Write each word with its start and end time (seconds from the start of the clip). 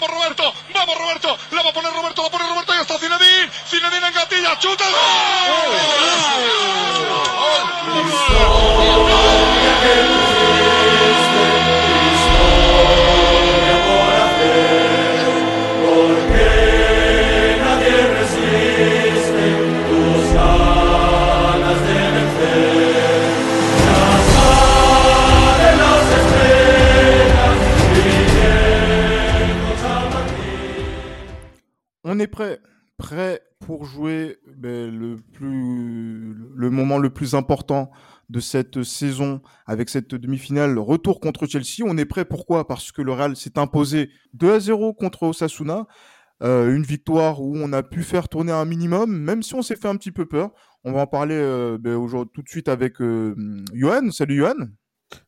Vamos 0.00 0.16
Roberto, 0.16 0.54
vamos 0.72 0.96
Roberto, 0.96 1.38
la 1.50 1.62
va 1.62 1.68
a 1.68 1.72
poner 1.74 1.92
Roberto, 1.92 2.22
la 2.22 2.30
pone 2.30 2.48
Roberto 2.48 2.74
y 2.74 2.80
está 2.80 2.98
Zinedine, 2.98 3.50
Zinedine 3.68 4.06
en 4.06 4.14
gatilla, 4.14 4.58
chuta. 4.58 4.84
On 32.12 32.18
est 32.18 32.26
prêt, 32.26 32.58
prêt 32.98 33.40
pour 33.60 33.84
jouer 33.84 34.38
ben, 34.56 34.92
le, 34.92 35.14
plus, 35.32 36.34
le 36.56 36.70
moment 36.70 36.98
le 36.98 37.10
plus 37.10 37.34
important 37.34 37.92
de 38.28 38.40
cette 38.40 38.82
saison 38.82 39.40
avec 39.64 39.88
cette 39.88 40.16
demi-finale 40.16 40.76
retour 40.76 41.20
contre 41.20 41.46
Chelsea. 41.46 41.86
On 41.86 41.96
est 41.96 42.04
prêt 42.04 42.24
pourquoi? 42.24 42.66
Parce 42.66 42.90
que 42.90 43.00
le 43.00 43.12
Real 43.12 43.36
s'est 43.36 43.60
imposé 43.60 44.10
2 44.34 44.54
à 44.54 44.58
0 44.58 44.92
contre 44.94 45.22
Osasuna. 45.22 45.86
Euh, 46.42 46.74
une 46.74 46.82
victoire 46.82 47.40
où 47.40 47.56
on 47.56 47.72
a 47.72 47.84
pu 47.84 48.02
faire 48.02 48.28
tourner 48.28 48.50
un 48.50 48.64
minimum, 48.64 49.16
même 49.16 49.44
si 49.44 49.54
on 49.54 49.62
s'est 49.62 49.76
fait 49.76 49.86
un 49.86 49.94
petit 49.94 50.10
peu 50.10 50.26
peur. 50.26 50.50
On 50.82 50.90
va 50.90 51.02
en 51.02 51.06
parler 51.06 51.36
euh, 51.36 51.78
ben, 51.78 51.94
aujourd'hui 51.94 52.32
tout 52.34 52.42
de 52.42 52.48
suite 52.48 52.66
avec 52.68 53.00
euh, 53.00 53.36
Johan. 53.72 54.10
Salut 54.10 54.38
Johan. 54.38 54.66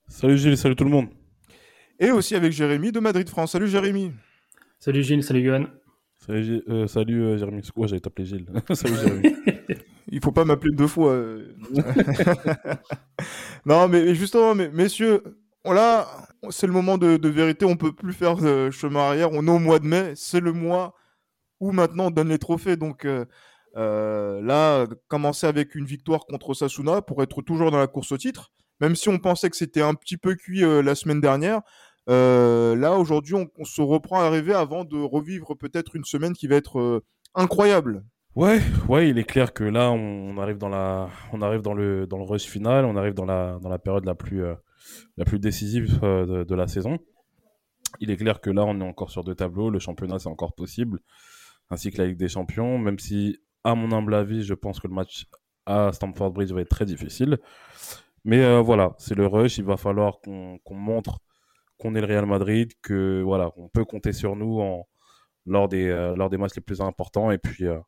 Salut 0.08 0.36
Gilles, 0.36 0.56
salut 0.56 0.74
tout 0.74 0.84
le 0.84 0.90
monde. 0.90 1.10
Et 2.00 2.10
aussi 2.10 2.34
avec 2.34 2.50
Jérémy 2.50 2.90
de 2.90 2.98
Madrid 2.98 3.28
France. 3.28 3.52
Salut 3.52 3.68
Jérémy. 3.68 4.10
Salut 4.80 5.04
Gilles, 5.04 5.22
salut 5.22 5.44
Johan. 5.44 5.66
Salut, 6.24 6.62
euh, 6.68 6.86
salut 6.86 7.24
euh, 7.24 7.36
Jérémy. 7.36 7.62
Ouais, 7.74 7.88
j'allais 7.88 8.00
t'appeler 8.00 8.26
Gilles. 8.26 8.46
salut 8.74 8.94
Jérémy. 8.94 9.34
Il 10.08 10.20
faut 10.22 10.30
pas 10.30 10.44
m'appeler 10.44 10.72
deux 10.76 10.86
fois. 10.86 11.12
euh. 11.12 11.56
non, 13.66 13.88
mais 13.88 14.14
justement, 14.14 14.54
messieurs, 14.54 15.22
là, 15.64 16.06
c'est 16.50 16.68
le 16.68 16.72
moment 16.72 16.96
de, 16.96 17.28
vérité. 17.28 17.64
On 17.64 17.76
peut 17.76 17.92
plus 17.92 18.12
faire 18.12 18.36
euh, 18.42 18.70
chemin 18.70 19.00
arrière. 19.00 19.30
On 19.32 19.46
est 19.46 19.50
au 19.50 19.58
mois 19.58 19.80
de 19.80 19.86
mai. 19.86 20.12
C'est 20.14 20.40
le 20.40 20.52
mois 20.52 20.94
où 21.58 21.72
maintenant 21.72 22.06
on 22.06 22.10
donne 22.10 22.28
les 22.28 22.38
trophées. 22.38 22.76
Donc 22.76 23.04
euh, 23.04 23.24
là, 23.74 24.86
commencer 25.08 25.48
avec 25.48 25.74
une 25.74 25.86
victoire 25.86 26.26
contre 26.26 26.54
Sasuna 26.54 27.02
pour 27.02 27.22
être 27.24 27.42
toujours 27.42 27.72
dans 27.72 27.78
la 27.78 27.88
course 27.88 28.12
au 28.12 28.18
titre, 28.18 28.52
même 28.80 28.94
si 28.94 29.08
on 29.08 29.18
pensait 29.18 29.50
que 29.50 29.56
c'était 29.56 29.82
un 29.82 29.94
petit 29.94 30.18
peu 30.18 30.36
cuit 30.36 30.60
la 30.60 30.94
semaine 30.94 31.20
dernière. 31.20 31.62
Euh, 32.08 32.74
là, 32.74 32.98
aujourd'hui, 32.98 33.34
on, 33.34 33.64
se 33.64 33.80
reprend 33.80 34.20
à 34.20 34.30
rêver 34.30 34.54
avant 34.54 34.84
de 34.84 34.98
revivre 34.98 35.56
peut-être 35.56 35.94
une 35.94 36.04
semaine 36.04 36.32
qui 36.32 36.46
va 36.46 36.56
être 36.56 36.80
euh, 36.80 37.04
incroyable. 37.34 38.04
Ouais, 38.34 38.60
ouais, 38.88 39.10
il 39.10 39.18
est 39.18 39.24
clair 39.24 39.52
que 39.52 39.64
là, 39.64 39.90
on 39.90 40.38
arrive 40.38 40.56
dans 40.56 40.70
la, 40.70 41.10
on 41.32 41.42
arrive 41.42 41.60
dans 41.60 41.74
le, 41.74 42.06
dans 42.06 42.16
le 42.16 42.24
rush 42.24 42.44
final, 42.44 42.84
on 42.86 42.96
arrive 42.96 43.14
dans 43.14 43.26
la, 43.26 43.58
dans 43.60 43.68
la 43.68 43.78
période 43.78 44.04
la 44.06 44.14
plus, 44.14 44.42
euh, 44.42 44.54
la 45.16 45.24
plus 45.24 45.38
décisive 45.38 46.00
de, 46.00 46.54
la 46.54 46.66
saison. 46.66 46.98
Il 48.00 48.10
est 48.10 48.16
clair 48.16 48.40
que 48.40 48.48
là, 48.48 48.64
on 48.64 48.80
est 48.80 48.84
encore 48.84 49.10
sur 49.10 49.22
deux 49.22 49.34
tableaux, 49.34 49.68
le 49.68 49.78
championnat 49.78 50.18
c'est 50.18 50.30
encore 50.30 50.54
possible, 50.54 51.00
ainsi 51.68 51.90
que 51.90 51.98
la 51.98 52.08
Ligue 52.08 52.16
des 52.16 52.28
Champions, 52.28 52.78
même 52.78 52.98
si, 52.98 53.38
à 53.64 53.74
mon 53.74 53.92
humble 53.92 54.14
avis, 54.14 54.42
je 54.42 54.54
pense 54.54 54.80
que 54.80 54.88
le 54.88 54.94
match 54.94 55.26
à 55.66 55.92
Stamford 55.92 56.30
Bridge 56.30 56.52
va 56.52 56.62
être 56.62 56.70
très 56.70 56.86
difficile. 56.86 57.38
Mais 58.24 58.60
voilà, 58.62 58.94
c'est 58.96 59.14
le 59.14 59.26
rush, 59.26 59.58
il 59.58 59.64
va 59.64 59.76
falloir 59.76 60.20
qu'on 60.22 60.58
montre 60.70 61.18
qu'on 61.78 61.94
est 61.94 62.00
le 62.00 62.06
Real 62.06 62.26
Madrid, 62.26 62.72
que 62.82 63.22
voilà, 63.22 63.50
on 63.56 63.68
peut 63.68 63.84
compter 63.84 64.12
sur 64.12 64.36
nous 64.36 64.60
en, 64.60 64.86
lors 65.46 65.68
des, 65.68 65.88
euh, 65.88 66.14
lors 66.16 66.30
des 66.30 66.36
matchs 66.38 66.54
les 66.56 66.62
plus 66.62 66.80
importants, 66.80 67.30
et 67.30 67.38
puis. 67.38 67.66
euh, 67.66 67.78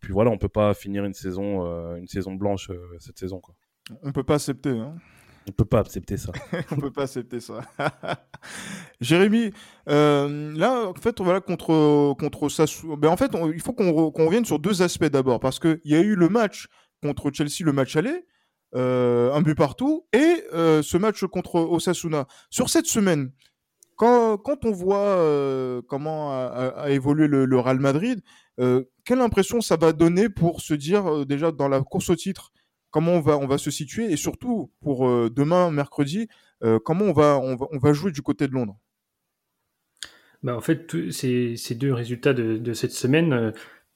puis 0.00 0.12
voilà, 0.12 0.30
on 0.32 0.36
peut 0.38 0.48
pas 0.48 0.74
finir 0.74 1.04
une 1.04 1.14
saison, 1.14 1.64
euh, 1.64 1.94
une 1.94 2.08
saison 2.08 2.34
blanche 2.34 2.72
cette 2.98 3.20
saison. 3.20 3.38
Quoi. 3.38 3.54
On 4.02 4.10
peut 4.10 4.24
pas 4.24 4.34
accepter. 4.34 4.70
Hein. 4.70 4.96
On 5.48 5.52
peut 5.52 5.64
pas 5.64 5.78
accepter 5.78 6.16
ça. 6.16 6.32
on 6.72 6.76
peut 6.76 6.90
pas 6.90 7.02
accepter 7.04 7.38
ça. 7.38 7.60
Jérémy, 9.00 9.52
euh, 9.88 10.52
là, 10.56 10.88
en 10.88 10.94
fait, 10.94 11.20
on 11.20 11.24
va 11.24 11.34
là 11.34 11.40
contre 11.40 12.14
contre 12.18 12.48
Sassu- 12.48 12.96
Ben, 12.96 13.08
en 13.10 13.16
fait, 13.16 13.34
on- 13.34 13.50
il 13.52 13.60
faut 13.60 13.72
qu'on 13.72 14.10
qu'on 14.10 14.26
revienne 14.26 14.44
sur 14.44 14.58
deux 14.58 14.82
aspects 14.82 15.04
d'abord, 15.04 15.40
parce 15.40 15.58
que 15.58 15.80
il 15.84 15.92
y 15.92 15.94
a 15.96 16.00
eu 16.00 16.14
le 16.14 16.28
match 16.28 16.66
contre 17.02 17.30
Chelsea, 17.32 17.64
le 17.64 17.72
match 17.72 17.96
aller, 17.96 18.24
un 18.74 19.42
but 19.42 19.54
partout, 19.54 20.06
et 20.12 20.44
euh, 20.52 20.82
ce 20.82 20.96
match 20.96 21.24
contre 21.24 21.56
Osasuna. 21.56 22.26
Sur 22.50 22.68
cette 22.68 22.86
semaine, 22.86 23.32
quand, 23.96 24.38
quand 24.38 24.64
on 24.64 24.72
voit 24.72 25.16
euh, 25.16 25.82
comment 25.88 26.32
a, 26.32 26.90
évolué 26.90 27.26
le, 27.26 27.58
Real 27.58 27.78
Madrid, 27.78 28.20
euh, 28.60 28.84
quelle 29.04 29.20
impression 29.20 29.60
ça 29.60 29.76
va 29.76 29.92
donner 29.92 30.28
pour 30.28 30.60
se 30.60 30.74
dire 30.74 31.06
euh, 31.06 31.24
déjà 31.24 31.52
dans 31.52 31.68
la 31.68 31.80
course 31.80 32.10
au 32.10 32.16
titre 32.16 32.52
comment 32.92 33.12
on 33.12 33.20
va, 33.20 33.38
on 33.38 33.46
va 33.46 33.58
se 33.58 33.70
situer 33.72 34.12
et 34.12 34.16
surtout 34.16 34.70
pour 34.80 35.08
euh, 35.08 35.30
demain, 35.34 35.72
mercredi, 35.72 36.28
euh, 36.62 36.78
comment 36.78 37.06
on 37.06 37.12
va, 37.12 37.38
on, 37.38 37.56
va, 37.56 37.66
on 37.72 37.78
va 37.78 37.92
jouer 37.92 38.12
du 38.12 38.22
côté 38.22 38.46
de 38.46 38.52
Londres? 38.52 38.78
Bah, 40.44 40.56
en 40.56 40.60
fait, 40.60 41.10
ces, 41.10 41.56
ces 41.56 41.74
deux 41.74 41.92
résultats 41.92 42.34
de, 42.34 42.72
cette 42.72 42.92
semaine 42.92 43.32
euh, 43.32 43.50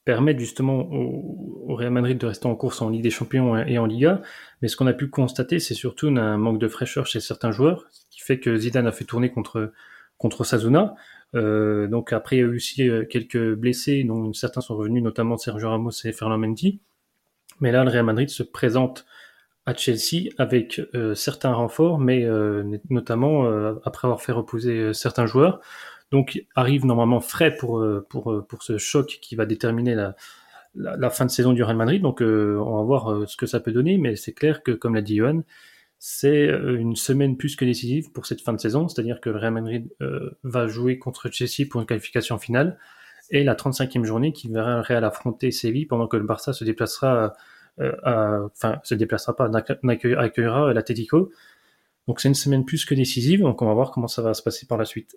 permettent 0.06 0.38
justement 0.38 0.88
au, 0.90 1.66
au 1.68 1.74
Real 1.74 1.90
Madrid 1.90 2.16
de 2.16 2.26
rester 2.26 2.46
en 2.46 2.54
course 2.54 2.80
en 2.80 2.88
Ligue 2.88 3.02
des 3.02 3.10
Champions 3.10 3.58
et 3.58 3.76
en 3.76 3.84
Liga. 3.84 4.22
Mais 4.62 4.68
ce 4.68 4.76
qu'on 4.76 4.86
a 4.86 4.94
pu 4.94 5.08
constater, 5.08 5.58
c'est 5.58 5.74
surtout 5.74 6.06
un 6.08 6.38
manque 6.38 6.58
de 6.58 6.68
fraîcheur 6.68 7.06
chez 7.06 7.20
certains 7.20 7.50
joueurs, 7.50 7.84
ce 7.90 8.04
qui 8.08 8.20
fait 8.20 8.38
que 8.38 8.56
Zidane 8.56 8.86
a 8.86 8.92
fait 8.92 9.04
tourner 9.04 9.30
contre, 9.30 9.72
contre 10.16 10.44
Sazuna. 10.44 10.94
Euh, 11.34 11.88
donc 11.88 12.12
après, 12.12 12.36
il 12.36 12.38
y 12.38 12.42
a 12.42 12.46
eu 12.46 12.56
aussi 12.56 12.88
euh, 12.88 13.04
quelques 13.04 13.54
blessés, 13.54 14.04
dont 14.04 14.32
certains 14.32 14.62
sont 14.62 14.76
revenus, 14.76 15.02
notamment 15.02 15.36
Sergio 15.36 15.68
Ramos 15.68 15.90
et 16.04 16.12
Ferland 16.12 16.38
Mendy. 16.38 16.80
Mais 17.60 17.72
là, 17.72 17.84
le 17.84 17.90
Real 17.90 18.04
Madrid 18.04 18.30
se 18.30 18.44
présente 18.44 19.06
à 19.66 19.74
Chelsea 19.74 20.30
avec 20.38 20.80
euh, 20.94 21.16
certains 21.16 21.52
renforts, 21.52 21.98
mais 21.98 22.24
euh, 22.24 22.62
notamment 22.88 23.46
euh, 23.46 23.74
après 23.84 24.06
avoir 24.06 24.22
fait 24.22 24.32
reposer 24.32 24.78
euh, 24.78 24.92
certains 24.92 25.26
joueurs. 25.26 25.60
Donc 26.10 26.44
arrive 26.54 26.86
normalement 26.86 27.20
frais 27.20 27.56
pour, 27.56 27.80
euh, 27.80 28.06
pour, 28.08 28.32
euh, 28.32 28.42
pour 28.42 28.62
ce 28.62 28.78
choc 28.78 29.18
qui 29.20 29.34
va 29.34 29.46
déterminer 29.46 29.94
la, 29.94 31.10
fin 31.10 31.26
de 31.26 31.30
saison 31.30 31.52
du 31.52 31.62
Real 31.62 31.76
Madrid. 31.76 32.02
Donc 32.02 32.22
euh, 32.22 32.58
on 32.64 32.76
va 32.76 32.82
voir 32.82 33.28
ce 33.28 33.36
que 33.36 33.46
ça 33.46 33.60
peut 33.60 33.72
donner, 33.72 33.98
mais 33.98 34.16
c'est 34.16 34.32
clair 34.32 34.62
que, 34.62 34.72
comme 34.72 34.94
l'a 34.94 35.02
dit 35.02 35.16
Johan, 35.16 35.42
c'est 35.98 36.46
une 36.46 36.94
semaine 36.94 37.36
plus 37.36 37.56
que 37.56 37.64
décisive 37.64 38.12
pour 38.12 38.26
cette 38.26 38.42
fin 38.42 38.52
de 38.52 38.60
saison, 38.60 38.86
c'est-à-dire 38.86 39.20
que 39.20 39.30
le 39.30 39.38
Real 39.38 39.54
Madrid 39.54 39.88
va 40.44 40.66
jouer 40.66 40.98
contre 40.98 41.30
Chelsea 41.30 41.66
pour 41.68 41.80
une 41.80 41.86
qualification 41.86 42.38
finale, 42.38 42.78
et 43.30 43.44
la 43.44 43.54
35e 43.54 44.04
journée 44.04 44.32
qui 44.32 44.48
verra 44.48 44.76
le 44.76 44.80
Real 44.82 45.04
affronter 45.04 45.50
Séville 45.50 45.86
pendant 45.86 46.06
que 46.06 46.18
le 46.18 46.24
Barça 46.24 46.52
se 46.52 46.64
déplacera, 46.64 47.34
euh, 47.80 48.48
se 48.82 48.94
déplacera 48.94 49.34
pas, 49.34 49.50
accueillera 49.54 50.72
l'Atlético. 50.72 51.30
Donc 52.06 52.20
c'est 52.20 52.28
une 52.28 52.34
semaine 52.34 52.64
plus 52.64 52.84
que 52.84 52.94
décisive, 52.94 53.40
donc 53.40 53.62
on 53.62 53.66
va 53.66 53.74
voir 53.74 53.90
comment 53.90 54.08
ça 54.08 54.22
va 54.22 54.34
se 54.34 54.42
passer 54.42 54.66
par 54.66 54.78
la 54.78 54.84
suite. 54.84 55.16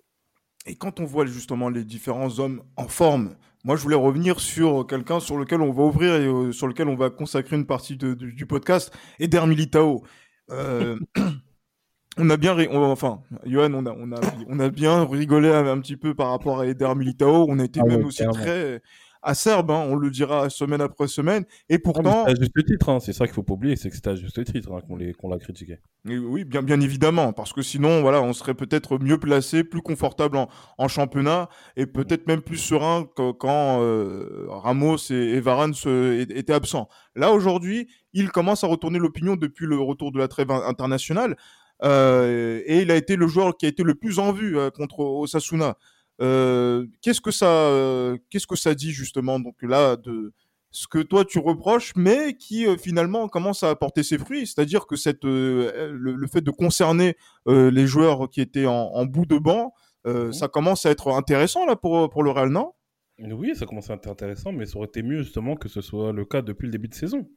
Et 0.70 0.76
quand 0.76 1.00
on 1.00 1.06
voit 1.06 1.26
justement 1.26 1.68
les 1.70 1.84
différents 1.84 2.40
hommes 2.40 2.62
en 2.78 2.88
forme, 2.88 3.36
moi 3.64 3.76
je 3.76 3.82
voulais 3.82 3.96
revenir 3.96 4.40
sur 4.40 4.86
quelqu'un 4.88 5.20
sur 5.20 5.38
lequel 5.38 5.62
on 5.62 5.72
va 5.72 5.84
ouvrir 5.84 6.14
et 6.16 6.26
euh, 6.28 6.52
sur 6.52 6.68
lequel 6.68 6.88
on 6.88 6.96
va 6.96 7.10
consacrer 7.10 7.56
une 7.56 7.66
partie 7.66 7.98
de- 7.98 8.14
du, 8.14 8.34
du 8.34 8.46
podcast, 8.46 8.94
Eder 9.20 9.46
Militao. 9.48 10.04
Euh, 10.52 11.00
on 12.18 12.30
a 12.30 12.38
bien, 12.38 12.56
on- 12.70 12.84
enfin, 12.92 13.22
Johan, 13.46 13.74
on 13.74 13.86
a, 13.88 13.92
on, 13.94 14.12
a, 14.12 14.20
on 14.48 14.60
a 14.60 14.70
bien 14.70 15.06
rigolé 15.06 15.50
un, 15.50 15.66
un 15.66 15.80
petit 15.80 15.98
peu 15.98 16.14
par 16.14 16.30
rapport 16.30 16.60
à 16.60 16.68
Eder 16.68 16.94
Militao. 16.96 17.48
On 17.50 17.58
a 17.60 17.64
été 17.66 17.80
Ah 17.82 17.86
même 17.86 18.06
aussi 18.06 18.18
clairement. 18.18 18.34
très 18.40 18.82
acerbe, 19.22 19.72
hein, 19.72 19.86
on 19.90 19.96
le 19.96 20.10
dira 20.10 20.50
semaine 20.50 20.82
après 20.82 21.08
semaine. 21.08 21.46
Et 21.70 21.76
Ah, 21.76 21.80
pourtant, 21.84 22.26
c'était 22.28 22.40
à 22.40 22.44
juste 22.44 22.66
titre, 22.66 22.90
hein. 22.90 23.00
c'est 23.00 23.14
ça 23.14 23.26
qu'il 23.26 23.34
faut 23.34 23.44
pas 23.44 23.54
oublier, 23.54 23.76
c'est 23.76 23.90
que 23.90 23.96
c'était 23.96 24.12
à 24.12 24.16
juste 24.16 24.44
titre 24.46 24.72
hein, 24.74 24.82
qu'on 25.18 25.30
l'a 25.30 25.38
critiqué. 25.40 25.80
Et 26.08 26.18
oui, 26.18 26.46
bien, 26.46 26.62
bien 26.62 26.80
évidemment, 26.80 27.34
parce 27.34 27.52
que 27.52 27.62
sinon, 27.62 28.02
voilà, 28.02 28.22
on 28.22 28.34
serait 28.34 28.54
peut-être 28.54 28.98
mieux 29.00 29.18
placé, 29.18 29.64
plus 29.64 29.82
confortable 29.82 30.38
en, 30.38 30.48
en 30.78 30.88
championnat, 30.88 31.50
et 31.76 31.86
peut-être 31.86 32.28
même 32.28 32.42
plus 32.42 32.58
serein 32.58 33.06
que- 33.16 33.32
quand 33.34 33.82
euh, 33.82 34.46
Ramos 34.48 34.98
et, 35.10 35.14
et 35.14 35.40
Varane 35.42 35.74
se- 35.74 36.20
étaient 36.32 36.54
absents. 36.54 36.88
Là, 37.16 37.32
aujourd'hui, 37.34 37.90
il 38.14 38.30
commence 38.30 38.64
à 38.64 38.68
retourner 38.68 39.00
l'opinion 39.00 39.36
depuis 39.36 39.66
le 39.66 39.78
retour 39.78 40.12
de 40.12 40.20
la 40.20 40.28
trêve 40.28 40.50
in- 40.52 40.64
internationale, 40.66 41.36
euh, 41.84 42.62
et 42.66 42.82
il 42.82 42.92
a 42.92 42.96
été 42.96 43.16
le 43.16 43.28
joueur 43.28 43.56
qui 43.58 43.66
a 43.66 43.70
été 43.70 43.84
le 43.84 43.96
plus 43.96 44.20
en 44.20 44.32
vue 44.32 44.58
euh, 44.58 44.70
contre 44.70 45.00
Osasuna. 45.00 45.76
Euh, 46.22 46.86
qu'est-ce 47.02 47.22
que 47.22 47.32
ça, 47.32 47.48
euh, 47.48 48.18
qu'est-ce 48.30 48.48
que 48.48 48.56
ça 48.58 48.76
dit 48.76 48.92
justement 48.92 49.40
donc 49.40 49.56
là 49.62 49.96
de 49.96 50.34
ce 50.72 50.88
que 50.88 51.00
toi 51.00 51.26
tu 51.26 51.40
reproches, 51.40 51.94
mais 51.96 52.36
qui 52.36 52.68
euh, 52.68 52.78
finalement 52.78 53.28
commence 53.28 53.64
à 53.64 53.70
apporter 53.70 54.04
ses 54.04 54.18
fruits, 54.18 54.46
c'est-à-dire 54.46 54.86
que 54.86 54.96
cette, 54.96 55.26
euh, 55.26 55.92
le, 55.94 56.14
le 56.16 56.28
fait 56.28 56.42
de 56.42 56.52
concerner 56.52 57.16
euh, 57.48 57.72
les 57.72 57.88
joueurs 57.88 58.30
qui 58.30 58.42
étaient 58.42 58.68
en, 58.68 58.74
en 58.94 59.06
bout 59.06 59.26
de 59.26 59.38
banc, 59.38 59.74
Mhm. 60.06 60.32
ça 60.32 60.48
commence 60.48 60.86
à 60.86 60.92
être 60.92 61.10
intéressant 61.10 61.66
là 61.66 61.76
pour, 61.76 62.10
pour 62.10 62.24
le 62.24 62.32
Real, 62.32 62.50
non? 62.50 62.72
Oui, 63.20 63.54
ça 63.54 63.66
commence 63.66 63.90
à 63.90 63.96
être 63.96 64.08
intéressant, 64.08 64.54
mais 64.54 64.66
ça 64.66 64.78
aurait 64.78 64.88
été 64.88 65.04
mieux 65.04 65.24
justement 65.24 65.58
que 65.58 65.68
ce 65.68 65.82
soit 65.82 66.14
le 66.14 66.24
cas 66.24 66.42
depuis 66.42 66.68
le 66.68 66.72
début 66.72 66.88
de 66.88 66.94
saison. 66.94 67.28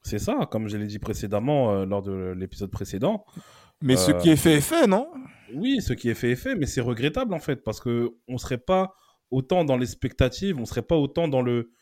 C'est 0.00 0.18
ça, 0.18 0.48
comme 0.50 0.68
je 0.68 0.78
l'ai 0.78 0.86
dit 0.86 0.98
précédemment 0.98 1.84
lors 1.84 2.02
de 2.02 2.32
l'épisode 2.34 2.70
précédent. 2.70 3.26
Mais 3.82 3.96
ce 3.96 4.12
qui 4.12 4.30
est 4.30 4.36
fait 4.36 4.54
est 4.54 4.60
fait, 4.60 4.86
non? 4.86 5.08
Oui, 5.54 5.80
ce 5.82 5.92
qui 5.92 6.08
est 6.08 6.14
fait 6.14 6.30
est 6.30 6.36
fait, 6.36 6.54
mais 6.54 6.66
c'est 6.66 6.80
regrettable 6.80 7.34
en 7.34 7.38
fait, 7.38 7.56
parce 7.56 7.80
que 7.80 8.10
on 8.28 8.38
serait 8.38 8.58
pas 8.58 8.94
autant 9.30 9.64
dans 9.64 9.76
les 9.76 9.86
spectatives, 9.86 10.58
on 10.58 10.64
serait 10.64 10.82
pas 10.82 10.96
autant 10.96 11.28
dans 11.28 11.42
le. 11.42 11.72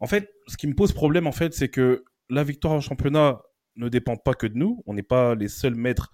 En 0.00 0.06
fait, 0.06 0.30
ce 0.46 0.56
qui 0.56 0.66
me 0.66 0.74
pose 0.74 0.92
problème, 0.92 1.26
en 1.26 1.32
fait, 1.32 1.54
c'est 1.54 1.68
que 1.68 2.04
la 2.30 2.44
victoire 2.44 2.74
en 2.74 2.80
championnat 2.80 3.42
ne 3.76 3.88
dépend 3.88 4.16
pas 4.16 4.34
que 4.34 4.46
de 4.46 4.56
nous. 4.56 4.82
On 4.86 4.94
n'est 4.94 5.02
pas 5.02 5.34
les 5.34 5.48
seuls 5.48 5.74
maîtres 5.74 6.10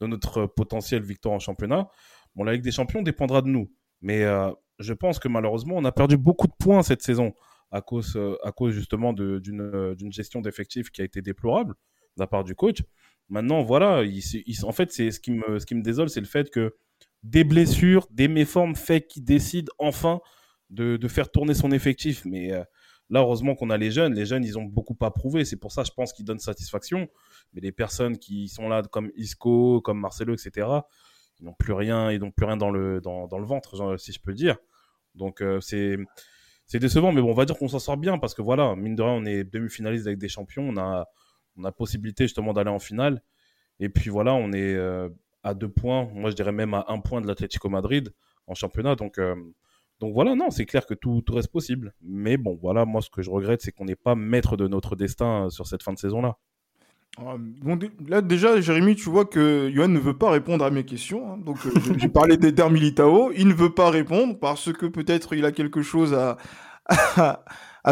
de 0.00 0.06
notre 0.06 0.46
potentiel 0.46 1.02
victoire 1.02 1.34
en 1.34 1.38
championnat. 1.38 1.88
Bon, 2.34 2.44
la 2.44 2.52
Ligue 2.52 2.62
des 2.62 2.72
Champions 2.72 3.02
dépendra 3.02 3.42
de 3.42 3.48
nous. 3.48 3.70
Mais 4.00 4.22
euh, 4.24 4.50
je 4.78 4.92
pense 4.92 5.18
que 5.18 5.28
malheureusement, 5.28 5.74
on 5.76 5.84
a 5.84 5.92
perdu 5.92 6.16
beaucoup 6.16 6.46
de 6.46 6.52
points 6.58 6.82
cette 6.82 7.02
saison 7.02 7.34
à 7.70 7.80
cause, 7.80 8.16
euh, 8.16 8.36
à 8.44 8.52
cause 8.52 8.72
justement 8.72 9.14
euh, 9.18 9.40
d'une 9.40 10.12
gestion 10.12 10.40
d'effectifs 10.40 10.90
qui 10.90 11.02
a 11.02 11.04
été 11.04 11.20
déplorable 11.20 11.74
de 12.16 12.22
la 12.22 12.26
part 12.26 12.44
du 12.44 12.54
coach. 12.54 12.82
Maintenant, 13.28 13.62
voilà, 13.62 14.02
en 14.62 14.72
fait, 14.72 14.92
c'est 14.92 15.10
ce 15.10 15.20
qui 15.20 15.32
me, 15.32 15.58
ce 15.58 15.66
qui 15.66 15.74
me 15.74 15.82
désole, 15.82 16.08
c'est 16.08 16.20
le 16.20 16.26
fait 16.26 16.50
que 16.50 16.74
des 17.22 17.44
blessures, 17.44 18.06
des 18.10 18.28
méformes 18.28 18.74
fait 18.74 19.06
qu'il 19.06 19.24
décide 19.24 19.68
enfin 19.78 20.20
de, 20.70 20.96
de, 20.96 21.08
faire 21.08 21.30
tourner 21.30 21.54
son 21.54 21.70
effectif. 21.70 22.24
Mais 22.24 22.50
là, 23.10 23.20
heureusement 23.20 23.54
qu'on 23.54 23.70
a 23.70 23.76
les 23.76 23.90
jeunes. 23.90 24.14
Les 24.14 24.24
jeunes, 24.24 24.44
ils 24.44 24.58
ont 24.58 24.64
beaucoup 24.64 24.96
à 25.02 25.10
prouver. 25.12 25.44
C'est 25.44 25.56
pour 25.56 25.72
ça, 25.72 25.84
je 25.84 25.90
pense 25.90 26.12
qu'ils 26.12 26.24
donnent 26.24 26.38
satisfaction. 26.38 27.08
Mais 27.52 27.60
les 27.60 27.72
personnes 27.72 28.18
qui 28.18 28.48
sont 28.48 28.68
là, 28.68 28.82
comme 28.82 29.10
Isco, 29.16 29.80
comme 29.82 30.00
Marcelo, 30.00 30.32
etc., 30.32 30.66
ils 31.40 31.44
n'ont 31.44 31.54
plus 31.54 31.72
rien, 31.72 32.10
ils 32.10 32.20
n'ont 32.20 32.30
plus 32.30 32.46
rien 32.46 32.56
dans 32.56 32.70
le, 32.70 33.00
dans, 33.00 33.26
dans 33.26 33.38
le 33.38 33.46
ventre, 33.46 33.98
si 33.98 34.12
je 34.12 34.20
peux 34.20 34.32
dire. 34.32 34.56
Donc, 35.14 35.42
c'est 35.60 35.98
c'est 36.68 36.78
décevant, 36.78 37.12
mais 37.12 37.22
bon, 37.22 37.30
on 37.30 37.34
va 37.34 37.46
dire 37.46 37.56
qu'on 37.56 37.66
s'en 37.66 37.78
sort 37.78 37.96
bien 37.96 38.18
parce 38.18 38.34
que 38.34 38.42
voilà, 38.42 38.76
mine 38.76 38.94
de 38.94 39.02
rien, 39.02 39.12
on 39.12 39.24
est 39.24 39.42
demi-finaliste 39.42 40.06
avec 40.06 40.18
des 40.18 40.28
champions, 40.28 40.68
on 40.68 40.76
a, 40.76 41.08
on 41.58 41.64
a 41.64 41.72
possibilité 41.72 42.24
justement 42.24 42.52
d'aller 42.52 42.70
en 42.70 42.78
finale. 42.78 43.22
Et 43.80 43.88
puis 43.88 44.10
voilà, 44.10 44.34
on 44.34 44.52
est 44.52 44.74
euh, 44.74 45.08
à 45.42 45.54
deux 45.54 45.68
points, 45.68 46.08
moi 46.14 46.30
je 46.30 46.36
dirais 46.36 46.52
même 46.52 46.74
à 46.74 46.86
un 46.88 47.00
point 47.00 47.20
de 47.20 47.26
l'Atlético 47.26 47.68
Madrid 47.68 48.12
en 48.46 48.54
championnat. 48.54 48.96
Donc, 48.96 49.18
euh, 49.18 49.34
donc 50.00 50.14
voilà, 50.14 50.34
non, 50.34 50.50
c'est 50.50 50.66
clair 50.66 50.86
que 50.86 50.94
tout, 50.94 51.22
tout, 51.22 51.34
reste 51.34 51.50
possible. 51.50 51.94
Mais 52.02 52.36
bon, 52.36 52.58
voilà, 52.60 52.84
moi 52.84 53.02
ce 53.02 53.10
que 53.10 53.22
je 53.22 53.30
regrette, 53.30 53.62
c'est 53.62 53.72
qu'on 53.72 53.84
n'est 53.84 53.96
pas 53.96 54.14
maître 54.14 54.56
de 54.56 54.68
notre 54.68 54.96
destin 54.96 55.46
euh, 55.46 55.50
sur 55.50 55.66
cette 55.66 55.82
fin 55.82 55.92
de 55.92 55.98
saison-là. 55.98 56.36
Ah, 57.20 57.36
là 58.06 58.20
déjà, 58.20 58.60
Jérémy, 58.60 58.94
tu 58.94 59.10
vois 59.10 59.24
que 59.24 59.70
Johan 59.74 59.88
ne 59.88 59.98
veut 59.98 60.16
pas 60.16 60.30
répondre 60.30 60.64
à 60.64 60.70
mes 60.70 60.84
questions. 60.84 61.32
Hein. 61.32 61.38
donc 61.38 61.58
j'ai 61.96 62.08
parlé 62.08 62.36
d'Eder 62.36 62.68
Militao, 62.70 63.32
il 63.32 63.48
ne 63.48 63.54
veut 63.54 63.74
pas 63.74 63.90
répondre 63.90 64.38
parce 64.38 64.72
que 64.72 64.86
peut-être 64.86 65.34
il 65.34 65.44
a 65.44 65.50
quelque 65.50 65.82
chose 65.82 66.14
à, 66.14 66.36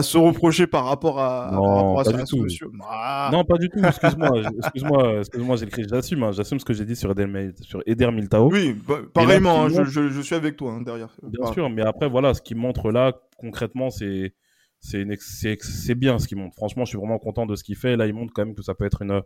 se 0.03 0.19
reprocher 0.19 0.67
par 0.67 0.85
rapport 0.85 1.21
à, 1.21 1.51
non, 1.53 1.63
par 1.63 1.77
rapport 1.77 2.01
à 2.01 2.05
ça, 2.05 2.37
monsieur. 2.37 2.69
Ah. 2.83 3.31
Non, 3.33 3.45
pas 3.45 3.59
du 3.59 3.69
tout. 3.69 3.79
Excuse-moi, 3.85 4.31
excuse-moi, 4.59 5.19
excuse-moi, 5.21 5.57
j'écris, 5.57 5.87
j'assume, 5.89 6.23
hein, 6.23 6.33
j'assume 6.33 6.59
ce 6.59 6.65
que 6.65 6.75
j'ai 6.75 6.85
dit 6.85 6.97
sur 6.97 7.11
Eder, 7.11 7.53
sur 7.61 7.83
Eder 7.87 8.11
Militao. 8.11 8.51
Oui, 8.51 8.77
bah, 8.87 8.99
pareillement, 9.13 9.65
hein, 9.65 9.69
je, 9.69 9.85
je, 9.85 10.09
je, 10.09 10.21
suis 10.21 10.35
avec 10.35 10.57
toi 10.57 10.73
hein, 10.73 10.83
derrière. 10.83 11.15
Bien 11.23 11.53
sûr, 11.53 11.71
mais 11.71 11.83
après 11.83 12.09
voilà, 12.09 12.35
ce 12.35 12.43
qu'il 12.43 12.57
montre 12.57 12.91
là 12.91 13.13
concrètement, 13.39 13.91
c'est 13.91 14.35
c'est 14.81 15.95
bien 15.95 16.19
ce 16.19 16.29
qu'il 16.29 16.39
montre. 16.39 16.55
Franchement, 16.57 16.85
je 16.85 16.91
suis 16.91 16.99
vraiment 16.99 17.19
content 17.19 17.47
de 17.47 17.57
ce 17.57 17.65
qu'il 17.65 17.77
fait. 17.77 17.97
Là, 17.97 18.07
il 18.07 18.15
montre 18.15 18.33
quand 18.33 18.45
même 18.45 18.55
que 18.55 18.63
ça 18.63 18.75
peut 18.75 18.85
être 18.85 19.03
une 19.03 19.21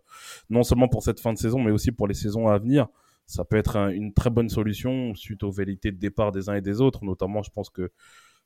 non 0.49 0.63
seulement 0.63 0.89
pour 0.89 1.03
cette 1.03 1.21
fin 1.21 1.33
de 1.33 1.39
saison, 1.39 1.61
mais 1.61 1.71
aussi 1.71 1.93
pour 1.93 2.09
les 2.09 2.15
saisons 2.15 2.49
à 2.49 2.59
venir. 2.59 2.87
Ça 3.27 3.45
peut 3.45 3.57
être 3.57 3.77
une 3.77 4.13
très 4.13 4.31
bonne 4.31 4.49
solution 4.49 5.15
suite 5.15 5.43
aux 5.43 5.51
vérités 5.51 5.93
de 5.93 5.99
départ 5.99 6.33
des 6.33 6.49
uns 6.49 6.55
et 6.55 6.61
des 6.61 6.81
autres. 6.81 7.05
Notamment, 7.05 7.43
je 7.43 7.51
pense 7.51 7.71
que 7.71 7.91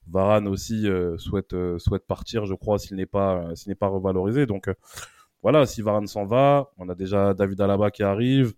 Varane 0.08 0.48
aussi 0.48 0.88
euh, 0.88 1.16
souhaite 1.18 1.54
euh, 1.54 1.78
souhaite 1.78 2.06
partir, 2.06 2.46
je 2.46 2.54
crois, 2.54 2.78
s'il 2.78 2.96
n'est 2.96 3.06
pas 3.06 3.54
s'il 3.54 3.70
n'est 3.70 3.74
pas 3.76 3.88
revalorisé. 3.88 4.46
Donc 4.46 4.68
euh, 4.68 4.74
voilà, 5.42 5.66
si 5.66 5.82
Varane 5.82 6.06
s'en 6.06 6.26
va, 6.26 6.70
on 6.78 6.88
a 6.88 6.94
déjà 6.94 7.34
David 7.34 7.60
Alaba 7.60 7.90
qui 7.90 8.02
arrive, 8.02 8.54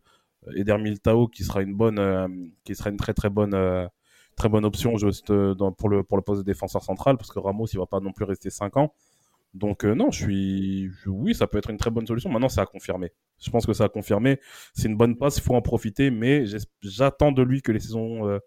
Eder 0.54 0.78
Militao 0.78 1.28
qui 1.28 1.44
sera 1.44 1.62
une 1.62 1.74
bonne 1.74 2.52
qui 2.64 2.74
sera 2.74 2.90
une 2.90 2.96
très 2.96 3.14
très 3.14 3.30
bonne 3.30 3.54
très 4.36 4.48
bonne 4.48 4.64
option 4.64 4.96
juste 4.98 5.30
euh, 5.30 5.54
pour, 5.76 5.88
le, 5.88 6.02
pour 6.04 6.16
le 6.16 6.22
poste 6.22 6.42
de 6.42 6.46
défenseur 6.46 6.82
central 6.84 7.16
parce 7.16 7.32
que 7.32 7.38
Ramos 7.38 7.66
il 7.72 7.78
va 7.78 7.86
pas 7.86 8.00
non 8.00 8.12
plus 8.12 8.24
rester 8.24 8.50
5 8.50 8.76
ans. 8.76 8.92
Donc 9.56 9.84
euh, 9.84 9.94
non, 9.94 10.10
je 10.10 10.24
suis 10.24 10.90
oui, 11.06 11.34
ça 11.34 11.46
peut 11.46 11.56
être 11.58 11.70
une 11.70 11.78
très 11.78 11.90
bonne 11.90 12.06
solution. 12.06 12.30
Maintenant, 12.30 12.48
c'est 12.48 12.60
à 12.60 12.66
confirmer. 12.66 13.12
Je 13.42 13.50
pense 13.50 13.64
que 13.64 13.72
ça 13.72 13.84
a 13.84 13.88
confirmé. 13.88 14.38
C'est 14.74 14.88
une 14.88 14.96
bonne 14.96 15.16
passe, 15.16 15.38
il 15.38 15.42
faut 15.42 15.54
en 15.54 15.62
profiter, 15.62 16.10
mais 16.10 16.44
j'attends 16.82 17.32
de 17.32 17.42
lui 17.42 17.62
que 17.62 17.72
les 17.72 17.80
saisons 17.80 18.28
euh, 18.28 18.38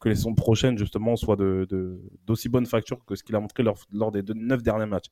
que 0.00 0.08
les 0.08 0.14
saisons 0.14 0.34
prochaines 0.34 0.76
justement 0.76 1.16
soient 1.16 1.36
de 1.36 1.66
d'aussi 2.26 2.48
bonne 2.48 2.66
facture 2.66 3.04
que 3.06 3.14
ce 3.14 3.22
qu'il 3.22 3.34
a 3.34 3.40
montré 3.40 3.62
lors, 3.62 4.12
des 4.12 4.22
neuf 4.34 4.62
derniers 4.62 4.86
matchs. 4.86 5.06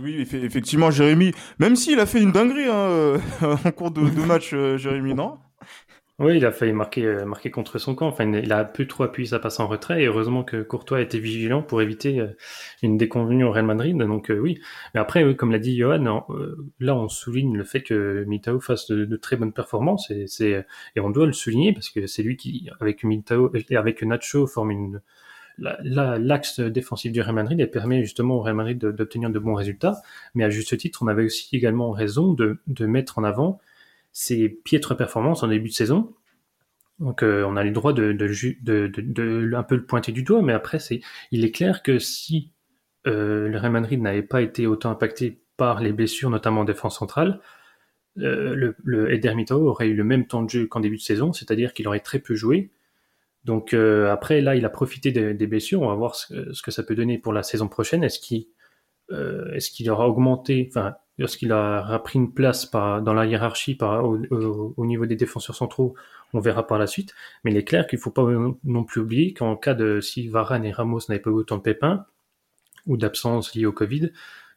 Oui, 0.00 0.16
effectivement, 0.20 0.90
Jérémy, 0.90 1.32
même 1.58 1.76
s'il 1.76 2.00
a 2.00 2.06
fait 2.06 2.20
une 2.20 2.32
dinguerie 2.32 2.66
hein, 2.68 3.20
en 3.64 3.70
cours 3.70 3.90
de, 3.90 4.02
de 4.02 4.22
match, 4.22 4.50
Jérémy, 4.50 5.14
non? 5.14 5.38
Oui, 6.20 6.36
il 6.36 6.44
a 6.44 6.52
failli 6.52 6.74
marquer, 6.74 7.06
euh, 7.06 7.24
marquer 7.24 7.50
contre 7.50 7.78
son 7.78 7.94
camp. 7.94 8.06
Enfin, 8.06 8.30
il 8.30 8.52
a 8.52 8.64
plus 8.64 8.86
trop 8.86 9.04
appuyé 9.04 9.28
sa 9.28 9.38
passe 9.38 9.58
en 9.58 9.66
retrait. 9.66 10.02
Et 10.02 10.06
heureusement 10.06 10.44
que 10.44 10.60
Courtois 10.62 11.00
était 11.00 11.18
vigilant 11.18 11.62
pour 11.62 11.80
éviter 11.80 12.20
euh, 12.20 12.28
une 12.82 12.98
déconvenue 12.98 13.44
au 13.44 13.50
Real 13.50 13.64
Madrid. 13.64 13.96
Donc 13.96 14.30
euh, 14.30 14.38
oui. 14.38 14.60
Mais 14.92 15.00
après, 15.00 15.34
comme 15.34 15.50
l'a 15.50 15.58
dit 15.58 15.78
Johan, 15.78 16.26
là 16.78 16.94
on 16.94 17.08
souligne 17.08 17.56
le 17.56 17.64
fait 17.64 17.82
que 17.82 18.24
Mitao 18.28 18.60
fasse 18.60 18.90
de, 18.90 19.16
très 19.16 19.36
bonnes 19.36 19.54
performances. 19.54 20.10
Et, 20.10 20.26
c'est, 20.26 20.66
et 20.94 21.00
on 21.00 21.08
doit 21.08 21.26
le 21.26 21.32
souligner 21.32 21.72
parce 21.72 21.88
que 21.88 22.06
c'est 22.06 22.22
lui 22.22 22.36
qui, 22.36 22.68
avec 22.80 23.02
Mitao 23.02 23.50
et 23.54 23.76
avec 23.76 24.02
Nacho, 24.02 24.46
forme 24.46 24.72
une, 24.72 25.00
l'axe 25.58 26.60
défensif 26.60 27.12
du 27.12 27.22
Real 27.22 27.34
Madrid 27.34 27.58
et 27.60 27.66
permet 27.66 28.02
justement 28.02 28.36
au 28.36 28.40
Real 28.42 28.56
Madrid 28.56 28.78
d'obtenir 28.78 29.30
de, 29.30 29.38
bons 29.38 29.54
résultats. 29.54 29.96
Mais 30.34 30.44
à 30.44 30.50
juste 30.50 30.76
titre, 30.76 31.02
on 31.02 31.06
avait 31.06 31.24
aussi 31.24 31.56
également 31.56 31.92
raison 31.92 32.34
de, 32.34 32.58
de 32.66 32.84
mettre 32.84 33.18
en 33.18 33.24
avant 33.24 33.58
ses 34.12 34.48
piètres 34.48 34.94
performances 34.94 35.42
en 35.42 35.48
début 35.48 35.68
de 35.68 35.74
saison. 35.74 36.14
Donc 37.00 37.22
euh, 37.22 37.44
on 37.46 37.56
a 37.56 37.64
le 37.64 37.70
droit 37.70 37.92
de, 37.94 38.12
de, 38.12 39.54
un 39.54 39.62
peu 39.62 39.74
le 39.74 39.86
pointer 39.86 40.12
du 40.12 40.22
doigt, 40.22 40.42
mais 40.42 40.52
après 40.52 40.78
il 41.30 41.44
est 41.44 41.50
clair 41.50 41.82
que 41.82 41.98
si 41.98 42.52
euh, 43.06 43.48
le 43.48 43.58
Real 43.58 43.72
Madrid 43.72 44.00
n'avait 44.00 44.22
pas 44.22 44.42
été 44.42 44.66
autant 44.66 44.90
impacté 44.90 45.42
par 45.56 45.80
les 45.80 45.92
blessures, 45.92 46.28
notamment 46.28 46.60
en 46.60 46.64
défense 46.64 46.98
centrale, 46.98 47.40
euh, 48.18 48.54
le, 48.54 48.76
le 48.84 49.54
aurait 49.54 49.88
eu 49.88 49.94
le 49.94 50.04
même 50.04 50.26
temps 50.26 50.42
de 50.42 50.50
jeu 50.50 50.66
qu'en 50.66 50.80
début 50.80 50.96
de 50.96 51.02
saison, 51.02 51.32
c'est-à-dire 51.32 51.72
qu'il 51.72 51.88
aurait 51.88 52.00
très 52.00 52.18
peu 52.18 52.34
joué. 52.34 52.70
Donc 53.44 53.72
après 53.72 54.42
là, 54.42 54.54
il 54.54 54.66
a 54.66 54.68
profité 54.68 55.12
des, 55.12 55.46
blessures. 55.46 55.80
On 55.80 55.88
va 55.88 55.94
voir 55.94 56.14
ce, 56.14 56.62
que 56.62 56.70
ça 56.70 56.82
peut 56.82 56.94
donner 56.94 57.16
pour 57.16 57.32
la 57.32 57.42
saison 57.42 57.68
prochaine. 57.68 58.04
Est-ce 58.04 58.20
qu'il 58.20 59.90
aura 59.90 60.06
augmenté, 60.06 60.68
lorsqu'il 61.20 61.52
a 61.52 61.98
pris 62.02 62.18
une 62.18 62.32
place 62.32 62.66
par, 62.66 63.02
dans 63.02 63.12
la 63.12 63.26
hiérarchie 63.26 63.74
par, 63.74 64.04
au, 64.04 64.86
niveau 64.86 65.06
des 65.06 65.16
défenseurs 65.16 65.54
centraux, 65.54 65.94
on 66.32 66.40
verra 66.40 66.66
par 66.66 66.78
la 66.78 66.86
suite. 66.86 67.14
Mais 67.44 67.52
il 67.52 67.56
est 67.56 67.64
clair 67.64 67.86
qu'il 67.86 67.98
ne 67.98 68.02
faut 68.02 68.10
pas 68.10 68.26
non 68.64 68.84
plus 68.84 69.02
oublier 69.02 69.34
qu'en 69.34 69.54
cas 69.54 69.74
de 69.74 70.00
si 70.00 70.28
Varane 70.28 70.64
et 70.64 70.72
Ramos 70.72 71.00
n'avaient 71.08 71.20
pas 71.20 71.30
eu 71.30 71.34
autant 71.34 71.58
de 71.58 71.62
pépins 71.62 72.06
ou 72.86 72.96
d'absence 72.96 73.54
liée 73.54 73.66
au 73.66 73.72
Covid, 73.72 74.10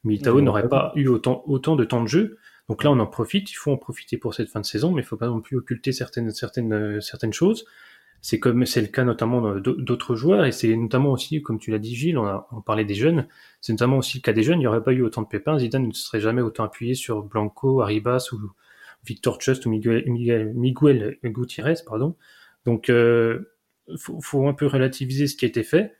Militao 0.05 0.41
n'aurait 0.41 0.69
pas 0.69 0.91
eu 0.95 1.07
autant, 1.07 1.43
autant 1.45 1.75
de 1.75 1.83
temps 1.83 2.01
de 2.01 2.07
jeu. 2.07 2.37
Donc 2.69 2.83
là, 2.83 2.91
on 2.91 2.99
en 2.99 3.07
profite. 3.07 3.51
Il 3.51 3.55
faut 3.55 3.71
en 3.71 3.77
profiter 3.77 4.17
pour 4.17 4.33
cette 4.33 4.49
fin 4.49 4.61
de 4.61 4.65
saison, 4.65 4.91
mais 4.91 5.01
il 5.01 5.05
ne 5.05 5.07
faut 5.07 5.17
pas 5.17 5.27
non 5.27 5.41
plus 5.41 5.57
occulter 5.57 5.91
certaines, 5.91 6.31
certaines, 6.31 7.01
certaines 7.01 7.33
choses. 7.33 7.65
C'est 8.23 8.39
comme 8.39 8.65
c'est 8.65 8.79
le 8.79 8.87
cas 8.87 9.03
notamment 9.03 9.55
d'autres 9.59 10.15
joueurs 10.15 10.45
et 10.45 10.53
c'est 10.53 10.73
notamment 10.77 11.11
aussi, 11.11 11.41
comme 11.41 11.59
tu 11.59 11.71
l'as 11.71 11.77
dit 11.77 11.93
Gilles, 11.93 12.17
on, 12.17 12.25
a, 12.25 12.47
on 12.53 12.61
parlait 12.61 12.85
des 12.85 12.95
jeunes, 12.95 13.27
c'est 13.59 13.73
notamment 13.73 13.97
aussi 13.97 14.19
le 14.19 14.21
cas 14.21 14.31
des 14.31 14.43
jeunes. 14.43 14.59
Il 14.59 14.61
n'y 14.61 14.67
aurait 14.67 14.81
pas 14.81 14.93
eu 14.93 15.01
autant 15.01 15.23
de 15.23 15.27
pépins. 15.27 15.59
Zidane 15.59 15.87
ne 15.87 15.91
serait 15.91 16.21
jamais 16.21 16.41
autant 16.41 16.63
appuyé 16.63 16.95
sur 16.95 17.21
Blanco, 17.21 17.81
Arribas 17.81 18.29
ou 18.31 18.39
Victor 19.05 19.41
Just 19.41 19.65
ou 19.65 19.69
Miguel, 19.69 20.05
Miguel, 20.55 21.19
Gutiérrez, 21.21 21.75
pardon. 21.85 22.15
Donc, 22.65 22.89
euh, 22.89 23.53
faut, 23.97 24.21
faut 24.21 24.47
un 24.47 24.53
peu 24.53 24.67
relativiser 24.67 25.27
ce 25.27 25.35
qui 25.35 25.43
a 25.43 25.49
été 25.49 25.63
fait, 25.63 25.97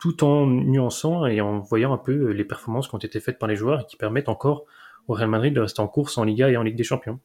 tout 0.00 0.24
en 0.24 0.46
nuançant 0.46 1.26
et 1.26 1.42
en 1.42 1.60
voyant 1.60 1.92
un 1.92 1.98
peu 1.98 2.30
les 2.30 2.44
performances 2.44 2.88
qui 2.88 2.94
ont 2.94 2.98
été 2.98 3.20
faites 3.20 3.38
par 3.38 3.50
les 3.50 3.56
joueurs 3.56 3.82
et 3.82 3.84
qui 3.84 3.98
permettent 3.98 4.30
encore 4.30 4.64
au 5.08 5.14
Real 5.14 5.28
Madrid 5.28 5.52
de 5.52 5.60
rester 5.60 5.80
en 5.80 5.88
course 5.88 6.16
en 6.16 6.24
Liga 6.24 6.48
et 6.48 6.56
en 6.56 6.62
Ligue 6.62 6.76
des 6.76 6.84
Champions. 6.84 7.20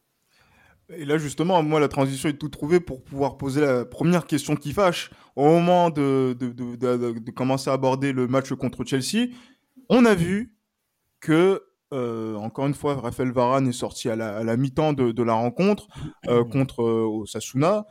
Et 0.89 1.06
là, 1.06 1.18
justement, 1.18 1.63
moi, 1.63 1.80
la 1.80 1.88
transition 1.88 2.30
est 2.30 2.38
tout 2.38 2.50
trouvée 2.50 2.80
pour 2.80 3.04
pouvoir 3.04 3.38
poser 3.38 3.62
la 3.62 3.86
première 3.86 4.27
question 4.27 4.56
qui 4.56 4.72
fâche. 4.72 5.10
Au 5.36 5.46
moment 5.46 5.89
de, 5.89 6.36
de, 6.39 6.51
de, 6.51 7.20
de 7.20 7.32
commencer 7.32 7.70
à 7.70 7.74
aborder 7.74 8.13
le 8.13 8.27
match 8.27 8.54
contre 8.54 8.84
Chelsea, 8.86 9.30
on 9.89 10.06
a 10.06 10.13
vu 10.13 10.56
que, 11.20 11.63
euh, 11.92 12.36
encore 12.36 12.68
une 12.68 12.75
fois, 12.75 12.96
Raphaël 12.96 13.32
Varane 13.32 13.68
est 13.68 13.72
sorti 13.72 14.10
à 14.10 14.15
la, 14.15 14.44
la 14.44 14.58
mi-temps 14.58 14.94
de, 14.94 15.24
la 15.24 15.34
rencontre 15.34 15.88
euh, 16.27 16.44
contre 16.44 16.84
euh, 16.84 17.22
Osasuna. 17.24 17.86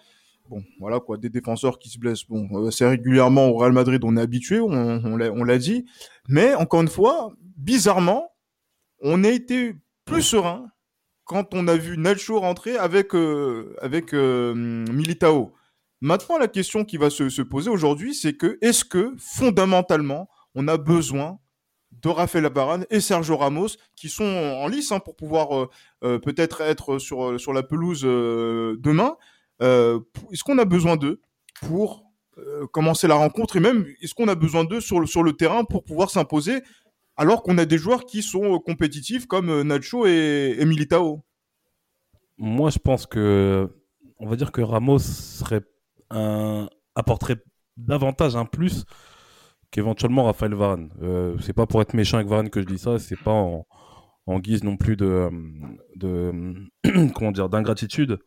Bon, 0.48 0.62
voilà 0.78 1.00
quoi, 1.00 1.16
des 1.16 1.30
défenseurs 1.30 1.78
qui 1.78 1.88
se 1.88 1.98
blessent. 1.98 2.28
Bon, 2.28 2.46
euh, 2.52 2.70
c'est 2.70 2.86
régulièrement 2.86 3.48
au 3.48 3.56
Real 3.56 3.72
Madrid, 3.72 4.02
on 4.04 4.16
est 4.16 4.20
habitué, 4.20 4.60
on, 4.60 4.70
on 4.70 5.44
l'a 5.44 5.58
dit. 5.58 5.84
Mais 6.28 6.54
encore 6.54 6.82
une 6.82 6.88
fois, 6.88 7.32
bizarrement, 7.56 8.30
on 9.00 9.24
a 9.24 9.30
été 9.30 9.74
plus 10.04 10.22
serein 10.22 10.68
quand 11.24 11.54
on 11.54 11.68
a 11.68 11.76
vu 11.76 11.96
Nacho 11.98 12.38
rentrer 12.38 12.76
avec, 12.76 13.14
euh, 13.14 13.74
avec 13.80 14.12
euh, 14.14 14.54
Militao. 14.54 15.52
Maintenant, 16.00 16.38
la 16.38 16.48
question 16.48 16.84
qui 16.84 16.96
va 16.96 17.10
se, 17.10 17.28
se 17.28 17.42
poser 17.42 17.70
aujourd'hui, 17.70 18.14
c'est 18.14 18.34
que 18.34 18.58
est-ce 18.60 18.84
que 18.84 19.14
fondamentalement, 19.18 20.28
on 20.54 20.68
a 20.68 20.76
besoin 20.76 21.38
de 22.02 22.08
Rafael 22.08 22.46
Varane 22.52 22.84
et 22.90 23.00
Sergio 23.00 23.36
Ramos 23.36 23.68
qui 23.96 24.08
sont 24.08 24.24
en 24.24 24.68
lice 24.68 24.92
hein, 24.92 25.00
pour 25.00 25.16
pouvoir 25.16 25.68
euh, 26.02 26.18
peut-être 26.18 26.60
être 26.60 26.98
sur, 26.98 27.40
sur 27.40 27.52
la 27.52 27.62
pelouse 27.62 28.02
demain. 28.02 29.16
Est-ce 29.60 30.44
qu'on 30.44 30.58
a 30.58 30.64
besoin 30.64 30.96
d'eux 30.96 31.22
pour 31.62 32.04
commencer 32.72 33.06
la 33.06 33.14
rencontre 33.14 33.56
et 33.56 33.60
même 33.60 33.86
est-ce 34.02 34.12
qu'on 34.12 34.26
a 34.26 34.34
besoin 34.34 34.64
d'eux 34.64 34.80
sur 34.80 35.08
sur 35.08 35.22
le 35.22 35.32
terrain 35.34 35.64
pour 35.64 35.84
pouvoir 35.84 36.10
s'imposer 36.10 36.62
alors 37.16 37.42
qu'on 37.42 37.58
a 37.58 37.64
des 37.64 37.78
joueurs 37.78 38.04
qui 38.04 38.22
sont 38.22 38.58
compétitifs 38.58 39.26
comme 39.26 39.62
Nacho 39.62 40.06
et, 40.06 40.56
et 40.58 40.64
Militao 40.64 41.24
Moi, 42.38 42.70
je 42.70 42.78
pense 42.78 43.06
que 43.06 43.70
on 44.18 44.28
va 44.28 44.36
dire 44.36 44.52
que 44.52 44.60
Ramos 44.60 44.98
apporterait 46.94 47.42
davantage 47.76 48.36
un 48.36 48.44
plus 48.44 48.84
qu'éventuellement 49.70 50.24
Raphaël 50.24 50.54
Varane. 50.54 50.90
Euh, 51.02 51.36
c'est 51.40 51.52
pas 51.52 51.66
pour 51.66 51.82
être 51.82 51.94
méchant 51.94 52.18
avec 52.18 52.28
Varane 52.28 52.50
que 52.50 52.60
je 52.60 52.66
dis 52.66 52.78
ça, 52.78 52.98
c'est 52.98 53.18
pas 53.18 53.32
en, 53.32 53.66
guise 54.38 54.62
non 54.62 54.76
plus 54.76 54.96
de, 54.96 55.28
de 55.96 56.32
comment 57.14 57.32
dire 57.32 57.48
d'ingratitude 57.48 58.20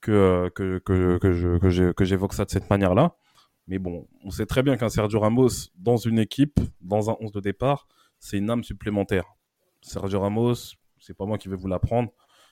que, 0.00 0.50
que, 0.54 0.78
que, 0.78 1.18
que, 1.18 1.92
que 1.92 2.04
j'évoque 2.04 2.32
ça 2.32 2.44
de 2.44 2.50
cette 2.50 2.70
manière-là. 2.70 3.16
Mais 3.66 3.78
bon, 3.78 4.06
on 4.24 4.30
sait 4.30 4.46
très 4.46 4.62
bien 4.62 4.76
qu'un 4.76 4.88
Sergio 4.88 5.20
Ramos 5.20 5.48
dans 5.76 5.96
une 5.96 6.18
équipe, 6.18 6.60
dans 6.80 7.10
un 7.10 7.16
11 7.20 7.32
de 7.32 7.40
départ, 7.40 7.88
c'est 8.20 8.38
une 8.38 8.50
âme 8.50 8.64
supplémentaire. 8.64 9.24
Sergio 9.82 10.20
Ramos, 10.20 10.54
c'est 10.98 11.16
pas 11.16 11.24
moi 11.24 11.38
qui 11.38 11.48
vais 11.48 11.56
vous 11.56 11.68
l'apprendre, 11.68 12.10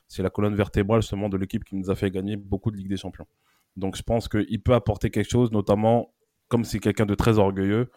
c'est 0.09 0.23
la 0.23 0.31
colonne 0.31 0.55
vertébrale 0.55 1.03
seulement 1.03 1.29
de 1.29 1.37
l'équipe 1.37 1.65
qui 1.65 1.77
nous 1.77 1.91
a 1.91 1.95
fait 1.95 2.11
gagner 2.11 2.37
beaucoup 2.37 2.71
de 2.71 2.77
Ligue 2.77 2.89
des 2.89 2.97
Champions. 2.97 3.27
Donc 3.77 3.97
je 3.97 4.03
pense 4.03 4.29
qu'il 4.29 4.63
peut 4.63 4.75
apporter 4.75 5.11
quelque 5.11 5.31
chose, 5.31 5.53
notamment 5.53 6.13
comme 6.49 6.65
c'est 6.65 6.79
quelqu'un 6.79 7.07
de 7.07 7.15
très 7.15 7.39
orgueilleux. 7.39 7.91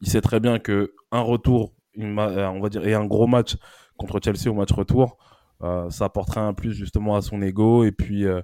Il 0.00 0.08
sait 0.08 0.20
très 0.20 0.40
bien 0.40 0.58
que 0.58 0.94
un 1.10 1.20
retour, 1.20 1.74
euh, 1.98 2.46
on 2.46 2.60
va 2.60 2.68
dire, 2.68 2.86
et 2.86 2.94
un 2.94 3.06
gros 3.06 3.26
match 3.26 3.56
contre 3.96 4.20
Chelsea 4.22 4.50
au 4.50 4.54
match 4.54 4.72
retour, 4.72 5.16
euh, 5.62 5.90
ça 5.90 6.04
apportera 6.06 6.42
un 6.42 6.54
plus 6.54 6.72
justement 6.72 7.16
à 7.16 7.22
son 7.22 7.42
ego. 7.42 7.84
Et 7.84 7.92
puis 7.92 8.24
euh, 8.26 8.42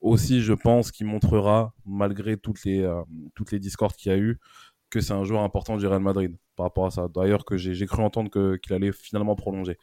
aussi, 0.00 0.42
je 0.42 0.52
pense 0.52 0.92
qu'il 0.92 1.06
montrera, 1.06 1.74
malgré 1.86 2.36
toutes 2.36 2.64
les, 2.64 2.88
toutes 3.34 3.50
les 3.50 3.58
discordes 3.58 3.94
qu'il 3.94 4.12
y 4.12 4.14
a 4.14 4.18
eu, 4.18 4.38
que 4.90 5.00
c'est 5.00 5.12
un 5.12 5.24
joueur 5.24 5.42
important 5.42 5.76
du 5.76 5.86
Real 5.86 6.00
Madrid 6.00 6.36
par 6.56 6.66
rapport 6.66 6.86
à 6.86 6.90
ça. 6.90 7.08
D'ailleurs, 7.08 7.44
que 7.44 7.56
j'ai 7.56 7.86
cru 7.86 8.02
entendre 8.02 8.30
qu'il 8.58 8.72
allait 8.72 8.92
finalement 8.92 9.36
prolonger. 9.36 9.78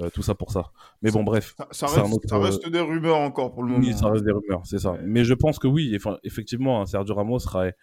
Euh, 0.00 0.10
tout 0.10 0.22
ça 0.22 0.34
pour 0.36 0.52
ça. 0.52 0.70
Mais 1.02 1.10
bon, 1.10 1.24
bref. 1.24 1.56
Ça, 1.72 1.88
reste, 1.88 2.68
des 2.68 2.78
rumeurs 2.78 3.16
encore 3.16 3.52
pour 3.52 3.64
le 3.64 3.70
moment. 3.70 3.84
Oui, 3.84 3.92
ça 3.94 4.08
reste 4.08 4.24
des 4.24 4.30
rumeurs, 4.30 4.60
c'est 4.64 4.78
ça. 4.78 4.94
Mais 5.02 5.24
je 5.24 5.34
pense 5.34 5.58
que 5.58 5.66
oui, 5.66 5.92
enfin, 5.96 6.18
effectivement, 6.22 6.86
Sergio 6.86 7.16
Ramos 7.16 7.40
serait, 7.40 7.74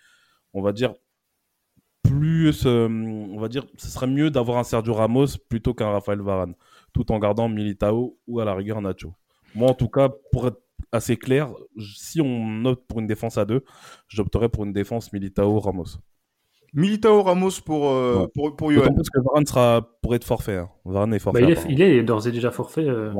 on 0.53 0.61
va 0.61 0.71
dire, 0.71 0.93
plus, 2.03 2.65
euh, 2.65 2.87
on 2.87 3.37
va 3.37 3.49
dire, 3.49 3.65
ce 3.77 3.89
serait 3.89 4.07
mieux 4.07 4.31
d'avoir 4.31 4.59
un 4.59 4.63
Sergio 4.63 4.93
Ramos 4.93 5.37
plutôt 5.49 5.73
qu'un 5.73 5.89
Rafael 5.89 6.21
Varane, 6.21 6.55
tout 6.93 7.11
en 7.11 7.19
gardant 7.19 7.49
Militao 7.49 8.17
ou 8.27 8.39
à 8.39 8.45
la 8.45 8.55
rigueur 8.55 8.81
Nacho. 8.81 9.13
Moi, 9.53 9.69
en 9.69 9.73
tout 9.73 9.89
cas, 9.89 10.09
pour 10.31 10.47
être 10.47 10.61
assez 10.93 11.17
clair, 11.17 11.51
si 11.93 12.21
on 12.21 12.63
opte 12.63 12.87
pour 12.87 13.01
une 13.01 13.07
défense 13.07 13.37
à 13.37 13.43
deux, 13.43 13.65
j'opterais 14.07 14.47
pour 14.47 14.63
une 14.63 14.73
défense 14.73 15.11
Militao-Ramos. 15.11 15.99
Militao 16.73 17.21
Ramos 17.23 17.61
pour, 17.65 17.89
euh, 17.89 18.27
pour, 18.33 18.55
pour 18.55 18.71
Johan. 18.71 18.93
Parce 18.93 19.09
que 19.09 19.19
Varane 19.23 19.45
sera, 19.45 19.97
pour 20.01 20.15
être 20.15 20.23
forfait. 20.23 20.57
Hein. 20.57 20.69
Varane 20.85 21.13
est 21.13 21.19
forfait. 21.19 21.41
Bah, 21.41 21.61
il, 21.69 21.81
est, 21.81 22.03
d'ores 22.03 22.27
et 22.27 22.31
déjà 22.31 22.51
forfait. 22.51 22.87
Euh, 22.87 23.11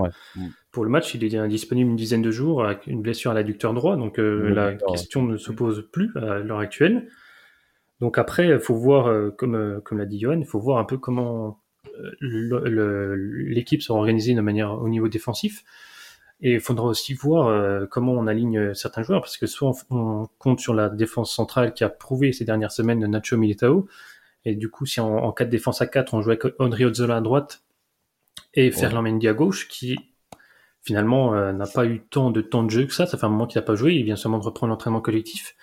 pour 0.72 0.84
le 0.84 0.90
match, 0.90 1.14
il 1.16 1.24
est 1.24 1.48
disponible 1.48 1.90
une 1.90 1.96
dizaine 1.96 2.22
de 2.22 2.32
jours 2.32 2.66
avec 2.66 2.88
une 2.88 3.02
blessure 3.02 3.32
à 3.32 3.34
l'adducteur 3.34 3.74
droit. 3.74 3.96
Donc 3.96 4.20
euh, 4.20 4.50
la 4.50 4.74
question 4.74 5.24
ne 5.24 5.38
se 5.38 5.52
pose 5.52 5.88
plus 5.92 6.12
à 6.16 6.40
l'heure 6.40 6.60
actuelle. 6.60 7.08
Donc 8.02 8.18
après, 8.18 8.50
il 8.50 8.60
faut 8.60 8.76
voir, 8.76 9.10
comme, 9.38 9.82
comme 9.84 9.98
l'a 9.98 10.06
dit 10.06 10.20
Johan, 10.20 10.40
il 10.40 10.46
faut 10.46 10.60
voir 10.60 10.80
un 10.80 10.86
peu 10.86 10.98
comment 10.98 11.62
l'équipe 12.22 13.82
sera 13.82 13.98
organisée 13.98 14.34
de 14.34 14.42
manière 14.42 14.82
au 14.82 14.90
niveau 14.90 15.08
défensif. 15.08 15.64
Et 16.42 16.54
il 16.54 16.60
faudra 16.60 16.88
aussi 16.88 17.14
voir 17.14 17.48
euh, 17.48 17.86
comment 17.90 18.12
on 18.14 18.28
aligne 18.28 18.58
euh, 18.58 18.74
certains 18.74 19.04
joueurs, 19.04 19.22
parce 19.22 19.38
que 19.38 19.48
soit 19.48 19.72
on, 19.90 20.28
compte 20.38 20.60
sur 20.60 20.74
la 20.74 20.90
défense 20.90 21.34
centrale 21.34 21.74
qui 21.74 21.84
a 21.84 21.90
prouvé 21.90 22.34
ces 22.34 22.46
dernières 22.46 22.72
semaines 22.72 23.00
de 23.00 23.08
Nacho 23.08 23.38
Militao, 23.38 23.88
et 24.44 24.56
du 24.56 24.70
coup, 24.70 24.86
si 24.86 25.00
en, 25.00 25.16
en 25.16 25.32
4 25.32 25.50
défense 25.50 25.82
à 25.82 25.88
4, 25.88 26.14
on 26.14 26.22
jouait 26.22 26.38
avec 26.42 26.54
André 26.60 26.86
Ozzola 26.86 27.18
à 27.18 27.22
droite 27.22 27.64
et 28.54 28.70
Ferland 28.70 29.02
Mendy 29.02 29.28
à 29.28 29.34
gauche, 29.34 29.68
qui 29.68 29.98
finalement 30.84 31.34
euh, 31.34 31.52
n'a 31.52 31.66
pas 31.66 31.86
eu 31.86 32.02
tant 32.02 32.32
de 32.32 32.42
temps 32.42 32.64
de 32.64 32.70
jeu 32.70 32.86
que 32.86 32.94
ça, 32.94 33.08
ça 33.08 33.18
fait 33.18 33.26
un 33.26 33.30
moment 33.30 33.48
qu'il 33.48 33.60
n'a 33.60 33.66
pas 33.66 33.76
joué, 33.76 33.96
il 33.96 34.04
vient 34.04 34.16
seulement 34.16 34.38
de 34.38 34.46
reprendre 34.46 34.72
l'entraînement 34.72 35.02
collectif. 35.02 35.56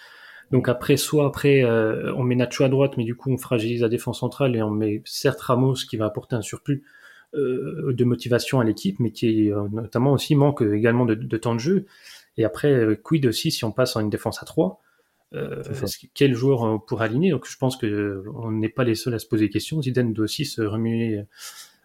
Donc 0.50 0.68
après, 0.68 0.96
soit 0.96 1.26
après, 1.26 1.64
on 1.64 2.24
met 2.24 2.34
Nacho 2.34 2.64
à 2.64 2.68
droite, 2.68 2.96
mais 2.96 3.04
du 3.04 3.14
coup, 3.14 3.30
on 3.30 3.38
fragilise 3.38 3.82
la 3.82 3.88
défense 3.88 4.20
centrale 4.20 4.56
et 4.56 4.62
on 4.62 4.70
met 4.70 5.00
certes 5.06 5.40
Ramos 5.40 5.76
qui 5.88 5.96
va 5.96 6.06
apporter 6.06 6.34
un 6.34 6.42
surplus, 6.42 6.82
de 7.34 8.04
motivation 8.04 8.60
à 8.60 8.64
l'équipe, 8.64 9.00
mais 9.00 9.10
qui 9.10 9.50
euh, 9.50 9.68
notamment 9.72 10.12
aussi 10.12 10.34
manque 10.34 10.62
également 10.62 11.06
de, 11.06 11.36
temps 11.36 11.54
de 11.54 11.60
jeu. 11.60 11.86
Et 12.36 12.44
après, 12.44 12.72
euh, 12.72 12.94
quid 12.94 13.26
aussi 13.26 13.50
si 13.50 13.64
on 13.64 13.72
passe 13.72 13.96
en 13.96 14.00
une 14.00 14.10
défense 14.10 14.42
à 14.42 14.46
3 14.46 14.80
quel 16.12 16.34
joueur 16.34 16.60
on 16.60 16.78
pourrait 16.78 17.06
aligner? 17.06 17.30
Donc 17.30 17.48
je 17.48 17.56
pense 17.56 17.78
que 17.78 18.22
on 18.34 18.50
n'est 18.50 18.68
pas 18.68 18.84
les 18.84 18.94
seuls 18.94 19.14
à 19.14 19.18
se 19.18 19.26
poser 19.26 19.46
des 19.46 19.50
questions. 19.50 19.80
Zidane 19.80 20.12
doit 20.12 20.24
aussi 20.24 20.44
se 20.44 20.60
remuer 20.60 21.24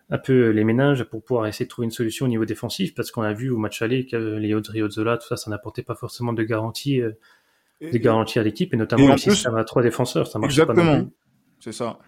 un 0.10 0.18
peu 0.18 0.50
les 0.50 0.66
ménages 0.66 1.06
pour 1.06 1.24
pouvoir 1.24 1.48
essayer 1.48 1.66
de 1.66 1.70
trouver 1.70 1.86
une 1.86 1.92
solution 1.92 2.26
au 2.26 2.28
niveau 2.28 2.44
défensif, 2.44 2.94
parce 2.94 3.10
qu'on 3.10 3.22
a 3.22 3.32
vu 3.32 3.50
au 3.50 3.58
match 3.58 3.82
aller 3.82 4.06
que 4.06 4.18
les 4.18 4.54
Odriozola, 4.54 5.18
tout 5.18 5.28
ça, 5.30 5.38
ça 5.38 5.50
n'apportait 5.50 5.82
pas 5.82 5.96
forcément 5.96 6.34
de 6.34 6.44
garantie, 6.44 7.00
des 7.80 8.00
garanties 8.02 8.40
à 8.40 8.44
l'équipe, 8.44 8.74
et 8.74 8.78
notamment 8.78 9.16
si 9.16 9.34
ça 9.34 9.50
va 9.50 9.60
à 9.60 9.64
trois 9.64 9.82
défenseurs, 9.82 10.28
ça 10.28 10.40
marche 10.40 10.66
pas 10.66 10.74
non 10.74 11.04
plus. 11.04 11.12
C'est 11.62 11.72
ça. 11.72 12.00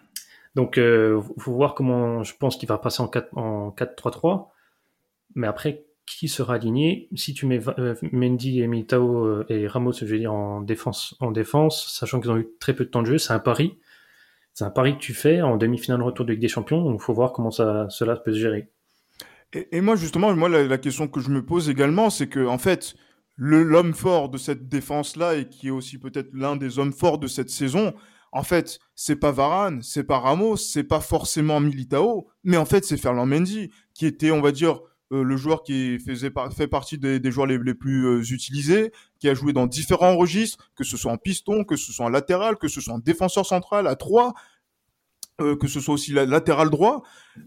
Donc, 0.56 0.78
il 0.78 0.84
euh, 0.84 1.22
faut 1.38 1.54
voir 1.54 1.76
comment 1.76 2.24
je 2.24 2.36
pense 2.36 2.58
qu'il 2.58 2.68
va 2.68 2.78
passer 2.78 3.02
en 3.02 3.08
4-3-3. 3.08 4.48
Mais 5.36 5.48
après, 5.48 5.86
qui 6.06 6.28
sera 6.28 6.56
aligné? 6.56 7.08
Si 7.16 7.34
tu 7.34 7.46
mets 7.46 7.62
euh, 7.78 7.96
Mendy 8.12 8.62
et 8.62 8.68
Militao 8.68 9.26
euh, 9.26 9.46
et 9.50 9.68
Ramos, 9.68 9.94
je 9.94 10.06
veux 10.06 10.18
dire, 10.18 10.34
en 10.34 10.62
défense, 10.62 11.16
en 11.20 11.32
défense 11.32 11.88
sachant 11.94 12.20
qu'ils 12.20 12.32
ont 12.32 12.38
eu 12.38 12.48
très 12.60 12.74
peu 12.74 12.86
de 12.86 12.90
temps 12.90 13.02
de 13.02 13.08
jeu, 13.08 13.18
c'est 13.18 13.34
un 13.34 13.40
pari. 13.40 13.78
C'est 14.54 14.66
un 14.66 14.72
pari 14.72 14.96
que 14.96 15.00
tu 15.00 15.14
fais 15.14 15.42
en 15.42 15.56
demi-finale 15.56 16.02
retour 16.02 16.26
de 16.26 16.32
Ligue 16.32 16.42
des 16.42 16.48
Champions. 16.48 16.92
Il 16.94 17.00
faut 17.00 17.14
voir 17.14 17.32
comment 17.32 17.52
cela 17.52 18.16
peut 18.18 18.34
se 18.34 18.40
gérer. 18.40 18.70
Et, 19.54 19.82
moi, 19.82 19.96
justement, 19.96 20.36
moi, 20.36 20.50
la, 20.50 20.78
question 20.78 21.08
que 21.08 21.20
je 21.20 21.30
me 21.30 21.44
pose 21.44 21.70
également, 21.70 22.10
c'est 22.10 22.28
que, 22.28 22.46
en 22.46 22.60
fait, 22.60 22.96
l'homme 23.38 23.94
fort 23.94 24.30
de 24.30 24.38
cette 24.38 24.68
défense-là, 24.68 25.36
et 25.36 25.48
qui 25.48 25.68
est 25.68 25.72
aussi 25.72 25.98
peut-être 25.98 26.30
l'un 26.34 26.56
des 26.56 26.78
hommes 26.78 26.94
forts 26.94 27.18
de 27.18 27.28
cette 27.28 27.50
saison, 27.50 27.94
en 28.32 28.44
fait, 28.44 28.80
c'est 28.96 29.16
pas 29.16 29.32
Varane, 29.32 29.82
c'est 29.82 30.04
pas 30.04 30.20
Ramos, 30.20 30.58
c'est 30.58 30.84
pas 30.84 31.00
forcément 31.00 31.60
Militao, 31.60 32.28
mais 32.44 32.58
en 32.58 32.66
fait, 32.66 32.86
c'est 32.86 32.98
Ferland 32.98 33.26
Mendy, 33.26 33.72
qui 33.94 34.06
était, 34.06 34.32
on 34.32 34.42
va 34.42 34.52
dire, 34.52 34.82
euh, 35.12 35.24
le 35.24 35.38
joueur 35.38 35.64
qui 35.64 35.98
faisait 36.00 36.32
fait 36.56 36.68
partie 36.68 37.00
des, 37.00 37.32
joueurs 37.32 37.48
les, 37.48 37.74
plus 37.74 38.06
euh, 38.06 38.22
utilisés, 38.32 38.92
qui 39.20 39.28
a 39.28 39.34
joué 39.34 39.54
dans 39.54 39.66
différents 39.66 40.16
registres, 40.16 40.72
que 40.76 40.84
ce 40.84 40.98
soit 40.98 41.12
en 41.12 41.18
piston, 41.18 41.64
que 41.64 41.76
ce 41.76 41.92
soit 41.92 42.06
en 42.06 42.10
latéral, 42.10 42.58
que 42.58 42.68
ce 42.68 42.80
soit 42.80 42.94
en 42.94 43.00
défenseur 43.00 43.46
central 43.46 43.88
à 43.88 43.96
3, 43.96 44.34
euh, 45.42 45.56
que 45.56 45.68
ce 45.68 45.80
soit 45.80 45.96
aussi 45.96 46.12
la, 46.12 46.26
latéral 46.26 46.70
droit. 46.70 47.02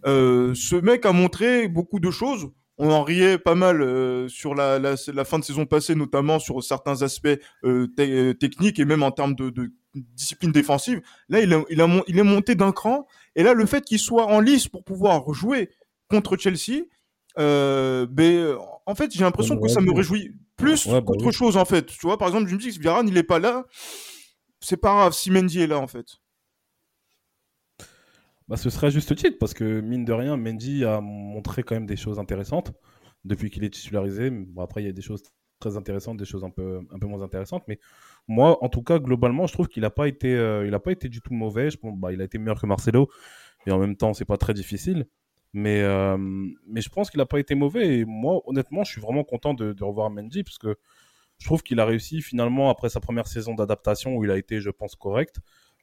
ce 0.05 0.81
mec 0.81 1.07
a 1.07 1.13
montré 1.13 1.69
beaucoup 1.69 2.01
de 2.01 2.11
choses. 2.11 2.49
On 2.79 2.91
en 2.91 3.05
riait 3.05 3.39
pas 3.39 3.55
mal 3.55 4.29
sur 4.29 4.57
la, 4.57 4.97
fin 5.25 5.39
de 5.39 5.45
saison 5.45 5.67
passée, 5.67 5.95
notamment 5.95 6.41
sur 6.41 6.65
certains 6.65 7.03
aspects 7.03 7.39
techniques 8.41 8.81
et 8.81 8.85
même 8.85 9.05
en 9.05 9.13
termes 9.13 9.37
de 9.37 9.73
discipline 9.95 10.53
défensive. 10.53 11.03
Là, 11.29 11.41
il, 11.41 11.53
a, 11.53 11.63
il, 11.71 12.03
il 12.07 12.19
est 12.19 12.23
monté 12.23 12.55
d'un 12.55 12.73
cran. 12.73 13.07
Et 13.35 13.43
là, 13.43 13.55
le 13.55 13.67
fait 13.67 13.85
qu'il 13.85 13.99
soit 13.99 14.27
en 14.27 14.41
lice 14.41 14.69
pour 14.69 14.85
pouvoir 14.85 15.33
jouer 15.33 15.71
contre 16.09 16.37
Chelsea, 16.37 16.85
euh, 17.39 18.07
ben, 18.11 18.57
en 18.87 18.95
fait, 18.95 19.13
j'ai 19.13 19.25
l'impression 19.25 19.59
que 19.59 19.69
ça 19.69 19.81
me 19.81 19.93
réjouit 19.93 20.33
plus 20.57 20.87
bah 20.87 21.03
qu'autre 21.03 21.31
chose, 21.31 21.57
en 21.57 21.65
fait. 21.65 21.87
Tu 21.87 21.99
vois, 22.03 22.19
par 22.19 22.29
exemple, 22.29 22.49
je 22.49 22.55
me 22.55 22.61
dis 22.61 22.77
que 22.77 22.83
Varane, 22.83 23.09
il 23.09 23.17
est 23.17 23.23
pas 23.23 23.39
là. 23.39 23.65
C'est 24.61 24.77
pas 24.77 24.93
grave 24.93 25.13
si 25.13 25.31
Mendy 25.31 25.61
est 25.61 25.67
là, 25.67 25.79
en 25.79 25.87
fait. 25.87 26.07
Bah, 28.49 28.57
ce 28.57 28.71
serait 28.71 28.91
juste 28.91 29.15
titre, 29.17 29.39
parce 29.39 29.55
que 29.55 29.81
mine 29.81 30.05
de 30.05 30.13
rien, 30.13 30.37
Mendy 30.37 30.85
a 30.85 31.01
montré 31.01 31.63
quand 31.63 31.75
même 31.75 31.87
des 31.87 31.97
choses 31.97 32.19
intéressantes 32.19 32.73
depuis 33.25 33.51
qu'il 33.51 33.65
est 33.65 33.71
titularisé. 33.71 34.31
Bon, 34.31 34.63
après, 34.63 34.83
il 34.83 34.87
y 34.87 34.91
a 34.91 34.93
des 34.93 35.03
choses 35.03 35.23
très 35.59 35.77
intéressantes, 35.77 36.17
des 36.17 36.25
choses 36.25 36.45
un 36.45 36.51
peu, 36.51 36.81
un 36.91 36.99
peu 36.99 37.07
moins 37.07 37.23
intéressantes. 37.23 37.65
Mais 37.67 37.79
moi, 38.29 38.63
en 38.65 38.69
tout 38.69 38.83
cas, 38.83 38.99
globalement, 38.99 39.47
je 39.47 39.53
trouve 39.53 39.69
qu'il 39.69 39.83
n'a 39.83 39.91
pas, 39.91 40.09
été, 40.09 40.35
euh, 40.35 40.67
il 40.67 40.79
pas 40.79 40.93
été 40.93 41.09
du 41.09 41.21
tout 41.21 41.35
mauvais. 41.35 41.69
Bah, 41.83 42.13
il 42.13 42.21
a 42.21 42.25
été 42.25 42.39
meilleur 42.39 42.61
que 42.61 42.67
Marcelo. 42.67 43.09
Et 43.67 43.71
en 43.71 43.79
même 43.79 43.97
temps, 43.97 44.15
c'est 44.15 44.25
pas 44.25 44.37
très 44.37 44.55
difficile. 44.55 45.07
Mais, 45.53 45.83
euh, 45.83 46.17
mais 46.67 46.81
je 46.81 46.89
pense 46.89 47.11
qu'il 47.11 47.19
n'a 47.19 47.27
pas 47.27 47.41
été 47.41 47.55
mauvais. 47.55 47.99
Et 47.99 48.05
moi, 48.05 48.41
honnêtement, 48.47 48.85
je 48.85 48.93
suis 48.93 49.01
vraiment 49.01 49.25
content 49.25 49.55
de, 49.55 49.73
de 49.73 49.85
revoir 49.85 50.11
Mendy 50.11 50.45
parce 50.45 50.59
que 50.59 50.77
je 51.39 51.47
trouve 51.47 51.63
qu'il 51.63 51.81
a 51.81 51.85
réussi 51.85 52.23
finalement 52.23 52.71
après 52.71 52.89
sa 52.89 53.01
première 53.01 53.27
saison 53.27 53.55
d'adaptation 53.55 54.17
où 54.17 54.25
il 54.25 54.31
a 54.31 54.39
été, 54.39 54.61
je 54.61 54.71
pense, 54.71 54.95
correct. 54.95 55.41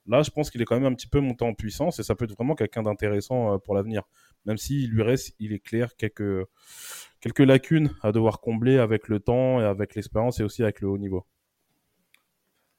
Là, 0.08 0.24
je 0.24 0.32
pense 0.32 0.50
qu'il 0.50 0.62
est 0.62 0.66
quand 0.66 0.80
même 0.80 0.92
un 0.92 0.96
petit 0.96 1.08
peu 1.08 1.20
monté 1.20 1.46
en 1.46 1.54
puissance 1.54 2.00
et 2.00 2.04
ça 2.04 2.16
peut 2.16 2.26
être 2.26 2.36
vraiment 2.36 2.56
quelqu'un 2.56 2.84
d'intéressant 2.84 3.54
euh, 3.54 3.58
pour 3.58 3.76
l'avenir. 3.76 4.04
Même 4.46 4.58
s'il 4.58 4.90
lui 4.90 5.04
reste, 5.04 5.36
il 5.40 5.54
est 5.54 5.60
clair, 5.60 5.96
quelques, 5.98 6.48
quelques 7.20 7.40
lacunes 7.40 7.92
à 8.02 8.12
devoir 8.12 8.40
combler 8.40 8.80
avec 8.80 9.08
le 9.08 9.20
temps 9.20 9.60
et 9.60 9.66
avec 9.66 9.96
l'expérience 9.96 10.40
et 10.40 10.44
aussi 10.44 10.64
avec 10.64 10.82
le 10.82 10.88
haut 10.88 10.98
niveau. 10.98 11.26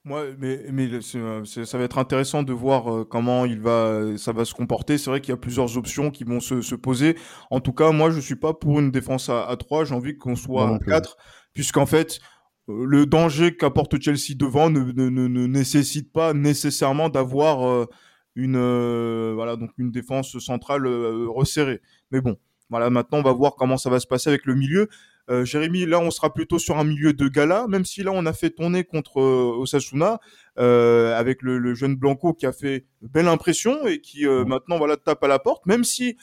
Moi, 0.05 0.29
mais, 0.39 0.65
mais 0.73 0.89
ça 1.03 1.79
va 1.79 1.85
être 1.85 1.99
intéressant 1.99 2.43
de 2.43 2.55
voir 2.55 2.91
euh, 2.91 3.05
comment 3.05 3.45
il 3.45 3.61
va, 3.61 4.17
ça 4.17 4.33
va 4.33 4.47
se 4.47 4.55
comporter. 4.55 4.97
C'est 4.97 5.11
vrai 5.11 5.21
qu'il 5.21 5.31
y 5.31 5.35
a 5.35 5.37
plusieurs 5.37 5.77
options 5.77 6.11
qui 6.11 6.25
vont 6.25 6.41
se, 6.41 6.63
se, 6.63 6.75
poser. 6.75 7.19
En 7.51 7.61
tout 7.61 7.75
cas, 7.75 7.93
moi, 7.93 8.11
je 8.11 8.19
suis 8.19 8.37
pas 8.37 8.55
pour 8.55 8.81
une 8.81 8.91
défense 8.91 9.29
à, 9.29 9.47
à 9.47 9.57
3. 9.57 9.85
J'ai 9.85 9.95
envie 9.95 10.17
qu'on 10.17 10.37
soit 10.37 10.75
à 10.75 10.79
4, 10.79 11.19
puisqu'en 11.53 11.85
fait, 11.85 12.19
le 12.67 13.05
danger 13.05 13.55
qu'apporte 13.55 14.01
Chelsea 14.01 14.37
devant 14.37 14.71
ne, 14.71 14.81
ne, 14.81 15.11
ne, 15.11 15.47
nécessite 15.47 16.11
pas 16.13 16.33
nécessairement 16.33 17.11
d'avoir 17.11 17.89
une 18.37 19.33
voilà 19.35 19.57
donc 19.57 19.71
une 19.77 19.91
défense 19.91 20.39
centrale 20.39 20.87
resserrée. 20.87 21.83
Mais 22.11 22.21
bon, 22.21 22.39
voilà, 22.71 22.89
maintenant 22.89 23.19
on 23.19 23.23
va 23.23 23.33
voir 23.33 23.57
comment 23.57 23.77
ça 23.77 23.91
va 23.91 24.01
se 24.01 24.07
passer 24.07 24.31
avec 24.31 24.47
le 24.47 24.55
milieu. 24.55 24.89
Euh, 25.31 25.45
Jérémy, 25.45 25.87
là, 25.87 26.01
on 26.01 26.11
sera 26.11 26.35
plutôt 26.35 26.59
sur 26.59 26.79
un 26.79 26.85
milieu 26.85 27.13
de 27.13 27.29
gala, 27.29 27.67
même 27.69 27.85
si 27.85 28.03
là, 28.03 28.11
on 28.13 28.27
a 28.27 28.33
fait 28.33 28.51
tourner 28.51 28.85
contre 28.85 29.21
euh, 29.21 29.57
Osasuna 29.59 30.19
euh, 30.59 31.17
avec 31.17 31.43
le, 31.43 31.75
jeune 31.75 31.95
Blanco 31.95 32.35
qui 32.35 32.47
a 32.47 32.53
fait 32.53 32.87
belle 33.01 33.29
impression 33.29 33.87
et 33.87 34.01
qui 34.01 34.27
maintenant 34.27 34.77
voilà 34.79 34.97
tape 34.97 35.23
à 35.23 35.29
la 35.29 35.39
porte, 35.39 35.65
même 35.67 35.85
si 35.85 36.17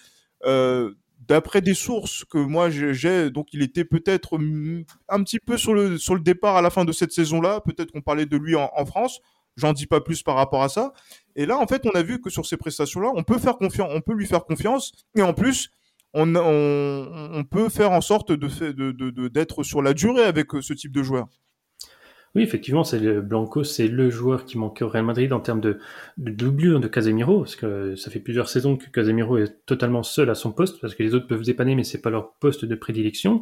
d'après 1.28 1.62
des 1.62 1.74
sources 1.74 2.26
que 2.26 2.38
moi 2.38 2.70
j'ai, 2.70 3.32
donc 3.32 3.48
il 3.54 3.62
était 3.62 3.86
peut-être 3.86 4.38
un 5.10 5.24
petit 5.24 5.40
peu 5.40 5.58
sur 5.58 5.74
le 5.74 5.98
sur 5.98 6.14
le 6.14 6.22
départ 6.22 6.58
à 6.58 6.62
la 6.62 6.70
fin 6.70 6.86
de 6.86 6.92
cette 6.92 7.12
saison-là. 7.12 7.62
Peut-être 7.62 7.92
qu'on 7.92 8.02
parlait 8.02 8.26
de 8.26 8.38
lui 8.38 8.56
en, 8.56 8.70
en 8.76 8.86
France. 8.86 9.20
J'en 9.56 9.74
dis 9.74 9.88
pas 9.88 10.02
plus 10.02 10.22
par 10.22 10.36
rapport 10.36 10.62
à 10.62 10.70
ça. 10.70 10.94
Et 11.36 11.48
là, 11.48 11.58
en 11.58 11.66
fait, 11.66 11.82
on 11.86 11.92
a 11.98 12.04
vu 12.04 12.22
que 12.22 12.30
sur 12.30 12.46
ces 12.46 12.58
prestations-là, 12.58 13.12
on 13.16 13.24
peut 13.24 13.40
faire 13.40 13.58
confiance, 13.58 13.90
on 13.92 14.02
peut 14.02 14.14
lui 14.14 14.28
faire 14.28 14.46
confiance. 14.46 14.92
Et 15.16 15.24
en 15.24 15.34
plus, 15.34 15.72
on, 16.24 17.44
peut 17.44 17.70
faire 17.70 17.92
en 17.92 18.02
sorte 18.02 18.32
de, 18.32 19.28
d'être 19.28 19.64
sur 19.64 19.82
la 19.82 19.94
durée 19.94 20.24
avec 20.24 20.54
euh, 20.56 20.62
ce 20.62 20.74
type 20.74 20.92
de 20.92 21.04
joueur. 21.04 21.28
Oui, 22.36 22.44
effectivement, 22.44 22.84
c'est 22.84 23.00
le 23.00 23.22
Blanco, 23.22 23.64
c'est 23.64 23.88
le 23.88 24.10
joueur 24.10 24.46
qui 24.46 24.58
manquait 24.58 24.84
au 24.84 24.90
Real 24.90 25.06
Madrid 25.06 25.34
en 25.34 25.40
termes 25.40 25.62
de, 25.62 25.80
de 26.18 26.32
doublure 26.32 26.80
de 26.80 26.88
Casemiro, 26.88 27.40
parce 27.40 27.56
que 27.56 27.96
ça 27.96 28.12
fait 28.12 28.20
plusieurs 28.20 28.50
saisons 28.50 28.78
que 28.78 28.90
Casemiro 28.90 29.38
est 29.38 29.66
totalement 29.66 30.04
seul 30.04 30.30
à 30.30 30.36
son 30.36 30.52
poste, 30.52 30.80
parce 30.80 30.94
que 30.94 31.04
les 31.04 31.16
autres 31.16 31.28
peuvent 31.28 31.42
dépanner, 31.42 31.74
mais 31.74 31.84
c'est 31.84 32.02
pas 32.02 32.10
leur 32.10 32.34
poste 32.34 32.66
de 32.66 32.76
prédilection. 32.76 33.42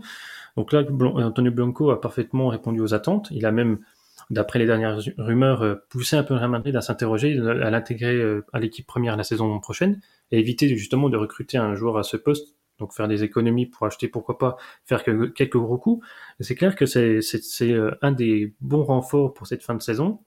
Donc 0.55 0.71
là, 0.71 0.83
Antonio 1.15 1.51
Blanco 1.51 1.89
a 1.91 1.99
parfaitement 1.99 2.47
répondu 2.47 2.79
aux 2.79 2.93
attentes. 2.93 3.27
Il 3.31 3.45
a 3.45 3.51
même, 3.51 3.79
d'après 4.29 4.59
les 4.59 4.65
dernières 4.65 4.99
rumeurs, 5.17 5.63
euh, 5.63 5.75
poussé 5.89 6.15
un 6.15 6.23
peu 6.23 6.33
le 6.33 6.39
Real 6.39 6.51
Madrid 6.51 6.75
à 6.75 6.81
s'interroger, 6.81 7.37
à 7.37 7.69
l'intégrer 7.69 8.15
euh, 8.15 8.45
à 8.53 8.59
l'équipe 8.59 8.87
première 8.87 9.17
la 9.17 9.23
saison 9.23 9.59
prochaine, 9.59 9.99
et 10.31 10.39
éviter 10.39 10.69
justement 10.77 11.09
de 11.09 11.17
recruter 11.17 11.57
un 11.57 11.75
joueur 11.75 11.97
à 11.97 12.03
ce 12.03 12.15
poste 12.15 12.55
donc 12.79 12.93
faire 12.93 13.07
des 13.07 13.23
économies 13.23 13.65
pour 13.65 13.85
acheter, 13.85 14.07
pourquoi 14.07 14.37
pas, 14.37 14.57
faire 14.85 15.03
quelques 15.03 15.57
gros 15.57 15.77
coups. 15.77 16.05
C'est 16.39 16.55
clair 16.55 16.75
que 16.75 16.85
c'est 16.85 17.21
euh, 17.61 17.91
un 18.01 18.11
des 18.11 18.53
bons 18.61 18.83
renforts 18.83 19.33
pour 19.33 19.47
cette 19.47 19.63
fin 19.63 19.75
de 19.75 19.81
saison. 19.81 20.19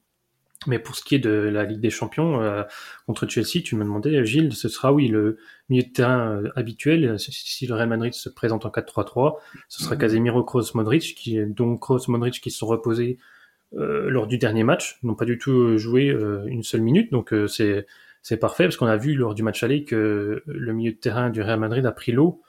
Mais 0.66 0.80
pour 0.80 0.96
ce 0.96 1.04
qui 1.04 1.14
est 1.14 1.20
de 1.20 1.30
la 1.30 1.62
Ligue 1.64 1.78
des 1.78 1.90
Champions 1.90 2.42
euh, 2.42 2.64
contre 3.06 3.28
Chelsea, 3.28 3.62
tu 3.64 3.76
me 3.76 3.84
demandais, 3.84 4.24
Gilles, 4.24 4.52
ce 4.54 4.68
sera 4.68 4.92
oui 4.92 5.06
le 5.06 5.38
milieu 5.68 5.84
de 5.84 5.92
terrain 5.92 6.42
euh, 6.42 6.50
habituel. 6.56 7.16
Si 7.18 7.66
le 7.66 7.74
Real 7.74 7.88
Madrid 7.88 8.12
se 8.12 8.28
présente 8.28 8.66
en 8.66 8.70
4-3-3, 8.70 9.36
ce 9.68 9.84
sera 9.84 9.96
Casemiro, 9.96 10.42
Kroos, 10.42 10.74
Modric, 10.74 11.14
qui 11.14 11.38
donc 11.46 11.80
Kroos, 11.80 12.08
Modric 12.08 12.40
qui 12.40 12.50
se 12.50 12.58
sont 12.58 12.66
reposés 12.66 13.18
lors 13.72 14.26
du 14.26 14.38
dernier 14.38 14.64
match, 14.64 14.98
n'ont 15.02 15.14
pas 15.14 15.26
du 15.26 15.36
tout 15.36 15.76
joué 15.76 16.06
une 16.46 16.62
seule 16.62 16.80
minute. 16.80 17.12
Donc 17.12 17.34
c'est 17.48 17.86
c'est 18.22 18.37
parfait 18.37 18.64
parce 18.64 18.76
qu'on 18.76 18.87
a 18.87 18.96
vu 18.96 19.14
lors 19.14 19.34
du 19.34 19.42
match 19.42 19.62
aller 19.62 19.84
que 19.84 20.42
le 20.46 20.72
milieu 20.72 20.92
de 20.92 20.96
terrain 20.96 21.30
du 21.30 21.42
Real 21.42 21.58
Madrid 21.58 21.84
a 21.87 21.92
pris 21.92 22.12
l'eau, 22.12 22.42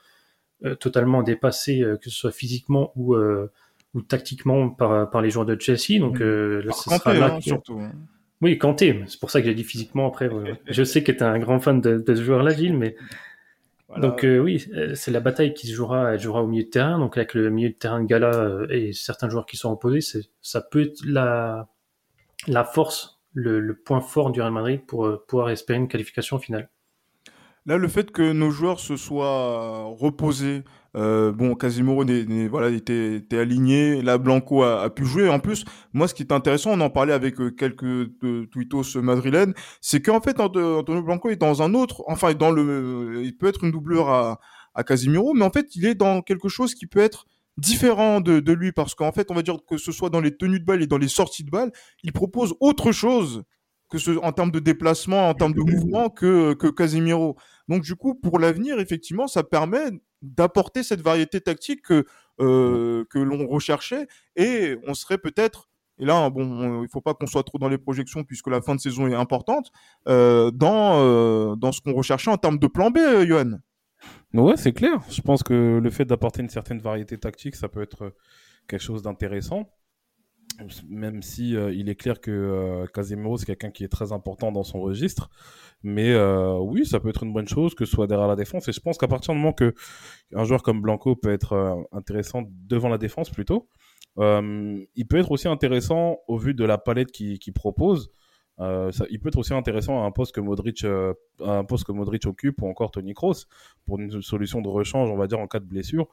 euh, 0.65 0.75
totalement 0.75 1.23
dépassé, 1.23 1.81
euh, 1.81 1.95
que 1.95 2.09
ce 2.09 2.17
soit 2.17 2.31
physiquement 2.31 2.91
ou, 2.97 3.15
euh, 3.15 3.49
ou 3.93 4.01
tactiquement 4.01 4.69
par, 4.69 5.09
par 5.09 5.21
les 5.21 5.29
joueurs 5.29 5.45
de 5.45 5.57
Chelsea. 5.57 5.99
Donc, 5.99 6.19
là, 6.19 6.73
ce 6.73 6.89
sera 6.89 7.13
là 7.13 7.35
hein, 7.35 7.41
surtout. 7.41 7.79
Hein. 7.79 7.93
Oui, 8.41 8.57
Kanté, 8.57 9.03
c'est 9.07 9.21
pour 9.21 9.31
ça 9.31 9.39
que 9.39 9.47
j'ai 9.47 9.53
dit 9.53 9.63
physiquement 9.63 10.07
après. 10.07 10.29
je 10.67 10.83
sais 10.83 11.01
que 11.01 11.13
tu 11.13 11.19
es 11.19 11.23
un 11.23 11.39
grand 11.39 11.59
fan 11.59 11.79
de, 11.79 12.03
ce 12.05 12.21
joueur-là, 12.21 12.53
Gilles, 12.53 12.77
mais. 12.77 12.95
Donc 13.97 14.19
oui, 14.23 14.69
c'est 14.93 15.09
la 15.09 15.19
bataille 15.19 15.55
qui 15.55 15.65
se 15.65 15.73
jouera, 15.73 16.13
elle 16.13 16.19
jouera 16.19 16.43
au 16.43 16.47
milieu 16.47 16.63
de 16.63 16.69
terrain. 16.69 16.99
Donc 16.99 17.17
avec 17.17 17.33
le 17.33 17.49
milieu 17.49 17.69
de 17.69 17.73
terrain 17.73 18.01
de 18.01 18.05
Gala 18.05 18.59
et 18.69 18.93
certains 18.93 19.29
joueurs 19.29 19.47
qui 19.47 19.57
sont 19.57 19.71
opposés, 19.71 20.01
ça 20.41 20.61
peut 20.61 20.83
être 20.83 21.01
la, 21.05 21.67
la 22.47 22.63
force 22.63 23.18
le, 23.39 23.73
point 23.73 24.01
fort 24.01 24.31
du 24.31 24.41
Real 24.41 24.53
Madrid 24.53 24.81
pour 24.85 25.05
euh, 25.05 25.23
pouvoir 25.27 25.49
espérer 25.49 25.79
une 25.79 25.87
qualification 25.87 26.39
finale. 26.39 26.69
Là, 27.65 27.77
le 27.77 27.87
fait 27.87 28.11
que 28.11 28.31
nos 28.31 28.49
joueurs 28.49 28.79
se 28.79 28.97
soient 28.97 29.83
reposés, 29.83 30.63
euh, 30.95 31.31
bon, 31.31 31.55
Casimiro 31.55 32.03
voilà, 32.49 32.69
était, 32.69 33.17
était, 33.17 33.37
aligné, 33.37 34.01
là, 34.01 34.17
Blanco 34.17 34.63
a, 34.63 34.89
pu 34.89 35.05
jouer. 35.05 35.29
En 35.29 35.39
plus, 35.39 35.65
moi, 35.93 36.07
ce 36.07 36.13
qui 36.13 36.23
est 36.23 36.31
intéressant, 36.31 36.71
on 36.71 36.81
en 36.81 36.89
parlait 36.89 37.13
avec 37.13 37.39
euh, 37.39 37.51
quelques 37.51 37.83
euh, 37.83 38.47
tweetos 38.51 39.01
madrilènes, 39.01 39.53
c'est 39.81 40.01
qu'en 40.01 40.21
fait, 40.21 40.39
Antonio 40.39 41.03
Blanco 41.03 41.29
est 41.29 41.35
dans 41.35 41.61
un 41.61 41.73
autre, 41.73 42.03
enfin, 42.07 42.33
dans 42.33 42.51
le, 42.51 43.21
il 43.23 43.37
peut 43.37 43.47
être 43.47 43.63
une 43.63 43.71
doubleur 43.71 44.09
à, 44.09 44.39
à 44.73 44.83
Casimiro, 44.83 45.33
mais 45.33 45.45
en 45.45 45.51
fait, 45.51 45.75
il 45.75 45.85
est 45.85 45.95
dans 45.95 46.21
quelque 46.21 46.49
chose 46.49 46.73
qui 46.73 46.87
peut 46.87 46.99
être 46.99 47.27
différent 47.59 48.21
de, 48.21 48.39
de 48.39 48.53
lui 48.53 48.71
parce 48.71 48.95
qu'en 48.95 49.11
fait, 49.11 49.29
on 49.31 49.35
va 49.35 49.41
dire 49.41 49.57
que 49.67 49.77
ce 49.77 49.91
soit 49.91 50.09
dans 50.09 50.21
les 50.21 50.35
tenues 50.35 50.59
de 50.59 50.65
balle 50.65 50.81
et 50.81 50.87
dans 50.87 50.97
les 50.97 51.07
sorties 51.07 51.43
de 51.43 51.49
balle, 51.49 51.71
il 52.03 52.11
propose 52.11 52.55
autre 52.59 52.91
chose 52.91 53.43
que 53.89 53.97
ce, 53.97 54.11
en 54.23 54.31
termes 54.31 54.51
de 54.51 54.59
déplacement, 54.59 55.29
en 55.29 55.33
termes 55.33 55.53
de 55.53 55.61
mouvement 55.61 56.09
que, 56.09 56.53
que 56.53 56.67
Casemiro. 56.67 57.35
Donc 57.67 57.83
du 57.83 57.95
coup, 57.95 58.15
pour 58.15 58.39
l'avenir, 58.39 58.79
effectivement, 58.79 59.27
ça 59.27 59.43
permet 59.43 59.91
d'apporter 60.21 60.83
cette 60.83 61.01
variété 61.01 61.41
tactique 61.41 61.81
que, 61.81 62.05
euh, 62.39 63.05
que 63.09 63.19
l'on 63.19 63.47
recherchait 63.47 64.07
et 64.35 64.77
on 64.87 64.93
serait 64.93 65.17
peut-être 65.17 65.69
et 65.99 66.05
là, 66.05 66.29
bon, 66.29 66.83
il 66.83 66.89
faut 66.89 67.01
pas 67.01 67.13
qu'on 67.13 67.27
soit 67.27 67.43
trop 67.43 67.57
dans 67.57 67.67
les 67.67 67.77
projections 67.77 68.23
puisque 68.23 68.47
la 68.47 68.61
fin 68.61 68.73
de 68.73 68.79
saison 68.79 69.07
est 69.07 69.13
importante, 69.13 69.69
euh, 70.07 70.49
dans, 70.49 71.01
euh, 71.01 71.55
dans 71.57 71.73
ce 71.73 71.81
qu'on 71.81 71.93
recherchait 71.93 72.31
en 72.31 72.37
termes 72.37 72.57
de 72.57 72.67
plan 72.67 72.89
B, 72.89 72.99
Johan. 73.27 73.59
Ouais, 74.33 74.57
c'est 74.57 74.73
clair. 74.73 75.01
Je 75.09 75.21
pense 75.21 75.43
que 75.43 75.79
le 75.81 75.89
fait 75.89 76.05
d'apporter 76.05 76.41
une 76.41 76.49
certaine 76.49 76.79
variété 76.79 77.17
tactique, 77.17 77.55
ça 77.55 77.67
peut 77.67 77.81
être 77.81 78.13
quelque 78.67 78.81
chose 78.81 79.01
d'intéressant. 79.01 79.69
Même 80.89 81.21
si 81.21 81.55
euh, 81.55 81.71
il 81.73 81.89
est 81.89 81.95
clair 81.95 82.19
que 82.19 82.31
euh, 82.31 82.85
Casemiro 82.93 83.37
c'est 83.37 83.45
quelqu'un 83.45 83.71
qui 83.71 83.85
est 83.85 83.89
très 83.89 84.11
important 84.11 84.51
dans 84.51 84.63
son 84.63 84.81
registre, 84.81 85.29
mais 85.83 86.11
euh, 86.11 86.57
oui, 86.57 86.85
ça 86.85 86.99
peut 86.99 87.07
être 87.09 87.23
une 87.23 87.31
bonne 87.31 87.47
chose 87.47 87.75
que 87.75 87.85
ce 87.85 87.91
soit 87.91 88.07
derrière 88.07 88.27
la 88.27 88.35
défense. 88.35 88.67
Et 88.67 88.73
je 88.73 88.79
pense 88.81 88.97
qu'à 88.97 89.07
partir 89.07 89.33
du 89.33 89.39
moment 89.39 89.53
que 89.53 89.73
un 90.35 90.43
joueur 90.43 90.61
comme 90.61 90.81
Blanco 90.81 91.15
peut 91.15 91.31
être 91.31 91.87
intéressant 91.93 92.43
devant 92.67 92.89
la 92.89 92.97
défense 92.97 93.29
plutôt, 93.29 93.69
il 94.17 95.05
peut 95.09 95.17
être 95.17 95.31
aussi 95.31 95.47
intéressant 95.47 96.17
au 96.27 96.37
vu 96.37 96.53
de 96.53 96.65
la 96.65 96.77
palette 96.77 97.11
qu'il 97.11 97.53
propose. 97.53 98.11
Euh, 98.59 98.91
ça, 98.91 99.05
il 99.09 99.19
peut 99.19 99.29
être 99.29 99.37
aussi 99.37 99.53
intéressant 99.53 100.03
à 100.03 100.05
un 100.05 100.11
poste 100.11 100.33
que 100.33 100.41
Modric, 100.41 100.83
euh, 100.83 101.13
un 101.39 101.63
poste 101.63 101.85
que 101.85 101.91
Modric 101.91 102.25
occupe 102.25 102.61
ou 102.61 102.67
encore 102.67 102.91
Tony 102.91 103.13
Kroos 103.13 103.45
pour 103.85 103.99
une 103.99 104.21
solution 104.21 104.61
de 104.61 104.67
rechange, 104.67 105.09
on 105.09 105.17
va 105.17 105.27
dire 105.27 105.39
en 105.39 105.47
cas 105.47 105.59
de 105.59 105.65
blessure 105.65 106.07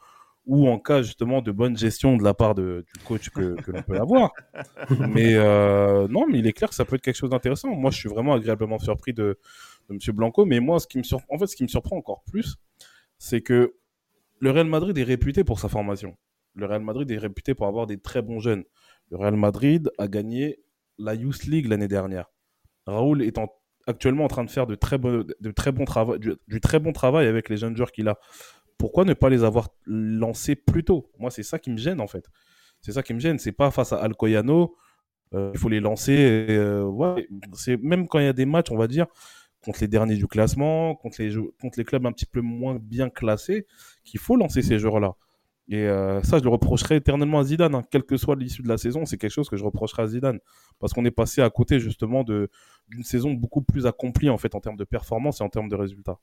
ou 0.47 0.69
en 0.69 0.79
cas 0.79 1.03
justement 1.03 1.43
de 1.43 1.51
bonne 1.51 1.77
gestion 1.77 2.17
de 2.17 2.23
la 2.23 2.33
part 2.33 2.55
de, 2.55 2.85
du 2.95 3.05
coach 3.05 3.31
que, 3.31 3.61
que 3.61 3.73
l'on 3.73 3.83
peut 3.83 3.99
avoir. 3.99 4.31
mais 5.11 5.35
euh, 5.35 6.07
non, 6.09 6.27
mais 6.29 6.39
il 6.39 6.47
est 6.47 6.53
clair 6.53 6.69
que 6.69 6.75
ça 6.75 6.85
peut 6.85 6.95
être 6.97 7.03
quelque 7.03 7.17
chose 7.17 7.31
d'intéressant. 7.31 7.75
Moi, 7.75 7.91
je 7.91 7.99
suis 7.99 8.09
vraiment 8.09 8.35
agréablement 8.35 8.79
surpris 8.79 9.13
de, 9.13 9.39
de 9.89 9.95
Monsieur 9.95 10.13
Blanco. 10.13 10.45
Mais 10.45 10.61
moi, 10.61 10.79
ce 10.79 10.87
qui 10.87 10.99
me 10.99 11.03
surprend, 11.03 11.35
en 11.35 11.39
fait, 11.39 11.49
ce 11.49 11.57
qui 11.57 11.65
me 11.65 11.69
surprend 11.69 11.97
encore 11.97 12.23
plus, 12.31 12.57
c'est 13.19 13.41
que 13.41 13.75
le 14.39 14.51
Real 14.53 14.69
Madrid 14.69 14.97
est 14.97 15.03
réputé 15.03 15.43
pour 15.43 15.59
sa 15.59 15.69
formation. 15.69 16.17
Le 16.55 16.67
Real 16.67 16.83
Madrid 16.83 17.11
est 17.11 17.19
réputé 17.19 17.55
pour 17.55 17.67
avoir 17.67 17.89
des 17.89 17.99
très 17.99 18.23
bons 18.23 18.39
jeunes. 18.39 18.63
Le 19.11 19.17
Real 19.17 19.37
Madrid 19.37 19.91
a 19.99 20.07
gagné 20.07 20.61
la 20.99 21.15
Youth 21.15 21.45
League 21.45 21.67
l'année 21.67 21.89
dernière. 21.89 22.31
Raoul 22.87 23.23
est 23.23 23.39
actuellement 23.87 24.25
en 24.25 24.29
train 24.29 24.45
de 24.45 24.51
faire 24.51 24.67
de 24.67 24.75
très, 24.75 24.99
bon, 24.99 25.25
travail, 25.85 26.19
du, 26.19 26.61
très 26.61 26.79
bon 26.79 26.93
travail 26.93 27.27
avec 27.27 27.49
les 27.49 27.57
jeunes 27.57 27.77
joueurs 27.77 27.93
qu'il 27.93 28.09
a. 28.09 28.19
Pourquoi 28.79 29.05
ne 29.05 29.15
pas 29.15 29.31
les 29.31 29.43
avoir 29.43 29.69
lancés 29.87 30.55
plus 30.55 30.85
tôt? 30.85 31.11
Moi, 31.19 31.31
c'est 31.31 31.43
ça 31.43 31.59
qui 31.59 31.71
me 31.71 31.79
gêne 31.79 32.01
en 32.01 32.07
fait. 32.07 32.27
C'est 32.81 32.93
ça 32.93 33.03
qui 33.03 33.15
me 33.15 33.21
gêne. 33.21 33.39
C'est 33.39 33.53
pas 33.53 33.71
face 33.71 33.93
à 33.93 33.97
Alcoyano, 33.97 34.77
euh, 35.35 35.51
il 35.55 35.59
faut 35.59 35.69
les 35.69 35.81
lancer. 35.81 36.47
Euh, 36.51 37.17
même 37.83 38.07
quand 38.07 38.19
il 38.19 38.27
y 38.27 38.29
a 38.29 38.33
des 38.33 38.47
matchs, 38.47 38.71
on 38.71 38.77
va 38.77 38.87
dire, 38.87 39.07
contre 39.65 39.81
les 39.81 39.89
derniers 39.89 40.17
du 40.17 40.27
classement, 40.27 40.95
contre 40.95 41.23
les, 41.23 41.35
contre 41.61 41.79
les 41.79 41.85
clubs 41.85 42.07
un 42.07 42.13
petit 42.13 42.27
peu 42.27 42.41
moins 42.41 42.77
bien 42.81 43.09
classés, 43.09 43.67
qu'il 44.05 44.21
faut 44.21 44.37
lancer 44.37 44.63
ces 44.63 44.79
joueurs-là. 44.79 45.15
Et 45.69 45.89
euh, 45.89 46.23
ça, 46.23 46.39
je 46.39 46.45
le 46.45 46.49
reprocherai 46.49 46.97
éternellement 46.97 47.41
à 47.41 47.45
Zidane, 47.45 47.75
hein. 47.75 47.85
quelle 47.91 48.05
que 48.05 48.17
soit 48.17 48.37
l'issue 48.37 48.63
de 48.63 48.69
la 48.69 48.79
saison, 48.79 49.05
c'est 49.05 49.19
quelque 49.19 49.33
chose 49.33 49.49
que 49.49 49.57
je 49.57 49.65
reprocherai 49.65 50.03
à 50.03 50.07
Zidane, 50.07 50.39
parce 50.79 50.93
qu'on 50.93 51.05
est 51.05 51.11
passé 51.11 51.43
à 51.43 51.51
côté 51.51 51.81
justement 51.81 52.23
d'une 52.23 53.03
saison 53.03 53.33
beaucoup 53.33 53.63
plus 53.63 53.87
accomplie 53.87 54.31
en 54.31 54.39
fait 54.39 54.55
en 54.55 54.61
termes 54.61 54.77
de 54.77 54.85
performance 54.85 55.41
et 55.41 55.45
en 55.45 55.49
termes 55.49 55.69
de 55.69 55.75
résultats. 55.75 56.19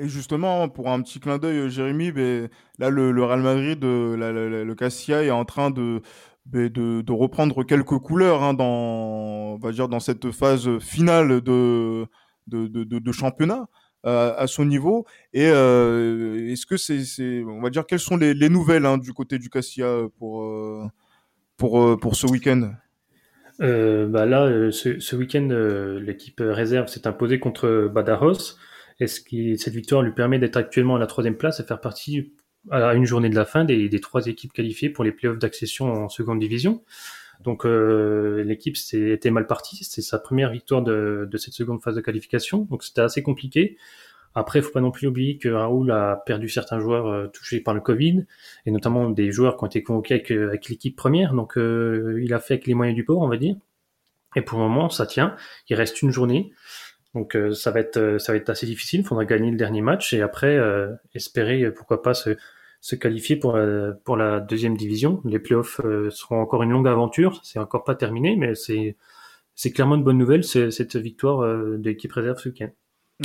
Et 0.00 0.08
justement, 0.08 0.68
pour 0.68 0.88
un 0.88 1.00
petit 1.02 1.20
clin 1.20 1.38
d'œil, 1.38 1.58
euh, 1.58 1.68
Jérémy, 1.68 2.10
ben, 2.10 2.48
là, 2.78 2.90
le, 2.90 3.22
Real 3.22 3.42
Madrid, 3.42 3.84
euh, 3.84 4.64
le 4.64 4.74
Cassia 4.74 5.22
est 5.22 5.30
en 5.30 5.44
train 5.44 5.70
de, 5.70 6.00
ben, 6.46 6.68
de, 6.68 7.02
de, 7.02 7.12
reprendre 7.12 7.62
quelques 7.64 7.98
couleurs 7.98 8.42
hein, 8.42 8.54
dans, 8.54 9.56
va 9.58 9.70
dire, 9.70 9.88
dans 9.88 10.00
cette 10.00 10.30
phase 10.32 10.78
finale 10.78 11.42
de, 11.42 12.06
de 12.46 13.12
championnat. 13.12 13.68
Euh, 14.06 14.32
à 14.36 14.46
son 14.46 14.64
niveau. 14.64 15.06
Et 15.32 15.48
euh, 15.48 16.52
est-ce 16.52 16.66
que 16.66 16.76
c'est, 16.76 17.42
on 17.42 17.60
va 17.60 17.68
dire, 17.68 17.84
quelles 17.84 17.98
sont 17.98 18.16
les, 18.16 18.32
les 18.32 18.48
nouvelles 18.48 18.86
hein, 18.86 18.96
du 18.96 19.12
côté 19.12 19.40
du 19.40 19.50
Cassia 19.50 20.02
pour, 20.18 20.44
euh, 20.44 20.86
pour, 21.56 21.98
pour 21.98 22.14
ce 22.14 22.28
week-end? 22.28 22.74
Bah 23.58 24.24
là, 24.24 24.70
ce, 24.70 25.00
ce 25.00 25.16
week-end, 25.16 25.48
l'équipe 26.00 26.40
réserve 26.40 26.86
s'est 26.86 27.08
imposée 27.08 27.40
contre 27.40 27.90
Badajoz. 27.92 28.56
Est-ce 29.00 29.20
que 29.20 29.56
cette 29.56 29.74
victoire 29.74 30.02
lui 30.02 30.12
permet 30.12 30.38
d'être 30.38 30.56
actuellement 30.56 30.94
à 30.94 31.00
la 31.00 31.08
troisième 31.08 31.36
place 31.36 31.58
et 31.58 31.64
faire 31.64 31.80
partie 31.80 32.32
à 32.70 32.94
une 32.94 33.04
journée 33.04 33.30
de 33.30 33.34
la 33.34 33.44
fin 33.44 33.64
des, 33.64 33.88
des 33.88 34.00
trois 34.00 34.28
équipes 34.28 34.52
qualifiées 34.52 34.90
pour 34.90 35.02
les 35.02 35.10
playoffs 35.10 35.38
d'accession 35.38 35.86
en 35.86 36.08
seconde 36.08 36.38
division? 36.38 36.84
Donc 37.44 37.64
euh, 37.64 38.42
l'équipe 38.42 38.76
était 38.92 39.30
mal 39.30 39.46
partie. 39.46 39.84
C'était 39.84 40.02
sa 40.02 40.18
première 40.18 40.50
victoire 40.50 40.82
de, 40.82 41.28
de, 41.30 41.36
cette 41.38 41.54
seconde 41.54 41.80
phase 41.82 41.94
de 41.94 42.00
qualification. 42.00 42.66
Donc 42.70 42.82
c'était 42.82 43.00
assez 43.00 43.22
compliqué. 43.22 43.76
Après, 44.34 44.60
il 44.60 44.62
faut 44.62 44.70
pas 44.70 44.80
non 44.80 44.90
plus 44.90 45.08
oublier 45.08 45.38
que 45.38 45.48
Raoul 45.48 45.90
a 45.90 46.22
perdu 46.24 46.48
certains 46.48 46.78
joueurs 46.78 47.08
euh, 47.08 47.26
touchés 47.26 47.60
par 47.60 47.74
le 47.74 47.80
Covid, 47.80 48.24
et 48.66 48.70
notamment 48.70 49.10
des 49.10 49.32
joueurs 49.32 49.56
qui 49.56 49.64
ont 49.64 49.66
été 49.66 49.82
convoqués 49.82 50.14
avec, 50.14 50.30
euh, 50.30 50.48
avec 50.48 50.68
l'équipe 50.68 50.94
première. 50.94 51.34
Donc 51.34 51.56
euh, 51.58 52.20
il 52.22 52.32
a 52.34 52.38
fait 52.38 52.54
avec 52.54 52.66
les 52.66 52.74
moyens 52.74 52.94
du 52.94 53.04
port, 53.04 53.20
on 53.20 53.28
va 53.28 53.36
dire. 53.36 53.56
Et 54.36 54.42
pour 54.42 54.58
le 54.58 54.64
moment, 54.64 54.90
ça 54.90 55.06
tient. 55.06 55.34
Il 55.68 55.76
reste 55.76 56.02
une 56.02 56.10
journée. 56.10 56.52
Donc 57.14 57.36
ça 57.54 57.70
va 57.70 57.80
être 57.80 58.18
ça 58.18 58.32
va 58.32 58.36
être 58.36 58.50
assez 58.50 58.66
difficile. 58.66 59.00
Il 59.00 59.06
faudra 59.06 59.24
gagner 59.24 59.50
le 59.50 59.56
dernier 59.56 59.80
match 59.80 60.12
et 60.12 60.20
après 60.20 60.60
espérer 61.14 61.72
pourquoi 61.72 62.02
pas 62.02 62.12
se, 62.12 62.36
se 62.80 62.96
qualifier 62.96 63.36
pour 63.36 63.56
la, 63.56 63.92
pour 64.04 64.16
la 64.16 64.40
deuxième 64.40 64.76
division. 64.76 65.20
Les 65.24 65.38
playoffs 65.38 65.80
euh, 65.84 66.10
seront 66.10 66.40
encore 66.40 66.62
une 66.62 66.70
longue 66.70 66.88
aventure. 66.88 67.40
C'est 67.44 67.58
encore 67.58 67.84
pas 67.84 67.94
terminé, 67.94 68.36
mais 68.36 68.54
c'est 68.54 68.96
c'est 69.58 69.72
clairement 69.72 69.96
une 69.96 70.04
bonne 70.04 70.18
nouvelle, 70.18 70.44
cette 70.44 70.94
victoire 70.94 71.40
euh, 71.40 71.78
de 71.78 71.88
l'équipe 71.88 72.12
réserve 72.12 72.38
ce 72.38 72.48
week-end. 72.48 72.70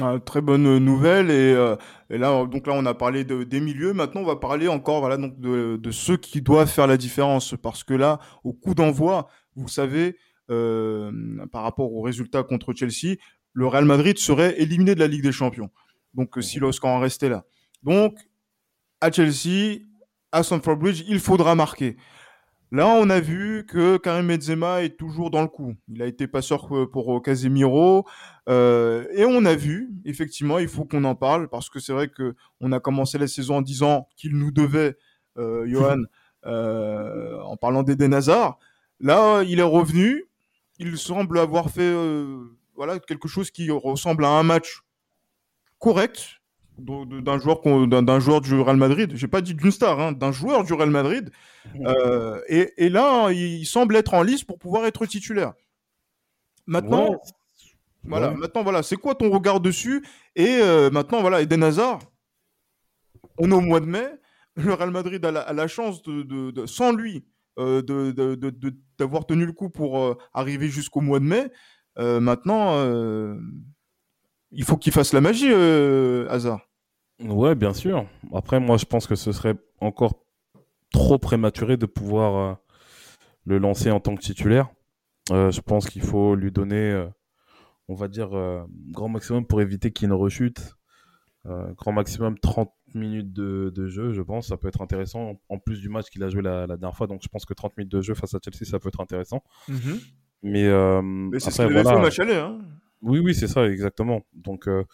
Ah, 0.01 0.17
très 0.25 0.41
bonne 0.41 0.79
nouvelle 0.79 1.29
et, 1.29 1.53
euh, 1.53 1.75
et, 2.09 2.17
là 2.17 2.47
donc 2.47 2.65
là 2.65 2.73
on 2.75 2.83
a 2.87 2.95
parlé 2.95 3.23
de, 3.23 3.43
des 3.43 3.59
milieux 3.59 3.93
maintenant 3.93 4.21
on 4.21 4.25
va 4.25 4.37
parler 4.37 4.67
encore 4.67 5.01
voilà 5.01 5.17
donc 5.17 5.39
de, 5.39 5.77
de, 5.77 5.91
ceux 5.91 6.17
qui 6.17 6.41
doivent 6.41 6.67
faire 6.67 6.87
la 6.87 6.97
différence 6.97 7.53
parce 7.61 7.83
que 7.83 7.93
là 7.93 8.19
au 8.43 8.53
coup 8.53 8.73
d'envoi 8.73 9.29
vous 9.55 9.67
savez 9.67 10.17
euh, 10.49 11.11
par 11.51 11.61
rapport 11.61 11.93
au 11.93 12.01
résultat 12.01 12.41
contre 12.41 12.73
Chelsea 12.73 13.17
le 13.53 13.67
Real 13.67 13.85
Madrid 13.85 14.17
serait 14.17 14.59
éliminé 14.59 14.95
de 14.95 14.99
la 14.99 15.05
Ligue 15.05 15.21
des 15.21 15.31
Champions 15.31 15.69
donc 16.15 16.37
si 16.41 16.57
lorsqu'on 16.57 16.89
en 16.89 16.99
restait 16.99 17.29
là 17.29 17.45
donc 17.83 18.15
à 19.03 19.11
Chelsea, 19.11 19.81
à 20.31 20.43
Stamford 20.43 20.77
Bridge, 20.77 21.03
il 21.09 21.19
faudra 21.19 21.55
marquer. 21.55 21.97
Là, 22.71 22.87
on 22.87 23.09
a 23.09 23.19
vu 23.19 23.65
que 23.67 23.97
Karim 23.97 24.29
Benzema 24.29 24.81
est 24.81 24.97
toujours 24.97 25.29
dans 25.29 25.41
le 25.41 25.49
coup. 25.49 25.75
Il 25.89 26.01
a 26.01 26.07
été 26.07 26.25
passeur 26.25 26.69
pour 26.89 27.21
Casemiro. 27.21 28.07
Euh, 28.47 29.05
et 29.13 29.25
on 29.25 29.43
a 29.43 29.55
vu, 29.55 29.91
effectivement, 30.05 30.57
il 30.57 30.69
faut 30.69 30.85
qu'on 30.85 31.03
en 31.03 31.15
parle, 31.15 31.49
parce 31.49 31.69
que 31.69 31.79
c'est 31.79 31.91
vrai 31.91 32.07
que 32.07 32.33
on 32.61 32.71
a 32.71 32.79
commencé 32.79 33.17
la 33.17 33.27
saison 33.27 33.57
en 33.57 33.61
disant 33.61 34.07
qu'il 34.15 34.37
nous 34.37 34.51
devait, 34.51 34.95
euh, 35.37 35.67
Johan, 35.67 36.01
euh, 36.45 37.39
en 37.41 37.57
parlant 37.57 37.83
d'Eden 37.83 38.13
Hazard. 38.13 38.57
Là, 39.01 39.43
il 39.43 39.59
est 39.59 39.63
revenu. 39.63 40.23
Il 40.79 40.97
semble 40.97 41.39
avoir 41.39 41.69
fait 41.69 41.81
euh, 41.81 42.39
voilà, 42.75 42.99
quelque 42.99 43.27
chose 43.27 43.51
qui 43.51 43.69
ressemble 43.69 44.23
à 44.23 44.29
un 44.29 44.43
match 44.43 44.81
correct, 45.77 46.41
d'un 46.77 47.39
joueur 47.39 47.61
d'un 47.87 48.19
joueur 48.19 48.41
du 48.41 48.59
Real 48.59 48.77
Madrid. 48.77 49.11
J'ai 49.15 49.27
pas 49.27 49.41
dit 49.41 49.53
d'une 49.53 49.71
star, 49.71 49.99
hein, 49.99 50.11
d'un 50.11 50.31
joueur 50.31 50.63
du 50.63 50.73
Real 50.73 50.89
Madrid. 50.89 51.31
Euh, 51.85 52.41
et, 52.47 52.73
et, 52.77 52.89
là, 52.89 53.31
il 53.31 53.65
semble 53.65 53.95
être 53.95 54.13
en 54.13 54.23
lice 54.23 54.43
pour 54.43 54.59
pouvoir 54.59 54.85
être 54.85 55.05
titulaire. 55.05 55.53
Maintenant, 56.65 57.11
ouais. 57.11 57.17
voilà. 58.03 58.31
Ouais. 58.31 58.37
Maintenant, 58.37 58.63
voilà. 58.63 58.83
C'est 58.83 58.95
quoi 58.95 59.15
ton 59.15 59.29
regard 59.29 59.59
dessus? 59.59 60.05
Et 60.35 60.59
euh, 60.61 60.89
maintenant, 60.89 61.21
voilà, 61.21 61.41
Eden 61.41 61.63
Hazard. 61.63 61.99
On 63.37 63.51
est 63.51 63.55
au 63.55 63.61
mois 63.61 63.79
de 63.79 63.85
mai. 63.85 64.07
Le 64.55 64.73
Real 64.73 64.91
Madrid 64.91 65.23
a 65.25 65.31
la, 65.31 65.41
a 65.41 65.53
la 65.53 65.67
chance 65.67 66.03
de, 66.03 66.21
de, 66.21 66.51
de, 66.51 66.65
sans 66.65 66.91
lui, 66.91 67.25
euh, 67.57 67.81
d'avoir 68.97 69.25
tenu 69.25 69.45
le 69.45 69.53
coup 69.53 69.69
pour 69.69 70.17
arriver 70.33 70.69
jusqu'au 70.69 71.01
mois 71.01 71.19
de 71.19 71.25
mai. 71.25 71.51
Maintenant 71.97 72.75
il 74.53 74.63
faut 74.63 74.77
qu'il 74.77 74.93
fasse 74.93 75.13
la 75.13 75.21
magie, 75.21 75.51
euh, 75.51 76.27
Hazard. 76.29 76.61
Ouais, 77.23 77.55
bien 77.55 77.73
sûr. 77.73 78.05
Après, 78.33 78.59
moi, 78.59 78.77
je 78.77 78.85
pense 78.85 79.07
que 79.07 79.15
ce 79.15 79.31
serait 79.31 79.55
encore 79.79 80.13
trop 80.91 81.17
prématuré 81.17 81.77
de 81.77 81.85
pouvoir 81.85 82.35
euh, 82.35 82.53
le 83.45 83.57
lancer 83.57 83.91
en 83.91 83.99
tant 83.99 84.15
que 84.15 84.21
titulaire. 84.21 84.69
Euh, 85.31 85.51
je 85.51 85.61
pense 85.61 85.89
qu'il 85.89 86.01
faut 86.01 86.35
lui 86.35 86.51
donner, 86.51 86.91
euh, 86.91 87.07
on 87.87 87.95
va 87.95 88.07
dire, 88.07 88.33
euh, 88.33 88.63
grand 88.91 89.09
maximum 89.09 89.45
pour 89.45 89.61
éviter 89.61 89.91
qu'il 89.91 90.07
une 90.09 90.13
rechute. 90.13 90.75
Euh, 91.45 91.73
grand 91.73 91.91
maximum 91.91 92.39
30 92.39 92.71
minutes 92.93 93.33
de, 93.33 93.71
de, 93.75 93.87
jeu, 93.87 94.13
je 94.13 94.21
pense. 94.21 94.47
Ça 94.47 94.57
peut 94.57 94.67
être 94.67 94.81
intéressant. 94.81 95.39
En 95.49 95.59
plus 95.59 95.79
du 95.79 95.89
match 95.89 96.09
qu'il 96.09 96.23
a 96.23 96.29
joué 96.29 96.41
la, 96.41 96.67
la, 96.67 96.77
dernière 96.77 96.95
fois. 96.95 97.07
Donc, 97.07 97.21
je 97.23 97.27
pense 97.27 97.45
que 97.45 97.53
30 97.53 97.75
minutes 97.77 97.91
de 97.91 98.01
jeu 98.01 98.13
face 98.13 98.33
à 98.33 98.39
Chelsea, 98.43 98.69
ça 98.69 98.79
peut 98.79 98.89
être 98.89 99.01
intéressant. 99.01 99.43
Mm 99.67 99.75
-hmm. 99.75 99.99
Mais, 100.43 100.65
euh, 100.67 101.01
Mais 101.01 101.39
c'est 101.39 101.51
ce 101.51 101.61
qu'il 101.63 101.71
voilà. 101.71 101.89
fait 101.89 101.95
au 101.95 102.01
match 102.01 102.19
aller. 102.19 102.35
Hein. 102.35 102.59
Oui, 103.03 103.19
oui, 103.19 103.35
c'est 103.35 103.47
ça, 103.49 103.67
exactement. 103.69 104.25
Donc, 104.33 104.67
euh, 104.67 104.85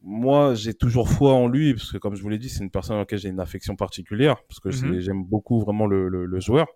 moi, 0.00 0.54
j'ai 0.54 0.72
toujours 0.72 1.08
foi 1.10 1.34
en 1.34 1.48
lui, 1.48 1.74
parce 1.74 1.90
que 1.92 1.98
comme 1.98 2.14
je 2.14 2.22
vous 2.22 2.28
l'ai 2.28 2.38
dit, 2.38 2.48
c'est 2.48 2.62
une 2.62 2.70
personne 2.70 2.96
à 2.96 3.00
laquelle 3.00 3.18
j'ai 3.18 3.28
une 3.28 3.40
affection 3.40 3.74
particulière, 3.74 4.36
parce 4.48 4.60
que 4.60 4.68
mm 4.68 4.72
-hmm. 4.72 5.00
j'aime 5.00 5.24
beaucoup 5.24 5.58
vraiment 5.60 5.86
le, 5.86 6.08
le, 6.08 6.26
le, 6.26 6.40
joueur, 6.40 6.68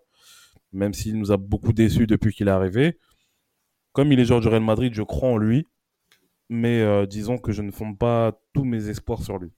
même 0.73 0.93
s'il 0.93 1.17
nous 1.17 1.31
a 1.31 1.37
beaucoup 1.37 1.71
déçus 1.73 2.07
depuis 2.07 2.33
qu'il 2.33 2.47
est 2.49 2.51
arrivé. 2.51 2.99
Comme 3.93 4.11
il 4.11 4.19
est 4.19 4.25
joueur 4.25 4.41
du 4.41 4.49
Real 4.49 4.63
Madrid, 4.63 4.93
je 4.93 5.03
crois 5.03 5.29
en 5.29 5.37
lui, 5.37 5.67
mais 6.49 6.81
euh, 6.81 7.05
disons 7.05 7.37
que 7.37 7.51
je 7.53 7.61
ne 7.61 7.71
fonde 7.71 7.97
pas 7.97 8.19
tous 8.53 8.65
mes 8.65 8.89
espoirs 8.89 9.21
sur 9.27 9.37
lui. 9.37 9.51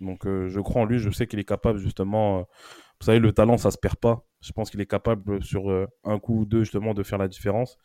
Donc, 0.00 0.26
euh, 0.26 0.48
je 0.48 0.60
crois 0.60 0.82
en 0.82 0.86
lui, 0.86 0.98
je 0.98 1.10
sais 1.10 1.26
qu'il 1.28 1.38
est 1.38 1.48
capable 1.54 1.78
justement. 1.78 2.28
Vous 2.98 3.06
savez, 3.06 3.20
le 3.20 3.32
talent, 3.32 3.58
ça 3.58 3.70
se 3.70 3.78
perd 3.78 3.96
pas. 3.96 4.16
Je 4.40 4.52
pense 4.52 4.70
qu'il 4.70 4.80
est 4.80 4.90
capable 4.96 5.42
sur 5.44 5.62
un 6.12 6.18
coup 6.18 6.36
ou 6.40 6.44
deux 6.46 6.64
justement 6.64 6.94
de 6.94 7.02
faire 7.04 7.18
la 7.18 7.28
différence. 7.28 7.78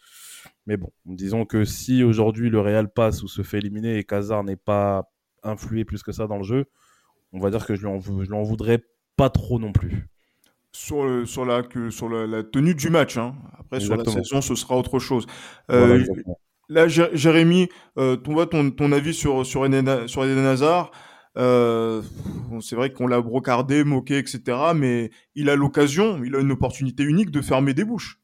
Mais 0.65 0.77
bon, 0.77 0.91
disons 1.05 1.45
que 1.45 1.65
si 1.65 2.03
aujourd'hui 2.03 2.49
le 2.49 2.59
Real 2.59 2.91
passe 2.91 3.23
ou 3.23 3.27
se 3.27 3.41
fait 3.41 3.57
éliminer 3.59 3.97
et 3.97 4.03
qu'Hazard 4.03 4.43
n'est 4.43 4.55
pas 4.55 5.11
influé 5.43 5.85
plus 5.85 6.03
que 6.03 6.11
ça 6.11 6.27
dans 6.27 6.37
le 6.37 6.43
jeu, 6.43 6.65
on 7.33 7.39
va 7.39 7.49
dire 7.49 7.65
que 7.65 7.75
je 7.75 7.81
lui 7.81 7.87
en, 7.87 7.99
je 7.99 8.11
lui 8.11 8.33
en 8.33 8.43
voudrais 8.43 8.83
pas 9.15 9.29
trop 9.29 9.59
non 9.59 9.71
plus. 9.71 10.07
Sur, 10.71 11.05
le, 11.05 11.25
sur, 11.25 11.45
la, 11.45 11.63
que, 11.63 11.89
sur 11.89 12.09
la, 12.09 12.27
la, 12.27 12.43
tenue 12.43 12.75
du 12.75 12.89
match, 12.89 13.17
hein. 13.17 13.35
après 13.57 13.77
exactement. 13.77 14.11
sur 14.11 14.17
la 14.17 14.23
saison, 14.23 14.41
ce 14.41 14.55
sera 14.55 14.77
autre 14.77 14.99
chose. 14.99 15.25
Euh, 15.71 16.03
voilà, 16.05 16.23
là, 16.69 16.87
Jérémy, 16.87 17.69
euh, 17.97 18.15
ton, 18.15 18.45
ton, 18.45 18.69
ton 18.71 18.91
avis 18.91 19.13
sur, 19.13 19.45
sur, 19.45 19.65
Eden, 19.65 20.07
sur 20.07 20.23
Eden 20.23 20.45
Hazard 20.45 20.91
euh, 21.37 22.01
c'est 22.61 22.75
vrai 22.75 22.91
qu'on 22.91 23.07
l'a 23.07 23.21
brocardé, 23.21 23.83
moqué, 23.83 24.17
etc. 24.17 24.57
Mais 24.75 25.11
il 25.35 25.49
a 25.49 25.55
l'occasion, 25.55 26.23
il 26.23 26.35
a 26.35 26.39
une 26.39 26.51
opportunité 26.51 27.03
unique 27.03 27.31
de 27.31 27.41
fermer 27.41 27.73
des 27.73 27.83
bouches. 27.83 28.19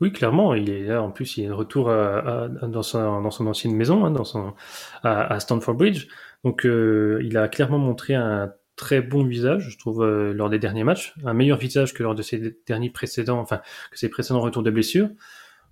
Oui, 0.00 0.12
clairement, 0.12 0.54
il 0.54 0.70
est 0.70 0.84
là. 0.84 1.02
En 1.02 1.10
plus, 1.10 1.36
il 1.36 1.44
est 1.44 1.48
de 1.48 1.52
retour 1.52 1.90
à, 1.90 2.44
à, 2.44 2.48
dans, 2.48 2.82
son, 2.82 3.20
dans 3.20 3.30
son 3.30 3.46
ancienne 3.46 3.74
maison, 3.74 4.04
hein, 4.04 4.10
dans 4.10 4.24
son, 4.24 4.54
à, 5.02 5.32
à, 5.32 5.40
Stanford 5.40 5.74
Bridge. 5.74 6.06
Donc, 6.44 6.64
euh, 6.64 7.20
il 7.24 7.36
a 7.36 7.48
clairement 7.48 7.78
montré 7.78 8.14
un 8.14 8.52
très 8.76 9.00
bon 9.02 9.24
visage, 9.24 9.70
je 9.70 9.78
trouve, 9.78 10.04
euh, 10.04 10.32
lors 10.32 10.50
des 10.50 10.60
derniers 10.60 10.84
matchs, 10.84 11.14
un 11.24 11.34
meilleur 11.34 11.58
visage 11.58 11.94
que 11.94 12.02
lors 12.04 12.14
de 12.14 12.22
ses 12.22 12.56
derniers 12.66 12.90
précédents, 12.90 13.40
enfin, 13.40 13.60
que 13.90 13.98
ses 13.98 14.08
précédents 14.08 14.40
retours 14.40 14.62
de 14.62 14.70
blessure. 14.70 15.08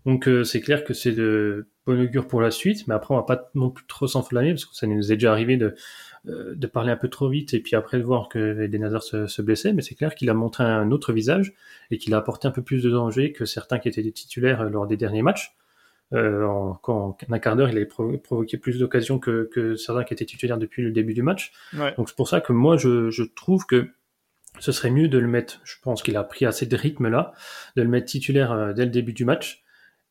Donc, 0.07 0.29
euh, 0.29 0.45
c'est 0.45 0.61
clair 0.61 0.85
que 0.85 0.95
c'est 0.95 1.13
de 1.13 1.69
bon 1.87 2.01
augure 2.01 2.27
pour 2.27 2.41
la 2.41 2.51
suite, 2.51 2.87
mais 2.89 2.95
après, 2.95 3.15
on 3.15 3.17
va 3.17 3.25
pas 3.25 3.51
non 3.55 3.71
plus 3.71 3.87
trop 3.87 4.07
s'enflammer 4.09 4.51
parce 4.51 4.65
que 4.65 4.75
ça 4.75 4.87
nous 4.89 5.13
est 5.13 5.17
déjà 5.17 5.33
arrivé 5.33 5.57
de 5.57 5.75
de 6.27 6.67
parler 6.67 6.91
un 6.91 6.97
peu 6.97 7.09
trop 7.09 7.29
vite 7.29 7.55
et 7.55 7.61
puis 7.61 7.77
après 7.77 7.99
de 7.99 8.03
voir 8.03 8.29
que 8.29 8.63
Eden 8.63 8.85
Hazard 8.85 9.03
se, 9.03 9.27
se 9.27 9.43
blessait, 9.43 9.73
mais 9.73 9.83
c'est 9.83 9.95
clair 9.95 10.15
qu'il 10.15 10.29
a 10.29 10.35
montré 10.35 10.65
un 10.65 10.91
autre 10.91 11.13
visage 11.13 11.55
et 11.91 11.99
qu'il 11.99 12.15
a 12.15 12.17
apporté 12.17 12.49
un 12.49 12.51
peu 12.51 12.63
plus 12.63 12.83
de 12.83 12.91
danger 12.91 13.33
que 13.33 13.45
certains 13.45 13.79
qui 13.79 13.89
étaient 13.89 14.03
des 14.03 14.13
titulaires 14.13 14.65
lors 14.65 14.87
des 14.87 14.97
derniers 14.97 15.23
matchs. 15.23 15.57
Euh, 16.13 16.45
en, 16.45 16.75
quand, 16.75 17.19
en 17.29 17.33
un 17.33 17.39
quart 17.39 17.57
d'heure, 17.57 17.69
il 17.69 17.77
avait 17.77 17.87
provoqué 17.87 18.57
plus 18.59 18.79
d'occasions 18.79 19.19
que, 19.19 19.49
que, 19.53 19.75
certains 19.75 20.05
qui 20.05 20.15
étaient 20.15 20.25
titulaires 20.25 20.59
depuis 20.59 20.83
le 20.83 20.93
début 20.93 21.15
du 21.15 21.23
match. 21.23 21.53
Ouais. 21.77 21.95
Donc 21.97 22.09
c'est 22.09 22.17
pour 22.17 22.29
ça 22.29 22.41
que 22.41 22.53
moi, 22.53 22.77
je, 22.77 23.11
je, 23.11 23.25
trouve 23.25 23.67
que 23.67 23.89
ce 24.61 24.73
serait 24.73 24.91
mieux 24.91 25.09
de 25.09 25.19
le 25.19 25.27
mettre, 25.27 25.61
je 25.65 25.75
pense 25.83 26.03
qu'il 26.03 26.17
a 26.17 26.23
pris 26.23 26.47
assez 26.47 26.67
de 26.67 26.77
rythme 26.77 27.09
là, 27.09 27.33
de 27.75 27.83
le 27.83 27.89
mettre 27.89 28.07
titulaire 28.07 28.53
euh, 28.53 28.73
dès 28.73 28.85
le 28.85 28.91
début 28.91 29.13
du 29.13 29.25
match 29.25 29.65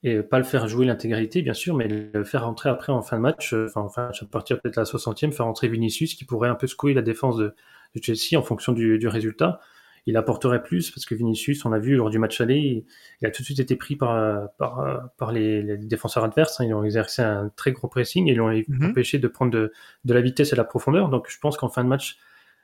et 0.05 0.21
pas 0.21 0.37
le 0.37 0.43
faire 0.43 0.67
jouer 0.67 0.85
l'intégralité, 0.85 1.41
bien 1.41 1.55
sûr, 1.55 1.75
mais 1.75 1.87
le 1.87 2.23
faire 2.23 2.45
rentrer 2.45 2.69
après 2.69 2.93
en 2.93 3.01
fin 3.01 3.17
de 3.17 3.23
match, 3.23 3.53
euh, 3.53 3.65
enfin, 3.65 3.81
en 3.81 3.89
fin 3.89 4.09
à 4.09 4.25
partir 4.25 4.61
peut-être 4.61 4.75
la 4.75 4.83
60e, 4.83 5.31
faire 5.31 5.47
rentrer 5.47 5.67
Vinicius 5.67 6.13
qui 6.13 6.25
pourrait 6.25 6.47
un 6.47 6.53
peu 6.55 6.67
secouer 6.67 6.93
la 6.93 7.01
défense 7.01 7.37
de, 7.37 7.55
de 7.95 8.03
Chelsea 8.03 8.37
en 8.37 8.43
fonction 8.43 8.71
du, 8.71 8.99
du, 8.99 9.07
résultat. 9.07 9.59
Il 10.05 10.15
apporterait 10.15 10.61
plus 10.61 10.91
parce 10.91 11.05
que 11.05 11.15
Vinicius, 11.15 11.65
on 11.65 11.69
l'a 11.69 11.79
vu 11.79 11.95
lors 11.95 12.11
du 12.11 12.19
match 12.19 12.39
aller, 12.39 12.59
il, 12.59 12.85
il, 13.21 13.27
a 13.27 13.31
tout 13.31 13.41
de 13.41 13.45
suite 13.45 13.59
été 13.59 13.75
pris 13.75 13.95
par, 13.95 14.47
par, 14.59 15.09
par 15.17 15.31
les, 15.31 15.63
les 15.63 15.77
défenseurs 15.77 16.23
adverses. 16.23 16.61
Hein. 16.61 16.65
Ils 16.65 16.75
ont 16.75 16.83
exercé 16.83 17.23
un 17.23 17.51
très 17.55 17.71
gros 17.71 17.87
pressing 17.87 18.29
et 18.29 18.33
ils 18.33 18.37
l'ont 18.37 18.51
-hmm. 18.51 18.91
empêché 18.91 19.17
de 19.17 19.27
prendre 19.27 19.51
de, 19.51 19.71
de, 20.03 20.13
la 20.13 20.21
vitesse 20.21 20.49
et 20.49 20.55
de 20.55 20.61
la 20.61 20.65
profondeur. 20.65 21.09
Donc 21.09 21.25
je 21.29 21.39
pense 21.39 21.57
qu'en 21.57 21.69
fin 21.69 21.83
de 21.83 21.89
match, 21.89 22.17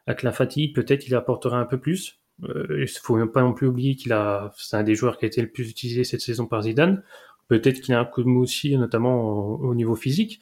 avec 0.06 0.22
la 0.22 0.32
fatigue, 0.32 0.76
peut-être 0.76 1.08
il 1.08 1.16
apporterait 1.16 1.58
un 1.58 1.66
peu 1.66 1.80
plus. 1.80 2.22
Euh, 2.44 2.82
il 2.82 2.88
faut 2.88 3.26
pas 3.28 3.42
non 3.42 3.54
plus 3.54 3.68
oublier 3.68 3.96
qu'il 3.96 4.14
a, 4.14 4.52
c'est 4.58 4.78
un 4.78 4.84
des 4.84 4.96
joueurs 4.96 5.18
qui 5.18 5.26
a 5.26 5.28
été 5.28 5.42
le 5.42 5.50
plus 5.50 5.70
utilisé 5.70 6.04
cette 6.04 6.22
saison 6.22 6.48
par 6.48 6.64
Zidane. 6.64 7.04
Peut-être 7.52 7.82
qu'il 7.82 7.94
a 7.94 8.00
un 8.00 8.06
coup 8.06 8.24
de 8.24 8.30
mou 8.30 8.40
aussi, 8.40 8.78
notamment 8.78 9.24
au, 9.24 9.58
au, 9.58 9.76
niveau 9.76 9.98
physique. 9.98 10.40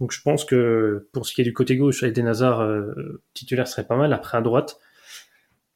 Donc 0.00 0.10
je 0.10 0.22
pense 0.22 0.46
que 0.46 1.06
pour 1.12 1.26
ce 1.26 1.34
qui 1.34 1.42
est 1.42 1.44
du 1.44 1.52
côté 1.52 1.76
gauche, 1.76 2.02
Eden 2.02 2.26
Hazard 2.26 2.62
euh, 2.62 3.22
titulaire 3.34 3.68
serait 3.68 3.86
pas 3.86 3.94
mal. 3.94 4.14
Après 4.14 4.38
à 4.38 4.40
droite, 4.40 4.80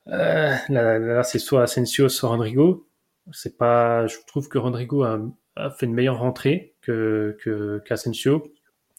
euh, 0.08 0.54
là, 0.70 0.98
là 0.98 1.22
c'est 1.22 1.38
soit 1.38 1.64
Asensio, 1.64 2.08
soit 2.08 2.30
Rodrigo. 2.30 2.88
C'est 3.30 3.58
pas, 3.58 4.06
je 4.06 4.16
trouve 4.26 4.48
que 4.48 4.56
Rodrigo 4.56 5.02
a, 5.02 5.20
a 5.54 5.70
fait 5.70 5.84
une 5.84 5.92
meilleure 5.92 6.18
rentrée 6.18 6.76
que 6.80 7.36
qu'Asensio. 7.84 8.50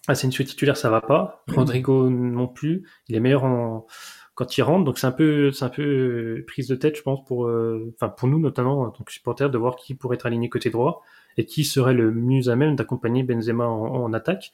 Asensio 0.07 0.45
titulaire, 0.45 0.77
ça 0.77 0.91
va 0.91 1.01
pas. 1.01 1.43
Rodrigo 1.47 2.11
non 2.11 2.47
plus. 2.47 2.87
Il 3.07 3.15
est 3.15 3.19
meilleur 3.19 3.43
en, 3.43 3.87
quand 4.35 4.57
il 4.57 4.61
rentre. 4.61 4.85
Donc 4.85 4.97
c'est 4.97 5.07
un 5.07 5.11
peu, 5.11 5.51
c'est 5.51 5.65
un 5.65 5.69
peu 5.69 6.43
prise 6.47 6.67
de 6.67 6.75
tête, 6.75 6.97
je 6.97 7.01
pense, 7.01 7.23
pour, 7.25 7.49
enfin 7.95 8.09
pour 8.09 8.27
nous 8.27 8.39
notamment, 8.39 8.81
en 8.81 8.89
tant 8.89 9.03
que 9.03 9.11
supporters, 9.11 9.49
de 9.49 9.57
voir 9.57 9.75
qui 9.75 9.95
pourrait 9.95 10.15
être 10.15 10.25
aligné 10.25 10.49
côté 10.49 10.69
droit 10.69 11.03
et 11.37 11.45
qui 11.45 11.63
serait 11.63 11.93
le 11.93 12.11
mieux 12.11 12.49
à 12.49 12.55
même 12.55 12.75
d'accompagner 12.75 13.23
Benzema 13.23 13.67
en, 13.67 14.13
attaque. 14.13 14.51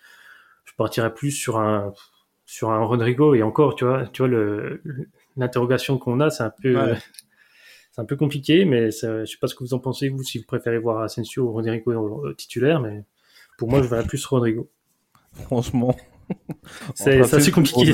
Je 0.65 0.73
partirais 0.73 1.13
plus 1.13 1.31
sur 1.31 1.59
un 1.59 1.93
sur 2.45 2.71
un 2.71 2.83
Rodrigo 2.83 3.35
et 3.35 3.43
encore, 3.43 3.75
tu 3.75 3.85
vois, 3.85 4.07
tu 4.07 4.21
vois 4.21 4.29
le 4.29 4.81
l'interrogation 5.35 5.97
qu'on 5.97 6.19
a, 6.19 6.29
c'est 6.29 6.43
un 6.43 6.53
peu 6.61 6.75
c'est 7.91 8.01
un 8.01 8.05
peu 8.05 8.15
compliqué, 8.15 8.65
mais 8.65 8.91
je 8.91 9.25
sais 9.25 9.37
pas 9.39 9.47
ce 9.47 9.55
que 9.55 9.63
vous 9.63 9.73
en 9.73 9.79
pensez 9.79 10.09
vous 10.09 10.23
si 10.23 10.39
vous 10.39 10.45
préférez 10.45 10.79
voir 10.79 11.01
Asensio 11.01 11.43
ou 11.43 11.51
Rodrigo 11.51 12.33
titulaire, 12.33 12.79
mais 12.79 13.03
pour 13.57 13.69
moi 13.69 13.81
je 13.81 13.87
verrais 13.87 14.05
plus 14.05 14.25
Rodrigo. 14.25 14.69
Franchement, 15.33 15.95
c'est 16.95 17.19
assez 17.19 17.51
compliqué. 17.51 17.93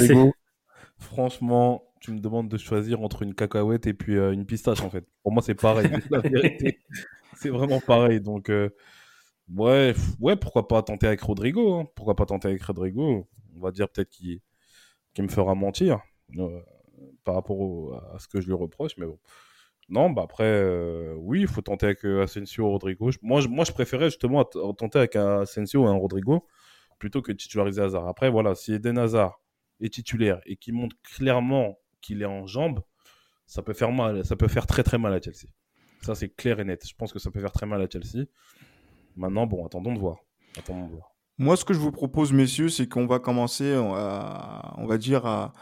Franchement, 1.03 1.83
tu 1.99 2.11
me 2.11 2.19
demandes 2.19 2.49
de 2.49 2.57
choisir 2.57 3.01
entre 3.01 3.21
une 3.21 3.33
cacahuète 3.33 3.87
et 3.87 3.93
puis 3.93 4.17
euh, 4.17 4.31
une 4.33 4.45
pistache 4.45 4.81
en 4.81 4.89
fait. 4.89 5.05
Pour 5.21 5.31
moi 5.31 5.41
c'est 5.41 5.55
pareil, 5.55 5.89
c'est 7.35 7.49
vraiment 7.49 7.79
pareil. 7.79 8.19
Donc, 8.19 8.49
euh, 8.49 8.69
ouais, 9.55 9.93
ouais, 10.19 10.35
pourquoi 10.35 10.67
pas 10.67 10.81
tenter 10.83 11.07
avec 11.07 11.21
Rodrigo 11.21 11.75
hein. 11.75 11.87
Pourquoi 11.95 12.15
pas 12.15 12.25
tenter 12.25 12.49
avec 12.49 12.63
Rodrigo 12.63 13.27
On 13.55 13.59
va 13.61 13.71
dire 13.71 13.87
peut-être 13.89 14.09
qu'il 14.09 14.41
me 15.19 15.29
fera 15.29 15.55
mentir 15.55 16.01
euh, 16.37 16.59
par 17.23 17.35
rapport 17.35 18.01
à 18.13 18.19
ce 18.19 18.27
que 18.27 18.41
je 18.41 18.47
lui 18.47 18.53
reproche, 18.53 18.97
mais 18.97 19.05
bon. 19.05 19.19
Non, 19.89 20.09
bah 20.09 20.23
après, 20.23 20.65
oui, 21.17 21.41
il 21.41 21.47
faut 21.47 21.61
tenter 21.61 21.87
avec 21.87 22.05
Asensio 22.05 22.63
ou 22.63 22.69
Rodrigo. 22.69 23.11
Moi, 23.21 23.41
je, 23.41 23.49
moi, 23.49 23.65
je 23.65 23.73
préférais 23.73 24.05
justement 24.05 24.45
tenter 24.45 24.97
avec 24.97 25.17
Asensio 25.17 25.83
ou 25.83 25.87
un 25.87 25.93
Rodrigo 25.93 26.47
plutôt 26.99 27.21
que 27.21 27.33
titulariser 27.33 27.81
Hazard. 27.81 28.07
Après, 28.07 28.29
voilà, 28.29 28.55
si 28.55 28.73
Eden 28.73 28.97
Hazard 28.97 29.42
titulaire 29.89 30.41
et 30.45 30.55
qu'il 30.55 30.73
montre 30.73 30.95
clairement 31.03 31.79
qu'il 32.01 32.21
est 32.21 32.25
en 32.25 32.45
jambes, 32.45 32.81
ça 33.45 33.61
peut 33.61 33.73
faire 33.73 33.91
mal, 33.91 34.25
ça 34.25 34.35
peut 34.35 34.47
faire 34.47 34.67
très 34.67 34.83
très 34.83 34.97
mal 34.97 35.13
à 35.13 35.21
Chelsea. 35.21 35.47
Ça, 36.01 36.15
c'est 36.15 36.29
clair 36.29 36.59
et 36.59 36.65
net. 36.65 36.85
Je 36.87 36.95
pense 36.95 37.13
que 37.13 37.19
ça 37.19 37.31
peut 37.31 37.39
faire 37.39 37.51
très 37.51 37.65
mal 37.65 37.81
à 37.81 37.87
Chelsea. 37.89 38.25
Maintenant, 39.15 39.47
bon, 39.47 39.65
attendons 39.65 39.93
de 39.93 39.99
voir. 39.99 40.17
Attendons 40.57 40.87
de 40.87 40.91
voir. 40.93 41.11
Moi, 41.37 41.55
ce 41.55 41.65
que 41.65 41.73
je 41.73 41.79
vous 41.79 41.91
propose, 41.91 42.33
messieurs, 42.33 42.69
c'est 42.69 42.87
qu'on 42.87 43.05
va 43.05 43.19
commencer, 43.19 43.73
à, 43.73 44.75
on 44.77 44.85
va 44.85 44.97
dire, 44.97 45.25
à 45.25 45.53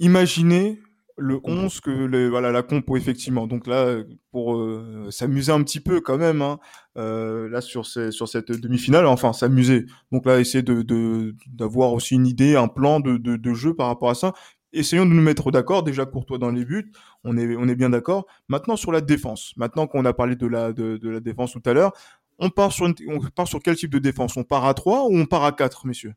imaginer 0.00 0.80
le 1.18 1.40
11 1.44 1.80
que 1.80 1.90
le, 1.90 2.28
voilà, 2.28 2.52
la 2.52 2.62
compo, 2.62 2.96
effectivement. 2.96 3.46
Donc 3.46 3.66
là, 3.66 4.02
pour 4.30 4.56
euh, 4.56 5.08
s'amuser 5.10 5.52
un 5.52 5.62
petit 5.62 5.80
peu 5.80 6.00
quand 6.00 6.18
même, 6.18 6.42
hein, 6.42 6.58
euh, 6.98 7.48
là, 7.48 7.60
sur, 7.60 7.86
ces, 7.86 8.10
sur 8.10 8.28
cette 8.28 8.52
demi-finale, 8.52 9.06
enfin, 9.06 9.32
s'amuser. 9.32 9.86
Donc 10.12 10.26
là, 10.26 10.40
essayer 10.40 10.62
d'avoir 10.62 10.84
de, 10.84 11.34
d'avoir 11.48 11.92
aussi 11.92 12.14
une 12.14 12.26
idée, 12.26 12.56
un 12.56 12.68
plan 12.68 13.00
de, 13.00 13.16
de, 13.16 13.36
de, 13.36 13.54
jeu 13.54 13.74
par 13.74 13.88
rapport 13.88 14.10
à 14.10 14.14
ça 14.14 14.34
essayons 14.72 15.06
de 15.06 15.12
nous 15.12 15.22
mettre 15.22 15.50
d'accord. 15.50 15.82
Déjà, 15.82 16.04
Courtois 16.06 16.38
dans 16.38 16.50
les 16.50 16.64
buts, 16.64 16.92
on 17.24 17.36
est, 17.36 17.56
on 17.56 17.68
est 17.68 17.74
bien 17.74 17.90
d'accord. 17.90 18.26
Maintenant, 18.48 18.76
sur 18.76 18.92
la 18.92 19.00
défense, 19.00 19.52
maintenant 19.56 19.86
qu'on 19.86 20.04
a 20.04 20.12
parlé 20.12 20.36
de 20.36 20.46
la, 20.46 20.72
de, 20.72 21.08
la 21.08 21.20
défense 21.20 21.52
tout 21.52 21.62
à 21.64 21.72
l'heure, 21.72 21.92
on 22.38 22.50
part, 22.50 22.72
sur 22.72 22.86
on 23.08 23.20
part 23.30 23.48
sur 23.48 23.62
quel 23.62 23.76
type 23.76 23.90
de 23.90 23.98
défense? 23.98 24.36
On 24.36 24.44
part 24.44 24.66
à 24.66 24.74
3 24.74 25.06
ou 25.06 25.16
on 25.16 25.24
part 25.24 25.44
à 25.44 25.52
4, 25.52 25.86
messieurs? 25.86 26.14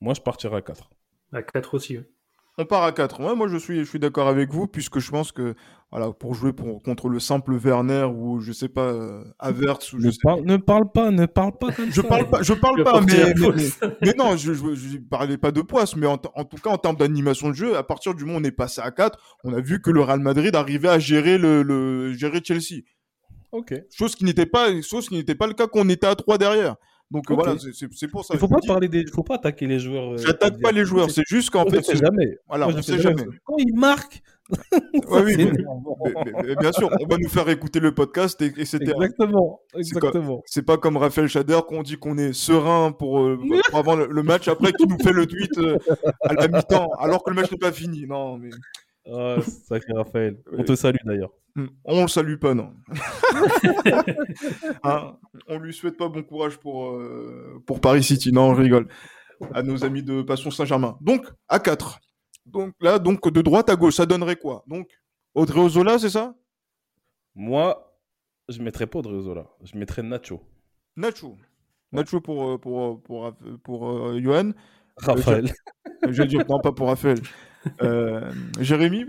Moi, 0.00 0.12
je 0.14 0.20
partirai 0.20 0.56
à 0.56 0.62
4. 0.62 0.90
À 1.32 1.42
4 1.42 1.74
aussi. 1.74 1.98
On 2.58 2.66
part 2.66 2.82
à 2.82 2.92
4. 2.92 3.20
Ouais, 3.20 3.34
moi, 3.34 3.48
je 3.48 3.56
suis, 3.56 3.78
je 3.78 3.84
suis 3.84 3.98
d'accord 3.98 4.28
avec 4.28 4.52
vous, 4.52 4.66
puisque 4.66 4.98
je 4.98 5.10
pense 5.10 5.32
que 5.32 5.54
voilà, 5.90 6.10
pour 6.12 6.34
jouer 6.34 6.52
pour, 6.52 6.82
contre 6.82 7.08
le 7.08 7.18
simple 7.18 7.54
Werner 7.54 8.04
ou 8.04 8.40
je 8.40 8.52
sais 8.52 8.68
pas, 8.68 8.88
euh, 8.88 9.24
Avertz. 9.38 9.92
Ou 9.92 9.98
ne, 9.98 10.42
ne 10.42 10.56
parle 10.58 10.90
pas, 10.92 11.10
ne 11.10 11.26
parle 11.26 11.52
pas 11.58 11.72
comme 11.72 11.90
je 11.90 12.00
ça. 12.00 12.08
Parle 12.08 12.28
pas, 12.28 12.42
je 12.42 12.52
parle 12.52 12.84
pas, 12.84 13.00
mais, 13.00 13.34
mais, 14.02 14.14
non, 14.16 14.36
je, 14.36 14.52
je, 14.52 14.98
parlais 14.98 15.38
pas 15.38 15.50
de 15.50 15.62
poisse, 15.62 15.96
mais 15.96 16.06
en, 16.06 16.18
tout 16.18 16.56
cas, 16.62 16.70
en 16.70 16.78
termes 16.78 16.96
d'animation 16.96 17.48
de 17.50 17.54
jeu, 17.54 17.76
à 17.76 17.82
partir 17.82 18.14
du 18.14 18.24
moment 18.24 18.38
où 18.38 18.40
on 18.40 18.44
est 18.44 18.50
passé 18.50 18.80
à 18.82 18.90
4, 18.90 19.18
on 19.44 19.54
a 19.54 19.60
vu 19.60 19.80
que 19.80 19.90
le 19.90 20.02
Real 20.02 20.20
Madrid 20.20 20.54
arrivait 20.54 20.88
à 20.88 20.98
gérer, 20.98 21.38
le, 21.38 21.62
le 21.62 22.12
gérer 22.12 22.40
Chelsea. 22.44 22.82
Ok. 23.52 23.74
Chose 23.94 24.14
qui 24.14 24.24
n'était 24.24 24.46
pas, 24.46 24.80
chose 24.82 25.08
qui 25.08 25.14
n'était 25.14 25.34
pas 25.34 25.46
le 25.46 25.54
cas 25.54 25.66
qu'on 25.66 25.88
était 25.88 26.06
à 26.06 26.14
3 26.14 26.38
derrière. 26.38 26.76
Donc 27.12 27.30
voilà, 27.30 27.56
c'est 27.58 28.08
pour 28.08 28.24
ça. 28.24 28.32
Il 28.34 28.40
faut 28.40 28.48
pas 28.48 28.60
parler 28.66 28.88
des, 28.88 29.04
faut 29.06 29.22
pas 29.22 29.34
attaquer 29.34 29.66
les 29.66 29.78
joueurs. 29.78 30.14
Euh, 30.14 30.16
J'attaque 30.16 30.58
pas 30.62 30.72
les 30.72 30.86
joueurs, 30.86 31.10
c'est 31.10 31.26
juste 31.28 31.50
qu'en 31.50 31.66
fait, 31.66 31.84
jamais. 31.94 32.38
Voilà, 32.48 32.68
on 32.68 32.80
sait 32.80 32.98
jamais. 32.98 33.24
Quand 33.44 33.56
ils 33.58 33.74
marquent. 33.74 34.22
oui, 35.10 35.36
bien 36.60 36.72
sûr, 36.72 36.90
on 37.00 37.06
va 37.06 37.16
nous 37.18 37.28
faire 37.28 37.48
écouter 37.48 37.80
le 37.80 37.94
podcast, 37.94 38.40
et, 38.42 38.46
etc. 38.46 38.78
Exactement, 38.80 39.60
exactement. 39.74 40.42
C'est 40.46 40.64
pas 40.64 40.78
comme 40.78 40.96
Raphaël 40.96 41.28
Chader 41.28 41.60
qu'on 41.68 41.82
dit 41.82 41.96
qu'on 41.96 42.18
est 42.18 42.32
serein 42.32 42.92
pour, 42.92 43.20
euh, 43.20 43.38
pour 43.70 43.78
avant 43.78 43.94
le, 43.94 44.22
match, 44.22 44.48
après 44.48 44.72
qui 44.72 44.86
nous 44.86 44.98
fait 44.98 45.12
le 45.12 45.26
tweet 45.26 45.56
euh, 45.58 45.78
à 46.22 46.34
la 46.34 46.48
mi-temps, 46.48 46.90
alors 46.98 47.22
que 47.22 47.30
le 47.30 47.36
match 47.36 47.50
n'est 47.52 47.58
pas 47.58 47.72
fini. 47.72 48.06
Non, 48.06 48.38
mais. 48.38 48.50
Oh, 49.06 49.36
sacré 49.68 49.92
Raphaël. 49.94 50.38
On 50.52 50.62
te 50.62 50.74
salue 50.74 50.96
d'ailleurs. 51.04 51.32
Hmm. 51.54 51.66
On 51.84 52.02
le 52.02 52.08
salue 52.08 52.36
pas, 52.36 52.54
non. 52.54 52.72
hein 54.84 55.18
on 55.48 55.58
lui 55.58 55.74
souhaite 55.74 55.96
pas 55.96 56.08
bon 56.08 56.22
courage 56.22 56.56
pour, 56.58 56.92
euh, 56.92 57.62
pour 57.66 57.80
Paris 57.80 58.02
City. 58.02 58.32
Non, 58.32 58.50
on 58.50 58.54
rigole. 58.54 58.88
À 59.52 59.62
nos 59.62 59.84
amis 59.84 60.02
de 60.02 60.22
Passion 60.22 60.50
Saint-Germain. 60.50 60.96
Donc, 61.00 61.26
à 61.48 61.58
4. 61.58 62.00
Donc 62.46 62.74
là, 62.80 62.98
donc 62.98 63.28
de 63.30 63.42
droite 63.42 63.68
à 63.70 63.76
gauche, 63.76 63.96
ça 63.96 64.06
donnerait 64.06 64.36
quoi? 64.36 64.64
Donc, 64.66 64.88
Audrey 65.34 65.60
Ozola, 65.60 65.98
c'est 65.98 66.10
ça? 66.10 66.34
Moi, 67.34 67.98
je 68.48 68.62
mettrais 68.62 68.86
pas 68.86 69.00
Audrey 69.00 69.14
Ozola. 69.14 69.46
Je 69.62 69.76
mettrais 69.76 70.02
Nacho. 70.02 70.40
Nacho. 70.96 71.36
Nacho 71.92 72.20
pour, 72.20 72.50
euh, 72.50 72.58
pour, 72.58 73.02
pour, 73.02 73.32
pour, 73.62 73.90
euh, 73.90 74.20
Johan. 74.20 74.52
Raphaël. 74.96 75.52
je 76.08 76.22
vais 76.22 76.28
dire, 76.28 76.44
non, 76.48 76.60
pas 76.60 76.72
pour 76.72 76.88
Raphaël. 76.88 77.18
Jérémy? 78.60 79.06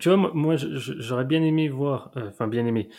Tu 0.00 0.10
vois, 0.10 0.30
moi, 0.34 0.56
j'aurais 0.56 1.24
bien 1.24 1.42
aimé 1.42 1.68
voir, 1.68 2.10
euh, 2.16 2.28
enfin 2.28 2.46
bien 2.46 2.66
aimé. 2.66 2.90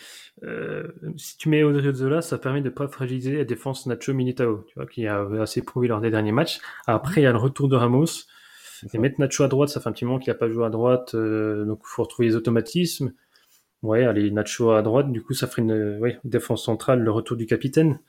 Euh, 0.44 0.88
si 1.18 1.38
tu 1.38 1.50
mets 1.50 1.62
Audrey 1.64 1.94
Zola, 1.94 2.22
ça 2.22 2.40
permet 2.40 2.62
de 2.62 2.70
pas 2.70 2.88
fragiliser 2.88 3.38
la 3.38 3.46
défense 3.46 3.86
Nacho 3.86 4.14
Militao, 4.14 4.66
tu 4.68 4.74
vois, 4.76 4.88
qui 4.88 5.06
a 5.06 5.22
assez 5.40 5.62
prouvé 5.62 5.88
lors 5.88 6.02
des 6.02 6.10
derniers 6.10 6.32
matchs. 6.32 6.60
Après, 6.88 7.22
il 7.22 7.26
y 7.26 7.28
a 7.28 7.32
le 7.32 7.38
retour 7.38 7.70
de 7.70 7.76
Ramos. 7.76 8.06
Et 8.94 8.98
mettre 8.98 9.20
Nacho 9.20 9.44
à 9.44 9.50
droite, 9.50 9.70
ça 9.70 9.82
fait 9.82 9.90
un 9.90 9.92
petit 9.92 10.06
moment 10.06 10.20
qu'il 10.20 10.32
a 10.32 10.36
pas 10.36 10.50
joué 10.50 10.66
à 10.66 10.70
droite, 10.70 11.14
euh, 11.14 11.66
donc 11.66 11.80
il 11.84 11.88
faut 11.88 12.04
retrouver 12.04 12.30
les 12.30 12.36
automatismes. 12.36 13.14
Ouais, 13.84 14.06
allez, 14.06 14.32
Nacho 14.32 14.72
à 14.72 14.82
droite, 14.82 15.12
du 15.12 15.22
coup, 15.22 15.34
ça 15.34 15.48
ferait 15.48 15.62
une 15.62 16.00
ouais, 16.00 16.18
défense 16.24 16.64
centrale, 16.64 17.02
le 17.02 17.12
retour 17.12 17.38
du 17.38 17.46
capitaine. 17.46 18.00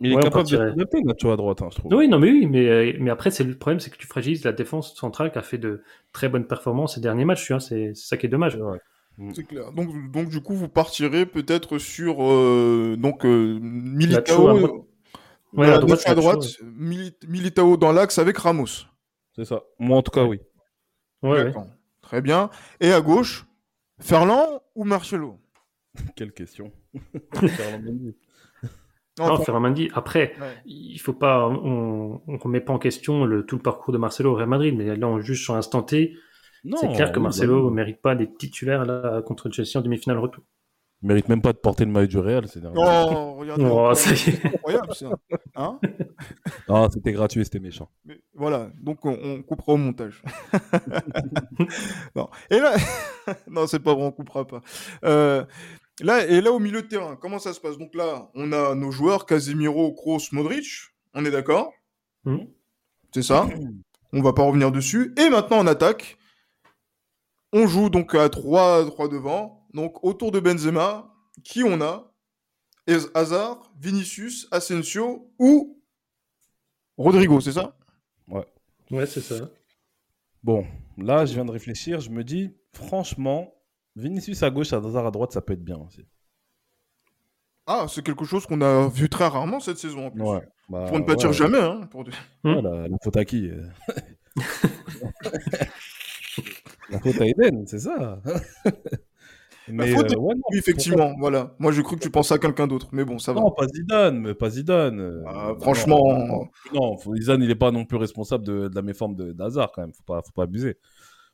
Il 0.00 0.12
est 0.12 0.20
capable 0.20 0.48
de 0.48 0.58
mettre 0.76 0.96
Nacho 1.04 1.30
à 1.30 1.36
droite, 1.36 1.62
hein, 1.62 1.68
je 1.70 1.78
trouve. 1.78 1.94
Oui, 1.94 2.08
non, 2.08 2.18
mais 2.18 2.30
oui, 2.30 2.46
mais, 2.46 2.68
euh, 2.68 2.92
mais 2.98 3.10
après, 3.10 3.30
c'est 3.30 3.44
le 3.44 3.56
problème, 3.56 3.80
c'est 3.80 3.90
que 3.90 3.96
tu 3.96 4.06
fragilises 4.06 4.44
la 4.44 4.52
défense 4.52 4.94
centrale 4.96 5.30
qui 5.30 5.38
a 5.38 5.42
fait 5.42 5.58
de 5.58 5.82
très 6.12 6.28
bonnes 6.28 6.46
performances 6.46 6.96
ces 6.96 7.00
derniers 7.00 7.24
matchs. 7.24 7.46
Tu 7.46 7.52
vois, 7.52 7.60
c'est 7.60 7.94
ça 7.94 8.16
qui 8.16 8.26
est 8.26 8.28
dommage. 8.28 8.58
Mm. 9.18 9.30
C'est 9.34 9.44
clair. 9.44 9.72
Donc, 9.72 10.10
donc, 10.10 10.28
du 10.28 10.40
coup, 10.40 10.54
vous 10.54 10.68
partirez 10.68 11.26
peut-être 11.26 11.78
sur 11.78 12.24
euh, 12.24 12.96
donc 12.98 13.24
euh, 13.24 13.58
Militao, 13.60 14.48
à 14.48 15.78
droite, 15.78 16.02
à 16.06 16.14
droite 16.14 16.44
Militao 17.28 17.76
dans 17.76 17.92
l'axe 17.92 18.18
avec 18.18 18.36
Ramos. 18.38 18.86
C'est 19.36 19.44
ça. 19.44 19.62
Moi, 19.78 19.96
en 19.96 20.02
tout 20.02 20.10
cas, 20.10 20.24
oui. 20.24 20.40
Ouais, 21.22 21.52
Très 22.02 22.20
bien. 22.20 22.50
Et 22.80 22.92
à 22.92 23.00
gauche, 23.00 23.46
Ferland 23.98 24.60
ou 24.74 24.84
Marcelo? 24.84 25.38
Quelle 26.16 26.32
question. 26.32 26.72
Non, 29.18 29.38
non 29.38 29.74
Après, 29.94 30.34
il 30.66 30.98
faut 30.98 31.12
pas, 31.12 31.46
on, 31.48 32.20
on 32.26 32.36
remet 32.38 32.60
pas 32.60 32.72
en 32.72 32.78
question 32.78 33.24
le, 33.24 33.46
tout 33.46 33.56
le 33.56 33.62
parcours 33.62 33.92
de 33.92 33.98
Marcelo 33.98 34.32
au 34.32 34.34
Real 34.34 34.48
Madrid, 34.48 34.74
mais 34.76 34.96
là 34.96 35.06
on 35.06 35.20
juge 35.20 35.42
sur 35.42 35.54
l'instant 35.54 35.82
T. 35.82 36.14
C'est 36.80 36.92
clair 36.92 37.12
que 37.12 37.20
Marcelo 37.20 37.64
ne 37.64 37.68
bah 37.68 37.74
mérite 37.74 38.00
pas 38.00 38.14
d'être 38.14 38.38
titulaire 38.38 38.86
là 38.86 39.22
contre 39.22 39.50
Chelsea 39.50 39.76
en 39.76 39.82
demi-finale 39.82 40.18
retour. 40.18 40.42
Il 41.04 41.08
mérite 41.08 41.28
même 41.28 41.42
pas 41.42 41.52
de 41.52 41.58
porter 41.58 41.84
le 41.84 41.90
maillot 41.90 42.06
du 42.06 42.18
Real 42.18 42.46
Oh, 42.74 43.34
regarde. 43.34 43.60
Oh, 43.62 43.92
c'est 43.94 44.42
incroyable 44.46 44.94
ça. 44.94 45.10
Hein 45.54 45.78
non, 46.68 46.88
c'était 46.88 47.12
gratuit, 47.12 47.44
c'était 47.44 47.60
méchant. 47.60 47.90
Mais 48.06 48.22
voilà, 48.32 48.70
donc 48.80 49.04
on, 49.04 49.18
on 49.22 49.42
coupera 49.42 49.74
au 49.74 49.76
montage. 49.76 50.22
non. 52.16 52.30
Et 52.50 52.58
là, 52.58 52.74
non, 53.50 53.66
c'est 53.66 53.80
pas 53.80 53.92
vrai, 53.92 54.04
on 54.04 54.12
coupera 54.12 54.46
pas. 54.46 54.62
Euh, 55.04 55.44
Là, 56.00 56.26
et 56.26 56.40
là, 56.40 56.50
au 56.50 56.58
milieu 56.58 56.82
de 56.82 56.88
terrain, 56.88 57.16
comment 57.16 57.38
ça 57.38 57.52
se 57.52 57.60
passe? 57.60 57.78
Donc 57.78 57.94
là, 57.94 58.30
on 58.34 58.52
a 58.52 58.74
nos 58.74 58.90
joueurs, 58.90 59.26
Casemiro, 59.26 59.92
Kroos, 59.94 60.32
Modric. 60.32 60.66
On 61.14 61.24
est 61.24 61.30
d'accord? 61.30 61.72
Mmh. 62.24 62.38
C'est 63.12 63.22
ça. 63.22 63.48
On 64.12 64.22
va 64.22 64.32
pas 64.32 64.42
revenir 64.42 64.72
dessus. 64.72 65.14
Et 65.16 65.28
maintenant, 65.28 65.58
on 65.60 65.66
attaque. 65.66 66.18
On 67.52 67.68
joue 67.68 67.90
donc 67.90 68.14
à 68.16 68.28
3, 68.28 68.86
3 68.86 69.08
devant. 69.08 69.68
Donc 69.72 70.02
autour 70.02 70.32
de 70.32 70.40
Benzema, 70.40 71.14
qui 71.44 71.62
on 71.62 71.80
a? 71.80 72.12
Hazard, 73.14 73.72
Vinicius, 73.80 74.48
Asensio 74.50 75.32
ou 75.38 75.80
Rodrigo, 76.98 77.40
c'est 77.40 77.52
ça? 77.52 77.76
Ouais. 78.28 78.46
Ouais, 78.90 79.06
c'est 79.06 79.20
ça. 79.20 79.48
Bon, 80.42 80.66
là, 80.98 81.24
je 81.24 81.32
viens 81.34 81.44
de 81.44 81.50
réfléchir. 81.50 82.00
Je 82.00 82.10
me 82.10 82.22
dis, 82.24 82.50
franchement, 82.72 83.53
Vinicius 83.96 84.42
à 84.42 84.50
gauche, 84.50 84.72
Hazard 84.72 85.06
à 85.06 85.10
droite, 85.10 85.32
ça 85.32 85.40
peut 85.40 85.52
être 85.52 85.64
bien 85.64 85.76
aussi. 85.76 86.04
Ah, 87.66 87.86
c'est 87.88 88.04
quelque 88.04 88.24
chose 88.24 88.46
qu'on 88.46 88.60
a 88.60 88.88
vu 88.88 89.08
très 89.08 89.26
rarement 89.26 89.60
cette 89.60 89.78
saison 89.78 90.06
en 90.06 90.10
plus. 90.10 90.22
Ouais, 90.22 90.42
bah, 90.68 90.84
pour 90.88 90.98
ne 90.98 91.04
pas 91.04 91.14
dire 91.14 91.32
jamais. 91.32 91.60
Hein, 91.60 91.88
pour... 91.90 92.04
la, 92.44 92.88
faute 93.02 93.16
à 93.16 93.24
qui 93.24 93.50
faute 97.02 97.20
à 97.20 97.26
Eden, 97.26 97.66
c'est 97.66 97.78
ça. 97.78 98.20
Mais 99.68 99.94
faute 99.94 100.12
euh, 100.12 100.18
ouais, 100.18 100.34
non, 100.34 100.42
oui, 100.50 100.58
effectivement, 100.58 101.14
voilà. 101.18 101.54
Moi, 101.58 101.72
j'ai 101.72 101.82
cru 101.82 101.96
que 101.96 102.02
tu 102.02 102.10
pensais 102.10 102.34
à 102.34 102.38
quelqu'un 102.38 102.66
d'autre, 102.66 102.88
mais 102.92 103.04
bon, 103.04 103.18
ça 103.18 103.32
va. 103.32 103.40
Non, 103.40 103.50
pas 103.50 103.66
Zidane, 103.66 104.18
mais 104.18 104.34
pas 104.34 104.50
Zidane. 104.50 105.24
Ah, 105.26 105.52
franchement. 105.58 106.50
Non, 106.74 106.98
Zidane, 107.16 107.42
il 107.42 107.48
n'est 107.48 107.54
pas 107.54 107.70
non 107.70 107.86
plus 107.86 107.96
responsable 107.96 108.44
de, 108.44 108.68
de 108.68 108.74
la 108.74 108.82
méforme 108.82 109.16
d'Hazard, 109.32 109.72
quand 109.72 109.80
même. 109.80 109.94
Faut 109.94 110.02
pas, 110.02 110.20
faut 110.20 110.32
pas 110.32 110.42
abuser. 110.42 110.76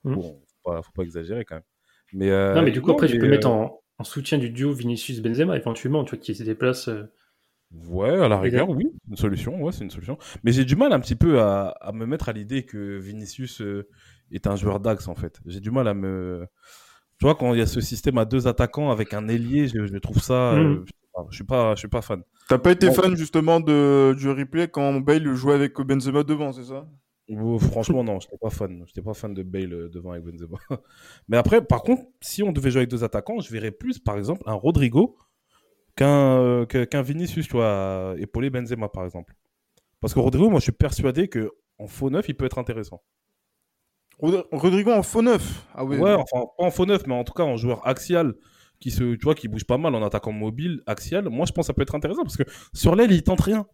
Mm. 0.04 0.14
Bon, 0.14 0.22
faut 0.22 0.70
pas, 0.70 0.82
faut 0.82 0.92
pas 0.92 1.02
exagérer, 1.02 1.44
quand 1.44 1.56
même. 1.56 1.64
Mais, 2.12 2.30
euh, 2.30 2.54
non, 2.54 2.62
mais 2.62 2.70
du 2.70 2.80
coup, 2.80 2.90
après, 2.90 3.06
tu 3.06 3.18
peux 3.18 3.28
mettre 3.28 3.48
en, 3.48 3.80
en, 3.98 4.04
soutien 4.04 4.38
du 4.38 4.50
duo 4.50 4.72
Vinicius-Benzema, 4.72 5.56
éventuellement, 5.56 6.04
tu 6.04 6.16
vois, 6.16 6.18
qui 6.18 6.34
se 6.34 6.42
déplace. 6.42 6.90
Ouais, 7.88 8.18
à 8.18 8.28
la 8.28 8.40
rigueur, 8.40 8.68
oui, 8.68 8.90
une 9.08 9.16
solution, 9.16 9.62
ouais, 9.62 9.72
c'est 9.72 9.84
une 9.84 9.90
solution. 9.90 10.18
Mais 10.42 10.52
j'ai 10.52 10.64
du 10.64 10.74
mal 10.74 10.92
un 10.92 11.00
petit 11.00 11.14
peu 11.14 11.40
à, 11.40 11.68
à 11.80 11.92
me 11.92 12.04
mettre 12.06 12.28
à 12.28 12.32
l'idée 12.32 12.64
que 12.64 12.98
Vinicius 12.98 13.62
est 14.32 14.46
un 14.46 14.56
joueur 14.56 14.80
d'axe, 14.80 15.06
en 15.08 15.14
fait. 15.14 15.40
J'ai 15.46 15.60
du 15.60 15.70
mal 15.70 15.86
à 15.86 15.94
me 15.94 16.46
tu 17.20 17.26
vois, 17.26 17.34
quand 17.34 17.52
il 17.52 17.58
y 17.58 17.62
a 17.62 17.66
ce 17.66 17.82
système 17.82 18.16
à 18.16 18.24
deux 18.24 18.48
attaquants 18.48 18.90
avec 18.90 19.12
un 19.12 19.28
ailier, 19.28 19.68
je, 19.68 19.98
trouve 19.98 20.20
ça. 20.20 20.54
Euh, 20.54 20.76
mm. 20.76 20.84
je 21.28 21.34
suis 21.34 21.44
pas, 21.44 21.74
je 21.74 21.80
suis 21.80 21.88
pas 21.88 22.00
fan. 22.00 22.22
T'as 22.48 22.56
pas 22.56 22.72
été 22.72 22.90
fan 22.90 23.14
justement 23.14 23.60
de, 23.60 24.16
du 24.18 24.30
replay 24.30 24.68
quand 24.68 25.00
Bale 25.00 25.34
jouait 25.34 25.52
avec 25.52 25.78
Benzema 25.78 26.22
devant, 26.22 26.50
c'est 26.54 26.64
ça? 26.64 26.88
Franchement, 27.60 28.02
non, 28.02 28.18
j'étais 28.20 28.38
pas 28.38 28.50
fan. 28.50 28.82
J'étais 28.86 29.02
pas 29.02 29.14
fan 29.14 29.34
de 29.34 29.42
Bale 29.42 29.72
euh, 29.72 29.88
devant 29.88 30.12
avec 30.12 30.24
Benzema. 30.24 30.58
Mais 31.28 31.36
après, 31.36 31.64
par 31.64 31.82
contre, 31.82 32.02
si 32.20 32.42
on 32.42 32.52
devait 32.52 32.70
jouer 32.70 32.80
avec 32.80 32.90
deux 32.90 33.04
attaquants, 33.04 33.40
je 33.40 33.50
verrais 33.52 33.70
plus, 33.70 33.98
par 33.98 34.16
exemple, 34.16 34.42
un 34.46 34.54
Rodrigo 34.54 35.16
qu'un 35.96 36.38
euh, 36.40 36.66
qu'un 36.66 37.02
Vinicius, 37.02 37.46
tu 37.46 37.52
vois, 37.52 38.14
épauler 38.18 38.50
Benzema, 38.50 38.88
par 38.88 39.04
exemple. 39.04 39.34
Parce 40.00 40.14
que 40.14 40.18
Rodrigo, 40.18 40.50
moi, 40.50 40.58
je 40.58 40.64
suis 40.64 40.72
persuadé 40.72 41.28
que 41.28 41.50
en 41.78 41.86
faux 41.86 42.10
neuf, 42.10 42.28
il 42.28 42.34
peut 42.34 42.46
être 42.46 42.58
intéressant. 42.58 43.02
Rodrigo 44.18 44.90
en 44.92 45.02
faux 45.02 45.22
neuf. 45.22 45.66
Ah 45.74 45.84
ouais. 45.84 45.98
ouais, 45.98 46.12
enfin 46.12 46.44
pas 46.58 46.64
en 46.64 46.70
faux 46.70 46.84
neuf, 46.84 47.06
mais 47.06 47.14
en 47.14 47.24
tout 47.24 47.32
cas 47.32 47.44
en 47.44 47.56
joueur 47.56 47.86
axial 47.86 48.34
qui 48.78 48.90
se, 48.90 49.14
tu 49.14 49.24
vois, 49.24 49.34
qui 49.34 49.48
bouge 49.48 49.64
pas 49.64 49.78
mal 49.78 49.94
en 49.94 50.02
attaquant 50.02 50.32
mobile 50.32 50.82
axial. 50.86 51.28
Moi, 51.28 51.46
je 51.46 51.52
pense 51.52 51.64
que 51.64 51.66
ça 51.68 51.74
peut 51.74 51.82
être 51.82 51.94
intéressant 51.94 52.22
parce 52.22 52.36
que 52.36 52.42
sur 52.74 52.96
l'aile, 52.96 53.12
il 53.12 53.22
tente 53.22 53.40
rien. 53.40 53.66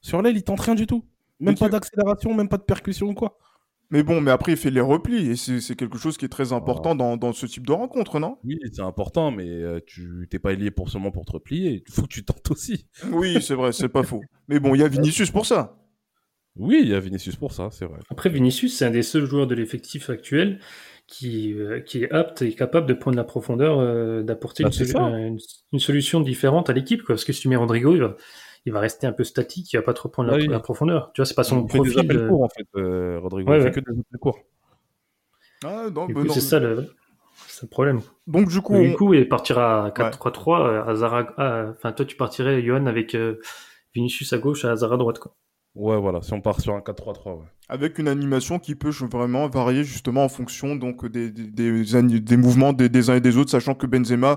Sur 0.00 0.20
l'aile, 0.22 0.36
il 0.36 0.44
tente 0.44 0.60
rien 0.60 0.74
du 0.74 0.86
tout. 0.86 1.04
Même 1.42 1.58
pas 1.58 1.68
d'accélération, 1.68 2.34
même 2.34 2.48
pas 2.48 2.58
de 2.58 2.62
percussion 2.62 3.08
ou 3.08 3.14
quoi. 3.14 3.38
Mais 3.90 4.02
bon, 4.02 4.22
mais 4.22 4.30
après, 4.30 4.52
il 4.52 4.58
fait 4.58 4.70
les 4.70 4.80
replis 4.80 5.30
et 5.30 5.36
c'est 5.36 5.76
quelque 5.76 5.98
chose 5.98 6.16
qui 6.16 6.24
est 6.24 6.30
très 6.30 6.54
important 6.54 6.94
dans, 6.94 7.18
dans, 7.18 7.34
ce 7.34 7.44
type 7.44 7.66
de 7.66 7.72
rencontre, 7.72 8.20
non? 8.20 8.38
Oui, 8.42 8.58
c'est 8.72 8.80
important, 8.80 9.30
mais 9.30 9.46
euh, 9.46 9.80
tu 9.86 10.26
t'es 10.30 10.38
pas 10.38 10.54
lié 10.54 10.70
pour 10.70 10.88
seulement 10.88 11.10
pour 11.10 11.26
te 11.26 11.32
replier. 11.32 11.84
Il 11.86 11.92
faut 11.92 12.02
que 12.02 12.08
tu 12.08 12.24
tentes 12.24 12.50
aussi. 12.50 12.86
Oui, 13.12 13.42
c'est 13.42 13.54
vrai, 13.54 13.72
c'est 13.72 13.90
pas 13.90 14.02
faux. 14.02 14.22
Mais 14.48 14.60
bon, 14.60 14.74
il 14.74 14.80
y 14.80 14.82
a 14.82 14.88
Vinicius 14.88 15.30
pour 15.30 15.44
ça. 15.44 15.76
Oui, 16.56 16.80
il 16.82 16.88
y 16.88 16.94
a 16.94 17.00
Vinicius 17.00 17.36
pour 17.36 17.52
ça, 17.52 17.68
c'est 17.70 17.84
vrai. 17.84 17.98
Après, 18.08 18.30
Vinicius, 18.30 18.78
c'est 18.78 18.86
un 18.86 18.90
des 18.90 19.02
seuls 19.02 19.26
joueurs 19.26 19.46
de 19.46 19.54
l'effectif 19.54 20.08
actuel 20.08 20.58
qui, 21.06 21.52
euh, 21.52 21.80
qui 21.80 22.04
est 22.04 22.12
apte 22.12 22.40
et 22.40 22.54
capable 22.54 22.86
de 22.86 22.94
prendre 22.94 23.18
la 23.18 23.24
profondeur, 23.24 23.78
euh, 23.78 24.22
d'apporter 24.22 24.64
ah, 24.64 24.68
une, 25.72 25.78
solution 25.78 26.20
différente 26.20 26.70
à 26.70 26.72
l'équipe. 26.72 27.02
Parce 27.06 27.26
que 27.26 27.34
si 27.34 27.42
tu 27.42 27.48
mets 27.48 27.56
Rodrigo, 27.56 27.94
il 27.94 28.00
va, 28.00 28.16
rester 28.70 29.06
un 29.06 29.12
peu 29.12 29.24
statique, 29.24 29.72
il 29.72 29.76
va 29.76 29.82
pas 29.82 29.94
trop 29.94 30.08
prendre 30.08 30.36
la, 30.36 30.60
profondeur. 30.60 31.10
Tu 31.12 31.20
vois, 31.20 31.26
c'est 31.26 31.34
pas 31.34 31.44
son 31.44 31.64
profil. 31.66 31.92
Fait 31.92 32.02
des 32.02 32.12
appels 32.12 32.28
courts, 32.28 32.42
en 32.44 32.48
fait, 32.48 32.66
euh, 32.76 33.18
Rodrigo. 33.20 33.54
il 33.54 33.62
fait 33.62 33.70
que 33.70 33.80
des 33.80 33.90
appels 33.90 34.20
courts. 34.20 34.38
Ah, 35.64 35.86
non, 35.94 36.08
c'est 36.30 36.40
ça 36.40 36.58
le, 36.58 36.74
le, 37.62 37.68
problème. 37.68 38.00
Donc, 38.26 38.48
du 38.48 38.60
coup. 38.60 38.78
Du 38.78 38.94
coup, 38.94 39.14
il 39.14 39.28
partira 39.28 39.86
à 39.86 39.90
4-3-3, 39.90 40.88
à 40.88 40.94
Zara... 40.94 41.26
Enfin, 41.70 41.92
toi, 41.92 42.04
tu 42.04 42.16
partirais, 42.16 42.62
Johan, 42.62 42.86
avec 42.86 43.16
Vinicius 43.94 44.32
à 44.32 44.38
gauche, 44.38 44.64
à 44.64 44.74
Zara 44.76 44.94
à 44.94 44.98
droite, 44.98 45.18
quoi. 45.18 45.34
Ouais, 45.74 45.98
voilà, 45.98 46.20
si 46.20 46.34
on 46.34 46.42
part 46.42 46.60
sur 46.60 46.74
un 46.74 46.80
4-3-3, 46.80 47.38
ouais. 47.38 47.44
Avec 47.68 47.98
une 47.98 48.08
animation 48.08 48.58
qui 48.58 48.74
peut 48.74 48.90
vraiment 49.10 49.48
varier 49.48 49.84
justement 49.84 50.24
en 50.24 50.28
fonction 50.28 50.76
donc 50.76 51.06
des, 51.06 51.30
des, 51.30 51.48
des, 51.48 52.36
mouvements 52.36 52.74
des, 52.74 53.08
uns 53.08 53.14
et 53.14 53.20
des 53.22 53.38
autres, 53.38 53.50
sachant 53.50 53.74
que 53.74 53.86
Benzema, 53.86 54.36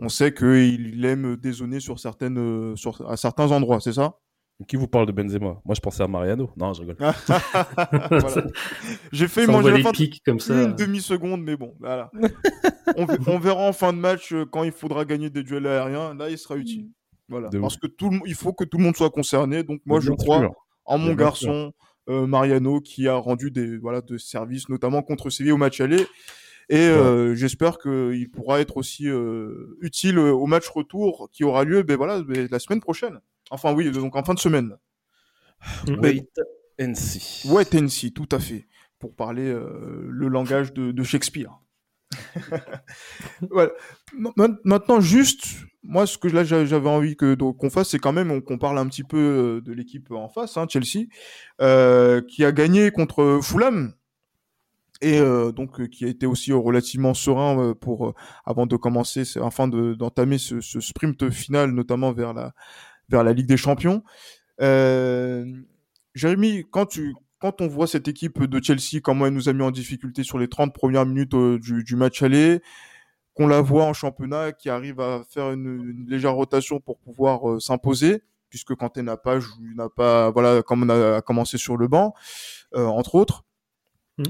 on 0.00 0.08
sait 0.08 0.32
qu'il 0.32 1.04
aime 1.04 1.36
dézoner 1.36 1.80
sur 1.80 1.98
certaines, 1.98 2.76
sur, 2.76 3.08
à 3.08 3.16
certains 3.16 3.50
endroits, 3.52 3.80
c'est 3.80 3.92
ça? 3.92 4.16
Qui 4.68 4.76
vous 4.76 4.88
parle 4.88 5.06
de 5.06 5.12
Benzema? 5.12 5.60
Moi, 5.64 5.74
je 5.74 5.80
pensais 5.80 6.02
à 6.02 6.08
Mariano. 6.08 6.50
Non, 6.56 6.74
je 6.74 6.82
rigole. 6.82 6.96
J'ai 9.12 9.26
fait 9.26 9.46
manger 9.46 9.70
la 9.70 9.78
fin 9.82 9.92
comme 10.24 10.38
ça. 10.38 10.64
une 10.64 10.74
demi-seconde, 10.74 11.42
mais 11.42 11.56
bon, 11.56 11.74
voilà. 11.80 12.10
on, 12.96 13.06
on, 13.26 13.38
verra 13.38 13.62
en 13.62 13.72
fin 13.72 13.94
de 13.94 13.98
match 13.98 14.32
euh, 14.32 14.44
quand 14.44 14.62
il 14.64 14.72
faudra 14.72 15.06
gagner 15.06 15.30
des 15.30 15.42
duels 15.42 15.66
aériens. 15.66 16.14
Là, 16.14 16.28
il 16.28 16.36
sera 16.36 16.56
utile. 16.56 16.90
Voilà. 17.28 17.48
Parce 17.60 17.78
que 17.78 17.86
tout 17.86 18.10
il 18.26 18.34
faut 18.34 18.52
que 18.52 18.64
tout 18.64 18.76
le 18.76 18.84
monde 18.84 18.96
soit 18.96 19.10
concerné. 19.10 19.62
Donc 19.62 19.80
moi, 19.86 20.00
je 20.00 20.12
crois 20.12 20.50
en 20.84 20.98
mon 20.98 21.14
garçon 21.14 21.72
euh, 22.08 22.26
Mariano 22.26 22.80
qui 22.80 23.08
a 23.08 23.14
rendu 23.14 23.50
des 23.50 23.78
voilà 23.78 24.00
de 24.00 24.18
services 24.18 24.68
notamment 24.68 25.02
contre 25.02 25.30
Séville 25.30 25.52
au 25.52 25.56
match 25.56 25.80
aller 25.80 26.04
et 26.70 26.88
euh, 26.88 27.34
j'espère 27.34 27.78
qu'il 27.78 28.30
pourra 28.30 28.60
être 28.60 28.78
aussi 28.78 29.08
euh, 29.08 29.76
utile 29.80 30.18
au 30.18 30.46
match 30.46 30.68
retour 30.68 31.28
qui 31.32 31.44
aura 31.44 31.64
lieu 31.64 31.82
ben 31.82 31.96
voilà 31.96 32.22
ben, 32.22 32.48
la 32.50 32.58
semaine 32.58 32.80
prochaine. 32.80 33.20
Enfin 33.50 33.74
oui 33.74 33.90
donc 33.90 34.16
en 34.16 34.24
fin 34.24 34.34
de 34.34 34.38
semaine. 34.38 34.76
Wait 35.86 36.26
and 36.80 36.94
see. 36.94 37.46
Wait 37.50 37.74
and 37.74 37.88
see 37.88 38.12
tout 38.12 38.28
à 38.32 38.38
fait. 38.38 38.66
Pour 38.98 39.14
parler 39.14 39.52
le 39.52 40.28
langage 40.28 40.72
de, 40.72 40.92
de 40.92 41.02
Shakespeare. 41.02 41.60
Voilà. 43.50 43.70
Maintenant, 44.64 45.00
juste, 45.00 45.46
moi, 45.82 46.06
ce 46.06 46.18
que 46.18 46.28
là 46.28 46.44
j'avais 46.44 46.88
envie 46.88 47.16
que 47.16 47.34
qu'on 47.34 47.70
fasse, 47.70 47.90
c'est 47.90 47.98
quand 47.98 48.12
même 48.12 48.42
qu'on 48.42 48.58
parle 48.58 48.78
un 48.78 48.86
petit 48.86 49.04
peu 49.04 49.18
euh, 49.18 49.60
de 49.60 49.72
l'équipe 49.72 50.10
en 50.10 50.28
face, 50.28 50.56
hein, 50.56 50.66
Chelsea, 50.68 51.06
euh, 51.60 52.20
qui 52.22 52.44
a 52.44 52.52
gagné 52.52 52.90
contre 52.90 53.40
Fulham 53.42 53.94
et 55.00 55.18
euh, 55.18 55.52
donc 55.52 55.88
qui 55.88 56.04
a 56.04 56.08
été 56.08 56.26
aussi 56.26 56.52
relativement 56.52 57.14
serein 57.14 57.74
pour 57.74 58.14
avant 58.44 58.66
de 58.66 58.76
commencer, 58.76 59.24
afin 59.42 59.68
d'entamer 59.68 60.38
ce, 60.38 60.60
ce, 60.60 60.80
sprint 60.80 61.30
final, 61.30 61.72
notamment 61.72 62.12
vers 62.12 62.34
la 62.34 62.52
vers 63.08 63.24
la 63.24 63.32
Ligue 63.32 63.46
des 63.46 63.56
Champions. 63.56 64.02
Jérémy, 66.14 66.64
quand 66.70 66.86
tu 66.86 67.14
quand 67.40 67.62
on 67.62 67.68
voit 67.68 67.86
cette 67.86 68.06
équipe 68.06 68.44
de 68.44 68.62
Chelsea, 68.62 69.00
comment 69.02 69.26
elle 69.26 69.32
nous 69.32 69.48
a 69.48 69.52
mis 69.54 69.62
en 69.62 69.70
difficulté 69.70 70.22
sur 70.22 70.38
les 70.38 70.48
30 70.48 70.74
premières 70.74 71.06
minutes 71.06 71.34
du, 71.34 71.82
du 71.82 71.96
match 71.96 72.22
aller, 72.22 72.60
qu'on 73.34 73.46
la 73.46 73.62
voit 73.62 73.84
en 73.84 73.94
championnat, 73.94 74.52
qui 74.52 74.68
arrive 74.68 75.00
à 75.00 75.22
faire 75.28 75.50
une, 75.50 76.06
légère 76.06 76.34
rotation 76.34 76.80
pour 76.80 76.98
pouvoir 76.98 77.50
euh, 77.50 77.58
s'imposer, 77.58 78.22
puisque 78.50 78.74
quand 78.74 78.98
elle 78.98 79.04
n'a 79.04 79.16
pas, 79.16 79.38
n'a 79.74 79.88
pas, 79.88 80.30
voilà, 80.30 80.62
comme 80.62 80.82
on 80.82 80.90
a 80.90 81.22
commencé 81.22 81.56
sur 81.56 81.78
le 81.78 81.88
banc, 81.88 82.12
euh, 82.74 82.84
entre 82.84 83.14
autres, 83.14 83.44
mmh. 84.18 84.24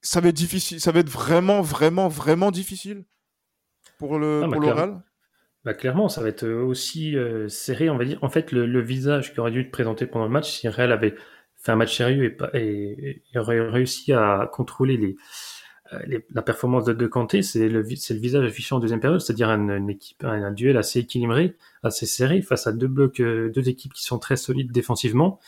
Euh, 0.00 0.06
ça 0.06 0.20
va 0.20 0.28
être 0.28 0.36
difficile, 0.36 0.80
ça 0.80 0.92
va 0.92 1.00
être 1.00 1.08
vraiment, 1.08 1.60
vraiment, 1.60 2.08
vraiment 2.08 2.50
difficile 2.50 3.04
pour 3.98 4.18
le, 4.18 4.42
ah, 4.44 4.46
bah, 4.46 4.52
pour 4.52 4.60
le 4.62 4.72
Real. 4.72 5.02
Bah 5.62 5.74
clairement, 5.74 6.08
ça 6.08 6.22
va 6.22 6.28
être 6.28 6.48
aussi 6.48 7.16
serré, 7.48 7.90
on 7.90 7.98
va 7.98 8.06
dire. 8.06 8.18
En 8.22 8.30
fait, 8.30 8.50
le, 8.50 8.80
visage 8.80 9.34
qui 9.34 9.40
aurait 9.40 9.50
dû 9.50 9.60
être 9.60 9.70
présenté 9.70 10.06
pendant 10.06 10.24
le 10.24 10.30
match, 10.30 10.50
si 10.50 10.68
Real 10.68 10.90
avait 10.90 11.14
fait 11.58 11.72
un 11.72 11.76
match 11.76 11.98
sérieux 11.98 12.34
et, 12.54 13.22
et 13.34 13.38
aurait 13.38 13.60
réussi 13.60 14.14
à 14.14 14.48
contrôler 14.50 14.96
les, 14.96 15.16
euh, 15.92 16.20
la 16.30 16.42
performance 16.42 16.84
de, 16.84 16.92
de 16.92 17.06
Kanté, 17.06 17.42
c'est 17.42 17.68
le, 17.68 17.82
le 17.82 18.16
visage 18.16 18.44
affiché 18.44 18.74
en 18.74 18.78
deuxième 18.78 19.00
période, 19.00 19.20
c'est-à-dire 19.20 19.48
un, 19.48 19.88
équipe, 19.88 20.24
un, 20.24 20.52
duel 20.52 20.76
assez 20.76 21.00
équilibré, 21.00 21.56
assez 21.82 22.06
serré 22.06 22.42
face 22.42 22.66
à 22.66 22.72
deux 22.72 22.86
blocs, 22.86 23.20
euh, 23.20 23.50
deux 23.50 23.68
équipes 23.68 23.92
qui 23.92 24.04
sont 24.04 24.18
très 24.18 24.36
solides 24.36 24.70
défensivement. 24.70 25.40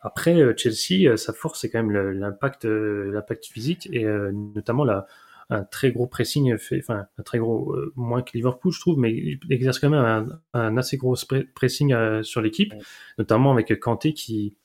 Après, 0.00 0.40
euh, 0.40 0.54
Chelsea, 0.56 1.16
sa 1.16 1.32
force, 1.32 1.60
c'est 1.60 1.70
quand 1.70 1.82
même 1.82 2.12
l'impact, 2.12 2.64
l'impact 2.64 3.46
physique 3.46 3.88
et 3.92 4.04
notamment 4.04 4.84
la, 4.84 5.06
un 5.50 5.64
très 5.64 5.90
gros 5.92 6.06
pressing 6.06 6.56
fait, 6.58 6.78
enfin 6.78 7.06
un 7.18 7.22
très 7.22 7.38
gros 7.38 7.74
moins 7.96 8.22
que 8.22 8.32
Liverpool, 8.34 8.72
je 8.72 8.80
trouve, 8.80 8.98
mais 8.98 9.12
il 9.12 9.40
exerce 9.50 9.78
quand 9.78 9.90
même 9.90 10.04
un, 10.04 10.26
un 10.54 10.76
assez 10.76 10.96
gros 10.96 11.16
pressing 11.54 12.22
sur 12.22 12.40
l'équipe, 12.40 12.74
notamment 13.18 13.52
avec 13.52 13.78
Kanté 13.80 14.12
qui 14.12 14.56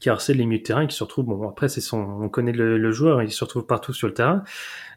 qui 0.00 0.08
harcèle 0.08 0.38
les 0.38 0.46
milieux 0.46 0.60
de 0.60 0.64
terrain, 0.64 0.86
qui 0.86 0.96
se 0.96 1.04
retrouve, 1.04 1.26
bon 1.26 1.48
après 1.48 1.68
c'est 1.68 1.80
son, 1.80 1.98
on 1.98 2.28
connaît 2.28 2.52
le, 2.52 2.90
joueur, 2.90 3.22
il 3.22 3.30
se 3.30 3.44
retrouve 3.44 3.66
partout 3.66 3.92
sur 3.92 4.08
le 4.08 4.14
terrain, 4.14 4.42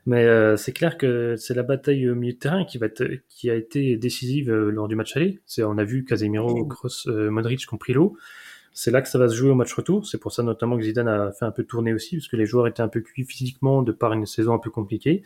mais 0.05 0.23
euh, 0.25 0.55
c'est 0.55 0.71
clair 0.71 0.97
que 0.97 1.35
c'est 1.37 1.53
la 1.53 1.63
bataille 1.63 2.09
au 2.09 2.15
milieu 2.15 2.33
de 2.33 2.39
terrain 2.39 2.63
qui 2.63 2.77
va 2.77 2.85
être, 2.85 3.03
qui 3.27 3.49
a 3.49 3.55
été 3.55 3.97
décisive 3.97 4.49
euh, 4.49 4.69
lors 4.69 4.87
du 4.87 4.95
match 4.95 5.15
aller. 5.17 5.41
On 5.59 5.77
a 5.77 5.83
vu 5.83 6.05
Casemiro, 6.05 6.65
Kroos, 6.65 7.07
euh, 7.07 7.29
Modric 7.29 7.65
compris 7.65 7.93
l'eau. 7.93 8.17
C'est 8.77 8.91
là 8.91 9.01
que 9.01 9.09
ça 9.09 9.17
va 9.17 9.27
se 9.27 9.35
jouer 9.35 9.49
au 9.49 9.55
match 9.55 9.73
retour. 9.73 10.05
C'est 10.05 10.19
pour 10.19 10.31
ça 10.31 10.43
notamment 10.43 10.77
que 10.77 10.83
Zidane 10.83 11.07
a 11.07 11.31
fait 11.31 11.45
un 11.45 11.51
peu 11.51 11.63
tourner 11.63 11.93
aussi, 11.93 12.17
parce 12.17 12.27
que 12.27 12.35
les 12.35 12.45
joueurs 12.45 12.67
étaient 12.67 12.83
un 12.83 12.87
peu 12.87 13.01
cuits 13.01 13.25
physiquement 13.25 13.81
de 13.81 13.91
par 13.91 14.13
une 14.13 14.25
saison 14.25 14.53
un 14.53 14.59
peu 14.59 14.69
compliquée. 14.69 15.23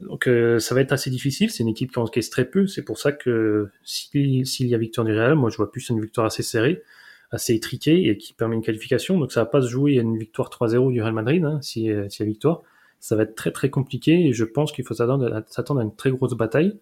Donc 0.00 0.28
ça 0.58 0.74
va 0.74 0.80
être 0.80 0.92
assez 0.92 1.10
difficile. 1.10 1.50
C'est 1.50 1.62
une 1.64 1.68
équipe 1.68 1.92
qui 1.92 1.98
encaisse 1.98 2.30
très 2.30 2.46
peu. 2.46 2.66
C'est 2.66 2.84
pour 2.84 2.98
ça 2.98 3.12
que 3.12 3.68
s'il 3.84 4.68
y 4.68 4.74
a 4.74 4.78
victoire 4.78 5.04
du 5.06 5.12
Real, 5.12 5.34
moi 5.34 5.50
je 5.50 5.56
vois 5.56 5.70
plus 5.70 5.90
une 5.90 6.00
victoire 6.00 6.26
assez 6.26 6.42
serrée 6.42 6.82
assez 7.30 7.54
étriqué 7.54 8.08
et 8.08 8.16
qui 8.16 8.32
permet 8.32 8.56
une 8.56 8.62
qualification. 8.62 9.18
Donc 9.18 9.32
ça 9.32 9.40
va 9.40 9.46
pas 9.46 9.62
se 9.62 9.68
jouer 9.68 9.98
à 9.98 10.02
une 10.02 10.18
victoire 10.18 10.48
3-0 10.48 10.92
du 10.92 11.02
Real 11.02 11.12
Madrid, 11.12 11.44
hein, 11.44 11.60
si, 11.62 11.90
euh, 11.90 12.08
si 12.08 12.22
la 12.22 12.26
victoire. 12.26 12.62
Ça 13.00 13.14
va 13.14 13.22
être 13.22 13.34
très 13.34 13.52
très 13.52 13.70
compliqué 13.70 14.26
et 14.26 14.32
je 14.32 14.44
pense 14.44 14.72
qu'il 14.72 14.84
faut 14.84 14.94
s'attendre 14.94 15.32
à, 15.32 15.82
une 15.82 15.94
très 15.94 16.10
grosse 16.10 16.34
bataille. 16.34 16.78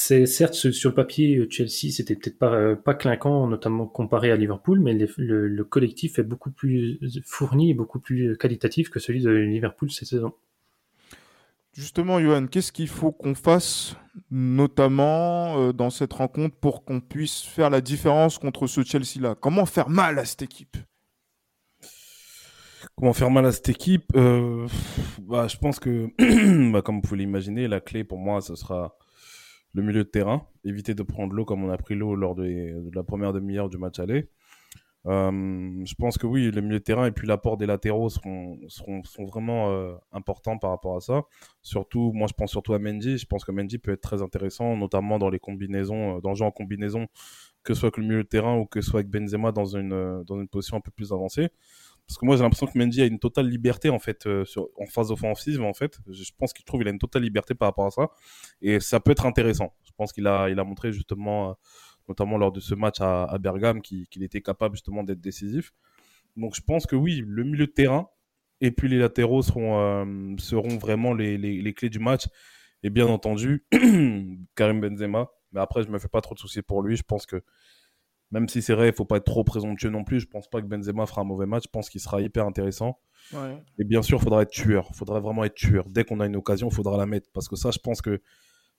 C'est 0.00 0.26
certes 0.26 0.54
sur 0.54 0.90
le 0.90 0.94
papier 0.94 1.44
Chelsea 1.50 1.90
c'était 1.90 2.14
peut-être 2.14 2.38
pas 2.38 2.54
euh, 2.54 2.76
pas 2.76 2.94
clinquant 2.94 3.48
notamment 3.48 3.84
comparé 3.84 4.30
à 4.30 4.36
Liverpool 4.36 4.78
mais 4.78 4.94
le, 4.94 5.48
le, 5.48 5.64
collectif 5.64 6.20
est 6.20 6.22
beaucoup 6.22 6.52
plus 6.52 7.00
fourni 7.24 7.72
et 7.72 7.74
beaucoup 7.74 7.98
plus 7.98 8.36
qualitatif 8.36 8.90
que 8.90 9.00
celui 9.00 9.22
de 9.22 9.30
Liverpool 9.30 9.90
cette 9.90 10.06
saison. 10.06 10.34
Justement, 11.72 12.20
Johan, 12.20 12.46
qu'est-ce 12.46 12.70
qu'il 12.70 12.86
faut 12.86 13.10
qu'on 13.10 13.34
fasse, 13.34 13.96
notamment 14.30 15.58
euh, 15.58 15.72
dans 15.72 15.90
cette 15.90 16.12
rencontre, 16.12 16.54
pour 16.54 16.84
qu'on 16.84 17.00
puisse 17.00 17.42
faire 17.42 17.68
la 17.68 17.80
différence 17.80 18.38
contre 18.38 18.68
ce 18.68 18.84
Chelsea-là? 18.84 19.34
Comment 19.34 19.66
faire 19.66 19.88
mal 19.88 20.20
à 20.20 20.24
cette 20.24 20.42
équipe? 20.42 20.76
Comment 22.96 23.12
faire 23.12 23.30
mal 23.30 23.46
à 23.46 23.52
cette 23.52 23.68
équipe? 23.68 24.12
Euh, 24.14 24.68
bah, 25.22 25.48
Je 25.48 25.56
pense 25.56 25.80
que, 25.80 26.08
bah, 26.72 26.82
comme 26.82 26.96
vous 26.96 27.02
pouvez 27.02 27.18
l'imaginer, 27.18 27.66
la 27.66 27.80
clé 27.80 28.04
pour 28.04 28.18
moi, 28.18 28.40
ce 28.40 28.54
sera 28.54 28.96
le 29.78 29.84
milieu 29.84 30.04
de 30.04 30.08
terrain. 30.08 30.46
Éviter 30.64 30.94
de 30.94 31.02
prendre 31.02 31.32
l'eau 31.32 31.44
comme 31.44 31.64
on 31.64 31.70
a 31.70 31.78
pris 31.78 31.94
l'eau 31.94 32.14
lors 32.14 32.34
de, 32.34 32.90
la 32.94 33.02
première 33.02 33.32
demi-heure 33.32 33.68
du 33.68 33.78
match 33.78 33.98
aller. 33.98 34.28
Euh, 35.06 35.30
je 35.84 35.94
pense 35.94 36.18
que 36.18 36.26
oui, 36.26 36.50
le 36.50 36.60
milieu 36.60 36.80
de 36.80 36.84
terrain 36.84 37.06
et 37.06 37.12
puis 37.12 37.26
l'apport 37.26 37.56
des 37.56 37.66
latéraux 37.66 38.10
seront, 38.10 38.58
seront, 38.68 39.02
sont 39.04 39.24
vraiment 39.24 39.70
euh, 39.70 39.94
importants 40.12 40.58
par 40.58 40.70
rapport 40.70 40.96
à 40.96 41.00
ça. 41.00 41.22
Surtout, 41.62 42.12
moi 42.12 42.26
je 42.28 42.34
pense 42.34 42.50
surtout 42.50 42.74
à 42.74 42.78
Mendy. 42.78 43.16
Je 43.16 43.26
pense 43.26 43.44
que 43.44 43.52
Mendy 43.52 43.78
peut 43.78 43.92
être 43.92 44.02
très 44.02 44.20
intéressant, 44.20 44.76
notamment 44.76 45.18
dans 45.18 45.30
les 45.30 45.38
combinaisons, 45.38 46.16
euh, 46.16 46.20
dans 46.20 46.30
le 46.30 46.34
jeu 46.34 46.44
en 46.44 46.50
combinaison, 46.50 47.06
que 47.62 47.72
ce 47.74 47.80
soit 47.80 47.86
avec 47.86 47.98
le 47.98 48.04
milieu 48.04 48.24
de 48.24 48.28
terrain 48.28 48.58
ou 48.58 48.66
que 48.66 48.80
ce 48.80 48.90
soit 48.90 49.00
avec 49.00 49.10
Benzema 49.10 49.52
dans 49.52 49.76
une, 49.76 50.24
dans 50.24 50.40
une 50.40 50.48
position 50.48 50.76
un 50.76 50.80
peu 50.80 50.90
plus 50.90 51.12
avancée. 51.12 51.50
Parce 52.08 52.18
que 52.18 52.24
moi 52.24 52.36
j'ai 52.36 52.42
l'impression 52.42 52.66
que 52.66 52.76
Mendy 52.76 53.02
a 53.02 53.04
une 53.04 53.18
totale 53.18 53.46
liberté 53.48 53.90
en 53.90 53.98
fait 53.98 54.26
sur, 54.44 54.70
en 54.80 54.86
phase 54.86 55.12
offensive 55.12 55.62
en 55.62 55.74
fait. 55.74 55.98
Je 56.10 56.30
pense 56.38 56.54
qu'il 56.54 56.64
trouve 56.64 56.80
qu'il 56.80 56.88
a 56.88 56.90
une 56.90 56.98
totale 56.98 57.22
liberté 57.22 57.54
par 57.54 57.68
rapport 57.68 57.86
à 57.86 57.90
ça 57.90 58.08
et 58.62 58.80
ça 58.80 58.98
peut 58.98 59.10
être 59.10 59.26
intéressant. 59.26 59.74
Je 59.84 59.90
pense 59.94 60.12
qu'il 60.12 60.26
a, 60.26 60.48
il 60.48 60.58
a 60.58 60.64
montré 60.64 60.90
justement 60.90 61.56
notamment 62.08 62.38
lors 62.38 62.50
de 62.50 62.60
ce 62.60 62.74
match 62.74 63.00
à, 63.00 63.24
à 63.24 63.38
Bergame, 63.38 63.82
qu'il 63.82 64.22
était 64.22 64.40
capable 64.40 64.74
justement 64.74 65.04
d'être 65.04 65.20
décisif. 65.20 65.72
Donc 66.36 66.54
je 66.54 66.62
pense 66.62 66.86
que 66.86 66.96
oui, 66.96 67.22
le 67.26 67.44
milieu 67.44 67.66
de 67.66 67.72
terrain 67.72 68.08
et 68.60 68.70
puis 68.70 68.88
les 68.88 68.98
latéraux 68.98 69.42
seront, 69.42 69.78
euh, 69.80 70.34
seront 70.38 70.78
vraiment 70.78 71.12
les, 71.12 71.38
les, 71.38 71.60
les, 71.62 71.74
clés 71.74 71.90
du 71.90 71.98
match. 71.98 72.26
Et 72.82 72.90
bien 72.90 73.06
entendu, 73.06 73.66
Karim 74.54 74.80
Benzema. 74.80 75.28
Mais 75.52 75.60
après, 75.60 75.82
je 75.82 75.88
me 75.88 75.98
fais 75.98 76.08
pas 76.08 76.20
trop 76.20 76.34
de 76.34 76.40
soucis 76.40 76.62
pour 76.62 76.82
lui. 76.82 76.96
Je 76.96 77.02
pense 77.02 77.26
que 77.26 77.42
même 78.30 78.48
si 78.48 78.60
c'est 78.60 78.74
vrai, 78.74 78.88
il 78.88 78.94
faut 78.94 79.04
pas 79.04 79.16
être 79.16 79.24
trop 79.24 79.44
présomptueux 79.44 79.90
non 79.90 80.04
plus. 80.04 80.20
Je 80.20 80.26
pense 80.26 80.48
pas 80.48 80.60
que 80.60 80.66
Benzema 80.66 81.06
fera 81.06 81.22
un 81.22 81.24
mauvais 81.24 81.46
match. 81.46 81.64
Je 81.64 81.70
pense 81.70 81.88
qu'il 81.88 82.00
sera 82.00 82.20
hyper 82.20 82.46
intéressant. 82.46 82.98
Ouais. 83.32 83.62
Et 83.78 83.84
bien 83.84 84.02
sûr, 84.02 84.18
il 84.18 84.24
faudra 84.24 84.42
être 84.42 84.50
tueur. 84.50 84.86
Il 84.90 84.96
faudra 84.96 85.20
vraiment 85.20 85.44
être 85.44 85.54
tueur. 85.54 85.88
Dès 85.88 86.04
qu'on 86.04 86.20
a 86.20 86.26
une 86.26 86.36
occasion, 86.36 86.68
il 86.68 86.74
faudra 86.74 86.96
la 86.98 87.06
mettre. 87.06 87.30
Parce 87.32 87.48
que 87.48 87.56
ça, 87.56 87.70
je 87.70 87.78
pense 87.78 88.02
que 88.02 88.20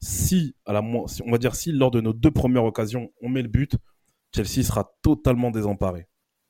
si, 0.01 0.55
à 0.65 0.73
la, 0.73 0.81
on 0.81 1.31
va 1.31 1.37
dire, 1.37 1.55
si 1.55 1.71
lors 1.71 1.91
de 1.91 1.99
nos 1.99 2.13
deux 2.13 2.31
premières 2.31 2.63
occasions, 2.63 3.11
on 3.21 3.29
met 3.29 3.41
le 3.41 3.47
but, 3.47 3.75
Chelsea 4.35 4.63
sera 4.63 4.93
totalement 5.01 5.49
désemparé. 5.49 6.07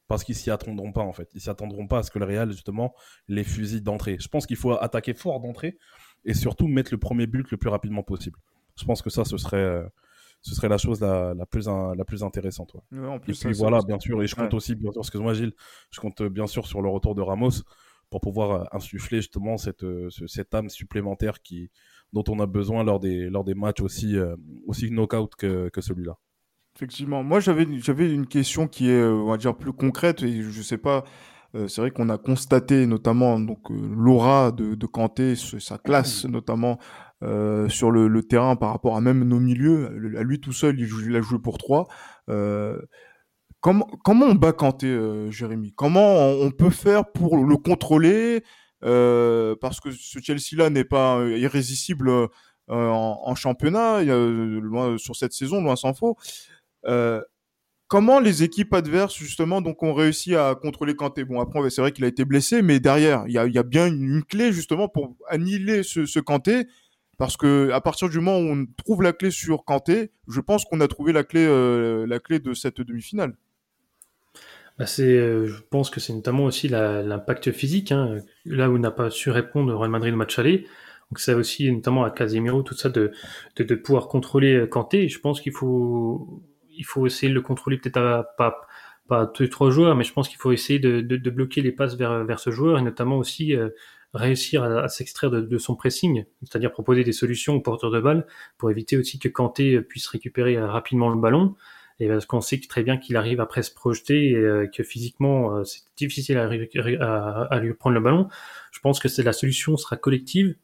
Parce 0.08 0.24
qu'ils 0.24 0.36
s'y 0.36 0.52
attendront 0.52 0.92
pas, 0.92 1.04
en 1.04 1.14
fait. 1.14 1.30
Ils 1.36 1.42
s'y 1.42 1.50
attendront 1.50 1.88
pas 1.88 2.00
à 2.00 2.04
ce 2.04 2.12
que 2.12 2.20
le 2.20 2.26
Real, 2.26 2.52
justement, 2.52 2.94
les 3.28 3.44
fusille 3.44 3.82
d'entrée. 3.82 4.18
Je 4.20 4.28
pense 4.28 4.46
qu'il 4.46 4.58
faut 4.58 4.74
attaquer 4.74 5.14
fort 5.14 5.40
d'entrée 5.40 5.78
et 6.26 6.34
surtout 6.34 6.68
mettre 6.68 6.92
le 6.92 6.98
premier 6.98 7.28
but 7.28 7.50
le 7.50 7.58
plus 7.58 7.70
rapidement 7.70 8.04
possible. 8.04 8.38
Je 8.76 8.86
pense 8.86 9.02
que 9.02 9.10
ça, 9.10 9.24
ce 9.24 9.38
serait, 9.38 9.58
euh, 9.58 9.88
ce 10.42 10.56
serait 10.56 10.70
la 10.70 10.78
chose 10.78 11.02
la, 11.02 11.34
la 11.34 11.46
plus, 11.46 11.68
la 11.68 12.06
plus 12.06 12.24
intéressante. 12.24 12.76
Ouais. 12.92 13.08
en 13.08 13.20
plus, 13.20 13.44
et 13.44 13.50
puis 13.50 13.58
voilà, 13.58 13.80
bien 13.86 14.00
sûr, 14.00 14.22
et 14.24 14.28
je 14.28 14.36
compte 14.36 14.54
aussi, 14.54 14.76
bien 14.76 14.92
sûr, 14.92 15.02
excuse-moi 15.02 15.34
Gilles, 15.34 15.54
je 15.92 16.00
compte 16.00 16.22
bien 16.24 16.48
sûr 16.48 16.66
sur 16.66 16.82
le 16.82 16.90
retour 16.90 17.16
de 17.16 17.22
Ramos 17.22 17.64
pour 18.10 18.22
pouvoir 18.22 18.52
euh, 18.52 18.64
insuffler 18.72 19.18
justement 19.18 19.58
cette, 19.58 19.84
euh, 19.84 20.10
cette 20.28 20.54
âme 20.54 20.70
supplémentaire 20.70 21.42
qui, 21.42 21.70
dont 22.14 22.24
on 22.28 22.40
a 22.40 22.46
besoin 22.46 22.84
lors 22.84 23.00
des, 23.00 23.30
lors 23.30 23.44
des 23.44 23.54
matchs 23.54 23.82
aussi, 23.82 24.18
euh, 24.18 24.36
aussi 24.68 24.90
knock-out 24.90 25.36
que, 25.36 25.70
que 25.70 25.82
celui-là. 25.82 26.18
Effectivement. 26.76 27.24
Moi, 27.24 27.40
j'avais, 27.40 27.68
j'avais 27.80 28.12
une 28.12 28.26
question 28.26 28.68
qui 28.68 28.90
est, 28.90 29.04
on 29.04 29.28
va 29.28 29.38
dire, 29.38 29.56
plus 29.56 29.74
concrète. 29.74 30.24
Et 30.24 30.42
je 30.42 30.62
sais 30.62 30.78
pas, 30.78 31.04
c'est 31.54 31.82
vrai 31.82 31.92
qu'on 31.92 32.08
a 32.08 32.18
constaté 32.18 32.86
notamment 32.86 33.38
donc 33.38 33.70
l'aura 33.70 34.52
de, 34.52 34.76
de 34.76 34.86
Kanté, 34.86 35.36
sa 35.36 35.78
classe 35.78 36.24
notamment 36.26 36.80
sur 37.22 37.92
le, 37.92 38.22
terrain 38.24 38.56
par 38.56 38.72
rapport 38.72 38.96
à 38.96 39.02
même 39.02 39.24
nos 39.24 39.40
milieux. 39.40 39.88
À 40.18 40.24
lui 40.24 40.40
tout 40.40 40.54
seul, 40.54 40.80
il, 40.80 41.16
a 41.16 41.22
joué 41.22 41.40
pour 41.40 41.58
trois. 41.58 41.88
Comment, 43.62 43.88
comment 44.06 44.28
on 44.28 44.36
bat 44.36 44.54
Kanté, 44.54 44.88
euh, 44.88 45.30
Jérémy? 45.32 45.74
Comment 45.76 46.30
on, 46.30 46.50
peut 46.52 46.70
faire 46.70 47.12
pour 47.12 47.36
le 47.38 47.58
contrôler 47.58 48.44
euh, 48.86 49.56
Parce 49.60 49.82
que 49.82 49.92
ce 49.92 50.20
Chelsea-là 50.20 50.70
n'est 50.70 50.86
pas 50.86 51.18
euh, 51.18 51.38
irrésistible 51.38 52.10
euh, 52.10 52.28
en, 52.70 53.36
championnat, 53.36 54.04
loin, 54.04 54.98
sur 54.98 55.16
cette 55.18 55.34
saison, 55.34 55.62
loin 55.62 55.76
s'en 55.76 55.94
faut. 55.94 56.16
Euh, 56.86 57.22
comment 57.90 58.22
les 58.22 58.44
équipes 58.44 58.74
adverses, 58.74 59.16
justement, 59.18 59.60
donc 59.60 59.84
ont 59.84 59.94
réussi 59.94 60.36
à 60.38 60.56
contrôler 60.56 60.96
Kanté? 60.96 61.26
Bon, 61.26 61.42
après, 61.42 61.70
c'est 61.70 61.82
vrai 61.82 61.92
qu'il 61.92 62.06
a 62.06 62.08
été 62.08 62.24
blessé, 62.24 62.62
mais 62.62 62.80
derrière, 62.80 63.26
il 63.28 63.34
y 63.34 63.38
a, 63.38 63.64
bien 63.64 63.88
une, 63.88 64.04
une, 64.04 64.24
clé, 64.24 64.54
justement, 64.54 64.88
pour 64.88 65.18
annihiler 65.28 65.84
ce, 65.84 66.06
ce 66.06 66.20
Kanté. 66.20 66.66
Parce 67.20 67.36
que 67.36 67.70
à 67.72 67.82
partir 67.82 68.08
du 68.08 68.20
moment 68.20 68.40
où 68.40 68.54
on 68.54 68.66
trouve 68.78 69.04
la 69.04 69.12
clé 69.12 69.30
sur 69.30 69.66
Kanté, 69.66 70.12
je 70.30 70.40
pense 70.40 70.64
qu'on 70.64 70.80
a 70.80 70.88
trouvé 70.88 71.12
la 71.12 71.26
clé, 71.26 71.46
euh, 71.46 72.08
la 72.08 72.20
clé 72.20 72.40
de 72.40 72.54
cette 72.54 72.80
demi-finale. 72.80 73.36
Bah 74.78 74.86
c'est, 74.86 75.18
euh, 75.18 75.46
je 75.46 75.62
pense 75.70 75.90
que 75.90 76.00
c'est 76.00 76.14
notamment 76.14 76.46
aussi 76.46 76.70
l'impact 76.70 77.52
physique, 77.52 77.92
hein, 77.92 78.20
là 78.46 78.70
où 78.70 78.76
on 78.76 78.80
n'a 78.80 78.92
pas 78.92 79.10
su 79.10 79.30
répondre 79.32 79.76
Real 79.76 79.92
Madrid 79.92 80.12
le 80.12 80.18
match 80.18 80.40
aller. 80.40 80.66
Donc 81.12 81.20
ça 81.20 81.36
aussi, 81.36 81.70
notamment 81.70 82.06
à 82.06 82.12
Casemiro, 82.12 82.64
tout 82.64 82.74
ça, 82.76 82.88
de, 82.88 83.12
de, 83.58 83.64
de 83.66 83.76
pouvoir 83.76 84.08
contrôler 84.08 84.54
euh, 84.56 84.66
Kanté. 84.66 85.10
Je 85.10 85.20
pense 85.20 85.42
qu'il 85.42 85.52
faut, 85.52 86.42
il 86.72 86.86
faut 86.86 87.06
essayer 87.06 87.28
de 87.28 87.36
le 87.36 87.42
contrôler 87.42 87.78
peut-être 87.78 87.98
à, 87.98 88.24
pas, 88.38 88.62
pas 89.10 89.28
tous 89.28 89.44
les 89.44 89.50
trois 89.50 89.72
joueurs, 89.72 89.94
mais 89.98 90.06
je 90.06 90.14
pense 90.14 90.30
qu'il 90.30 90.38
faut 90.38 90.54
essayer 90.54 90.80
de, 90.80 91.02
de, 91.02 91.18
de, 91.18 91.30
bloquer 91.30 91.62
les 91.62 91.74
passes 91.74 91.96
vers, 91.96 92.24
vers 92.24 92.40
ce 92.40 92.52
joueur 92.52 92.80
et 92.80 92.82
notamment 92.82 93.18
aussi 93.18 93.54
euh, 93.58 93.68
réussir 94.14 94.64
à, 94.64 94.88
s'extraire 94.88 95.30
de, 95.30 95.58
son 95.58 95.76
pressing, 95.76 96.26
c'est-à-dire 96.42 96.72
proposer 96.72 97.04
des 97.04 97.12
solutions 97.12 97.56
aux 97.56 97.62
porteurs 97.62 97.92
de 97.92 98.00
balles 98.00 98.26
pour 98.58 98.72
éviter 98.72 98.98
aussi 98.98 99.20
que 99.20 99.28
Kanté 99.28 99.82
puisse 99.82 100.08
récupérer 100.08 100.60
rapidement 100.60 101.10
le 101.10 101.20
ballon 101.20 101.56
et 102.00 102.08
parce 102.08 102.26
qu'on 102.26 102.42
sait 102.42 102.60
très 102.60 102.84
bien 102.84 102.98
qu'il 102.98 103.18
arrive 103.18 103.42
après 103.42 103.62
se 103.62 103.74
projeter 103.74 104.32
et 104.32 104.36
euh, 104.36 104.68
que 104.68 104.84
physiquement 104.84 105.58
euh, 105.58 105.64
c'est 105.64 105.82
difficile 105.98 106.38
à, 106.38 106.48
lui 106.48 107.74
prendre 107.74 107.94
le 107.94 108.00
ballon. 108.00 108.28
Je 108.72 108.80
pense 108.80 109.00
que 109.00 109.22
la 109.22 109.34
solution 109.34 109.76
sera 109.78 109.98
collective 109.98 110.56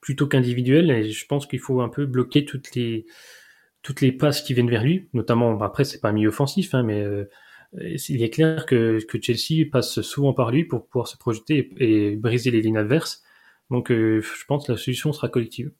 plutôt 0.00 0.26
qu'individuelle 0.26 0.90
et 0.90 1.10
je 1.10 1.26
pense 1.26 1.46
qu'il 1.46 1.60
faut 1.60 1.80
un 1.80 1.88
peu 1.88 2.04
bloquer 2.04 2.44
toutes 2.44 2.74
les 2.74 3.06
toutes 3.82 4.00
les 4.00 4.12
passes 4.12 4.42
qui 4.42 4.54
viennent 4.54 4.70
vers 4.70 4.82
lui, 4.82 5.08
notamment 5.12 5.60
après 5.60 5.84
c'est 5.84 6.00
pas 6.00 6.08
un 6.08 6.12
milieu 6.12 6.28
offensif 6.28 6.74
hein, 6.74 6.82
mais 6.82 7.02
euh, 7.02 7.28
il 7.80 8.22
est 8.22 8.30
clair 8.30 8.66
que, 8.66 8.98
que 9.06 9.20
Chelsea 9.20 9.66
passe 9.70 10.00
souvent 10.02 10.32
par 10.32 10.50
lui 10.50 10.64
pour 10.64 10.86
pouvoir 10.86 11.08
se 11.08 11.16
projeter 11.16 11.70
et, 11.78 12.12
et 12.12 12.16
briser 12.16 12.50
les 12.50 12.60
lignes 12.60 12.76
adverses. 12.76 13.22
Donc 13.70 13.90
euh, 13.90 14.20
je 14.20 14.44
pense 14.46 14.66
que 14.66 14.72
la 14.72 14.78
solution 14.78 15.12
sera 15.12 15.28
collective. 15.28 15.72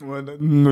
Ouais, 0.00 0.22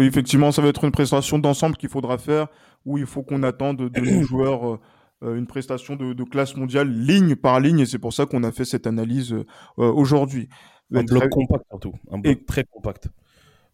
effectivement, 0.07 0.51
ça 0.51 0.62
va 0.62 0.68
être 0.68 0.85
une 0.85 0.93
prestation 0.93 1.39
d'ensemble 1.39 1.76
qu'il 1.76 1.89
faudra 1.89 2.18
faire, 2.18 2.49
où 2.85 2.99
il 2.99 3.07
faut 3.07 3.22
qu'on 3.22 3.43
attende 3.43 3.91
de 3.91 4.01
nos 4.01 4.22
joueurs 4.26 4.81
euh, 5.22 5.37
une 5.37 5.47
prestation 5.47 5.97
de, 5.97 6.14
de, 6.14 6.24
classe 6.24 6.57
mondiale 6.57 6.89
ligne 6.91 7.37
par 7.37 7.61
ligne, 7.61 7.81
et 7.81 7.87
c'est 7.87 7.99
pour 7.99 8.12
ça 8.12 8.26
qu'on 8.26 8.43
a 8.43 8.53
fait 8.53 8.64
cette 8.64 8.87
analyse 8.87 9.33
euh, 9.33 9.45
aujourd'hui. 9.76 10.49
Un 10.93 11.05
bloc 11.05 11.20
très... 11.20 11.28
compact 11.28 11.64
surtout, 11.68 11.93
un 12.11 12.18
bloc 12.18 12.39
et... 12.39 12.45
très 12.45 12.64
compact. 12.64 13.09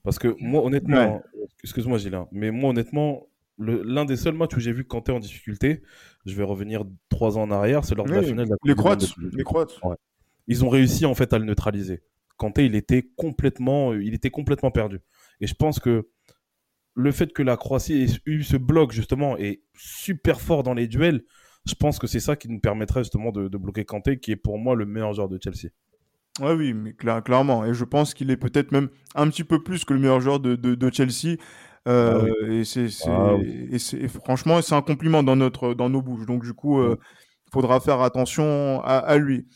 Parce 0.02 0.18
que 0.18 0.36
moi, 0.40 0.64
honnêtement, 0.64 1.14
ouais. 1.14 1.46
excuse-moi 1.62 1.98
Gilles, 1.98 2.18
mais 2.32 2.50
moi, 2.50 2.70
honnêtement, 2.70 3.28
l'un 3.58 4.04
des 4.04 4.16
seuls 4.16 4.34
matchs 4.34 4.56
où 4.56 4.60
j'ai 4.60 4.72
vu 4.72 4.84
Kanté 4.84 5.12
en 5.12 5.18
difficulté, 5.18 5.82
je 6.26 6.34
vais 6.34 6.44
revenir 6.44 6.84
trois 7.08 7.38
ans 7.38 7.42
en 7.42 7.50
arrière, 7.50 7.84
c'est 7.84 7.94
lors 7.94 8.06
de 8.06 8.12
oui, 8.12 8.20
la 8.20 8.22
finale 8.22 8.46
de 8.46 8.50
la 8.50 8.56
Les 8.64 8.74
Croates, 8.74 9.14
les 9.32 9.44
Croates. 9.44 9.78
Ouais. 9.82 9.96
Ils 10.46 10.64
ont 10.64 10.68
réussi 10.68 11.06
en 11.06 11.14
fait 11.14 11.32
à 11.32 11.38
le 11.38 11.44
neutraliser. 11.44 12.02
Kanté, 12.36 12.66
il 12.66 12.74
était 12.74 13.08
complètement, 13.16 13.94
il 13.94 14.14
était 14.14 14.30
complètement 14.30 14.70
perdu. 14.70 15.00
Et 15.40 15.46
je 15.46 15.54
pense 15.54 15.80
que 15.80 16.08
le 16.94 17.12
fait 17.12 17.32
que 17.32 17.42
la 17.42 17.56
Croatie 17.56 18.02
ait 18.02 18.20
eu 18.26 18.42
ce 18.42 18.56
bloc 18.56 18.92
justement 18.92 19.36
est 19.36 19.62
super 19.74 20.40
fort 20.40 20.62
dans 20.62 20.74
les 20.74 20.86
duels, 20.86 21.24
je 21.66 21.74
pense 21.74 21.98
que 21.98 22.06
c'est 22.06 22.20
ça 22.20 22.36
qui 22.36 22.48
nous 22.48 22.60
permettrait 22.60 23.04
justement 23.04 23.32
de, 23.32 23.48
de, 23.48 23.58
bloquer 23.58 23.84
Kanté, 23.84 24.18
qui 24.18 24.32
est 24.32 24.36
pour 24.36 24.58
moi 24.58 24.74
le 24.74 24.86
meilleur 24.86 25.12
joueur 25.12 25.28
de 25.28 25.38
Chelsea. 25.42 25.70
Ouais, 26.40 26.52
oui, 26.52 26.74
mais 26.74 26.92
cl 26.92 27.22
clairement. 27.22 27.64
Et 27.64 27.74
je 27.74 27.84
pense 27.84 28.14
qu'il 28.14 28.30
est 28.30 28.36
peut-être 28.36 28.70
même 28.70 28.88
un 29.14 29.28
petit 29.28 29.44
peu 29.44 29.62
plus 29.62 29.84
que 29.84 29.94
le 29.94 30.00
meilleur 30.00 30.20
joueur 30.20 30.38
de, 30.38 30.54
de, 30.54 30.74
de 30.74 30.90
Chelsea. 30.92 31.36
Euh, 31.86 32.18
ah 32.18 32.46
oui. 32.48 32.56
Et 32.58 32.64
c'est 32.64 32.88
ah 33.06 33.34
et 33.70 34.08
franchement, 34.08 34.60
c'est 34.62 34.74
un 34.74 34.82
compliment 34.82 35.22
dans 35.22 35.36
notre 35.36 35.74
dans 35.74 35.88
nos 35.88 36.02
bouches. 36.02 36.26
Donc 36.26 36.44
du 36.44 36.52
coup, 36.52 36.82
il 36.82 36.90
euh, 36.92 36.96
faudra 37.52 37.80
faire 37.80 38.00
attention 38.00 38.80
à, 38.82 38.96
à, 38.98 39.16
lui. 39.18 39.46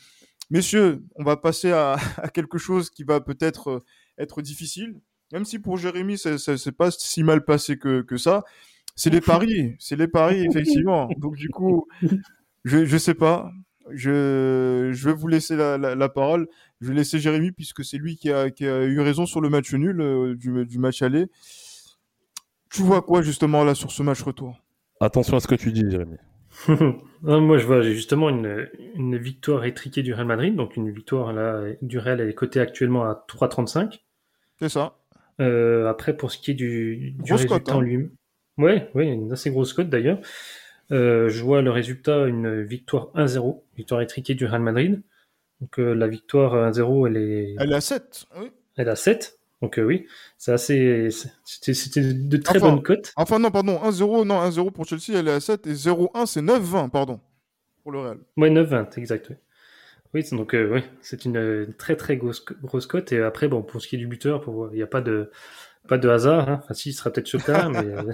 Messieurs, 0.51 1.03
on 1.17 1.25
va 1.25 1.37
passer 1.37 1.73
à, 1.73 1.97
à 2.19 2.29
quelque 2.29 2.59
chose 2.59 2.91
qui 2.91 3.05
va 3.05 3.21
peut-être 3.21 3.71
euh, 3.71 3.85
être 4.19 4.43
difficile. 4.43 5.01
Même 5.33 5.45
si 5.45 5.59
pour 5.59 5.77
Jérémy, 5.77 6.19
ça 6.19 6.39
c'est 6.39 6.73
pas 6.73 6.91
si 6.91 7.23
mal 7.23 7.45
passé 7.45 7.79
que, 7.79 8.03
que 8.03 8.17
ça. 8.17 8.43
C'est 8.97 9.11
les 9.11 9.21
paris, 9.21 9.77
c'est 9.81 9.97
les 9.97 10.09
paris, 10.09 10.45
effectivement. 10.45 11.09
Donc 11.19 11.37
du 11.37 11.49
coup, 11.49 11.87
je, 12.65 12.85
je 12.85 12.97
sais 12.97 13.15
pas. 13.15 13.51
Je, 13.93 14.91
je 14.93 15.09
vais 15.09 15.15
vous 15.15 15.27
laisser 15.27 15.57
la, 15.57 15.77
la, 15.79 15.95
la 15.97 16.09
parole. 16.09 16.47
Je 16.81 16.89
vais 16.89 16.95
laisser 16.95 17.19
Jérémy 17.19 17.51
puisque 17.51 17.85
c'est 17.85 17.99
lui 17.99 18.17
qui 18.17 18.31
a, 18.31 18.51
qui 18.51 18.67
a 18.67 18.85
eu 18.85 19.01
raison 19.01 19.27
sur 19.27 19.41
le 19.41 19.49
match 19.49 19.73
nul 19.75 20.01
euh, 20.01 20.37
du, 20.37 20.65
du 20.65 20.79
match 20.79 21.03
aller. 21.03 21.27
Tu 22.71 22.83
vois 22.83 23.03
quoi 23.03 23.23
justement 23.23 23.65
là 23.65 23.75
sur 23.75 23.91
ce 23.91 24.03
match 24.03 24.23
retour? 24.23 24.57
Attention 25.01 25.37
à 25.37 25.41
ce 25.41 25.49
que 25.49 25.55
tu 25.55 25.73
dis, 25.73 25.91
Jérémy. 25.91 26.17
Moi, 27.23 27.59
je 27.59 27.67
vois 27.67 27.83
justement 27.83 28.29
une, 28.29 28.69
une 28.95 29.17
victoire 29.17 29.65
étriquée 29.65 30.03
du 30.03 30.13
Real 30.15 30.27
Madrid. 30.27 30.55
Donc, 30.55 30.77
une 30.77 30.91
victoire 30.91 31.33
là, 31.33 31.63
du 31.83 31.99
Real, 31.99 32.21
elle 32.21 32.29
est 32.29 32.35
cotée 32.35 32.61
actuellement 32.61 33.05
à 33.05 33.25
3,35. 33.29 34.01
C'est 34.59 34.69
ça. 34.69 34.97
Euh, 35.41 35.89
après, 35.89 36.17
pour 36.17 36.31
ce 36.31 36.39
qui 36.39 36.51
est 36.51 36.55
du, 36.55 37.13
du 37.13 37.23
Grosse 37.23 37.43
cote, 37.43 37.51
résultat 37.51 37.73
hein. 37.73 37.77
en 37.77 37.81
lui-même. 37.81 38.11
Ouais, 38.59 38.91
ouais, 38.95 39.07
une 39.07 39.33
assez 39.33 39.51
grosse 39.51 39.73
cote 39.73 39.89
d'ailleurs. 39.89 40.21
Euh, 40.93 41.29
je 41.29 41.43
vois 41.43 41.63
le 41.63 41.71
résultat, 41.71 42.27
une 42.27 42.63
victoire 42.63 43.09
1-0, 43.15 43.63
victoire 43.77 44.03
étriquée 44.03 44.35
du 44.35 44.45
Real 44.45 44.61
Madrid. 44.61 45.03
Donc 45.61 45.79
euh, 45.79 45.95
la 45.95 46.09
victoire 46.09 46.71
1-0, 46.71 47.07
elle 47.09 47.17
est, 47.17 47.55
Elle 47.59 47.73
est 47.73 47.77
à 47.77 47.81
7. 47.81 48.27
Oui. 48.39 48.51
elle 48.77 48.89
a 48.89 48.97
7. 48.97 49.40
Donc 49.63 49.79
euh, 49.79 49.85
oui, 49.85 50.07
c'est 50.39 50.53
assez, 50.53 51.09
c'était 51.45 52.03
de 52.03 52.37
très 52.39 52.59
Enfin, 52.59 52.71
bonnes 52.71 52.83
cotes. 52.83 53.13
Enfin, 53.17 53.39
non, 53.39 53.51
pardon. 53.51 53.79
1-0, 53.79 54.25
non, 54.25 54.41
1-0 54.49 54.71
pour 54.73 54.87
Chelsea, 54.87 55.19
elle 55.19 55.29
est 55.29 55.33
à 55.33 55.41
7. 55.41 55.67
Et 55.67 55.75
0-1, 55.75 56.27
c'est 56.27 56.41
9-20, 56.41 56.89
pardon. 56.91 57.21
Pour 57.83 57.93
le 57.93 58.01
Real. 58.01 58.19
Ouais, 58.39 58.51
9-20, 58.51 58.99
exact. 58.99 59.29
Oui, 59.31 59.37
oui 60.15 60.37
donc 60.37 60.55
euh, 60.55 60.71
oui, 60.73 60.81
c'est 61.03 61.25
une 61.27 61.37
euh, 61.37 61.67
très 61.77 61.97
très 61.97 62.17
grosse, 62.17 62.45
grosse 62.63 62.87
cote. 62.87 63.13
Et 63.13 63.21
après, 63.23 63.49
bon, 63.49 63.63
pour 63.63 63.83
ce 63.83 63.89
qui 63.89 63.97
est 63.97 63.99
du 63.99 64.07
buteur, 64.07 64.45
il 64.73 64.77
n'y 64.77 64.83
a 64.83 64.87
pas 64.87 65.03
de 65.03 65.31
pas 65.89 65.99
de 65.99 66.09
hasard. 66.09 66.49
Hein. 66.49 66.61
Enfin, 66.63 66.75
si, 66.75 66.91
il 66.91 66.93
sera 66.93 67.11
peut-être 67.11 67.27
sur 67.27 67.39
le 67.39 67.45
terrain, 67.45 67.69
mais 67.69 67.85
euh, 67.85 68.13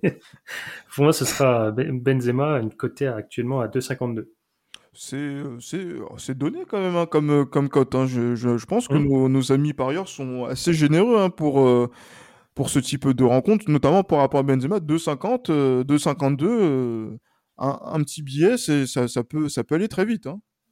pour 0.94 1.04
moi, 1.04 1.12
ce 1.12 1.24
sera 1.24 1.70
Ben- 1.72 2.00
Benzema, 2.00 2.58
une 2.60 2.72
cotée 2.72 3.06
actuellement 3.08 3.60
à 3.60 3.66
2,52. 3.66 4.26
C'est 5.00 6.36
donné 6.36 6.64
quand 6.66 6.80
même 6.80 6.96
hein, 6.96 7.06
comme 7.06 7.30
euh, 7.30 7.44
comme 7.44 7.68
cote. 7.68 7.94
hein. 7.94 8.06
Je, 8.06 8.34
je, 8.34 8.58
je 8.58 8.66
pense 8.66 8.88
que 8.88 8.94
Mm. 8.94 9.04
nos, 9.08 9.28
nos 9.28 9.52
amis 9.52 9.72
parieurs 9.72 10.08
sont 10.08 10.44
assez 10.46 10.72
généreux 10.72 11.18
hein, 11.18 11.30
pour 11.30 11.60
euh, 11.60 11.88
pour 12.54 12.68
ce 12.70 12.80
type 12.80 13.06
de 13.08 13.22
rencontre, 13.24 13.70
notamment 13.70 14.02
par 14.02 14.18
rapport 14.18 14.40
à 14.40 14.42
Benzema 14.42 14.80
2,50, 14.80 15.50
euh, 15.50 15.84
2,52. 15.84 16.44
euh, 16.46 17.16
un, 17.58 17.78
un 17.82 18.00
petit 18.02 18.22
billet, 18.22 18.56
ça, 18.58 19.06
ça 19.08 19.22
peut 19.24 19.48
ça 19.48 19.62
peut 19.64 19.76
aller 19.76 19.88
très 19.88 20.04
vite. 20.04 20.26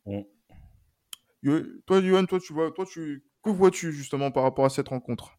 Mm. 0.06 0.22
Yo- 1.42 1.62
Toi, 1.86 2.00
Yohan, 2.00 2.24
toi 2.26 2.40
tu 2.40 2.52
vois, 2.52 2.72
toi 2.72 2.84
tu 2.84 3.24
que 3.44 3.50
vois-tu 3.50 3.92
justement 3.92 4.32
par 4.32 4.42
rapport 4.42 4.64
à 4.64 4.70
cette 4.70 4.88
rencontre? 4.88 5.38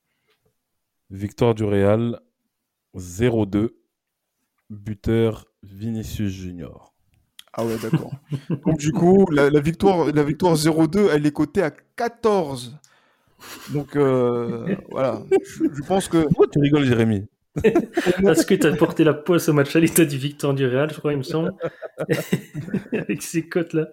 Victoire 1.10 1.56
du 1.56 1.64
Real 1.66 2.22
0-2. 2.96 3.70
Buteur 4.70 5.46
Vinicius 5.64 6.32
Junior. 6.32 6.94
Ah 7.58 7.66
ouais, 7.66 7.78
d'accord. 7.82 8.12
Donc 8.66 8.78
du 8.78 8.92
coup, 8.92 9.26
la, 9.32 9.50
la 9.50 9.60
victoire, 9.60 10.06
la 10.14 10.24
victoire 10.24 10.56
0-2, 10.56 11.10
elle 11.12 11.26
est 11.26 11.32
cotée 11.32 11.64
à 11.64 11.72
14. 11.72 12.78
Donc 13.70 13.96
euh, 13.96 14.76
voilà, 14.90 15.22
je, 15.46 15.64
je 15.74 15.82
pense 15.88 16.08
que 16.08 16.24
Pourquoi 16.24 16.48
tu 16.48 16.60
rigoles, 16.60 16.86
Jérémy? 16.86 17.26
Parce 18.24 18.46
que 18.46 18.54
tu 18.54 18.68
as 18.68 18.76
porté 18.76 19.04
la 19.04 19.14
poisse 19.14 19.50
au 19.50 19.54
match 19.54 19.76
aller, 19.76 19.90
tu 19.90 20.02
as 20.02 20.06
dit 20.06 20.18
victoire 20.18 20.54
du 20.54 20.66
Real, 20.68 20.92
je 20.92 21.00
crois, 21.00 21.14
il 21.14 21.18
me 21.18 21.24
semble. 21.24 21.54
Avec 22.94 23.22
ces 23.22 23.48
cotes-là. 23.48 23.88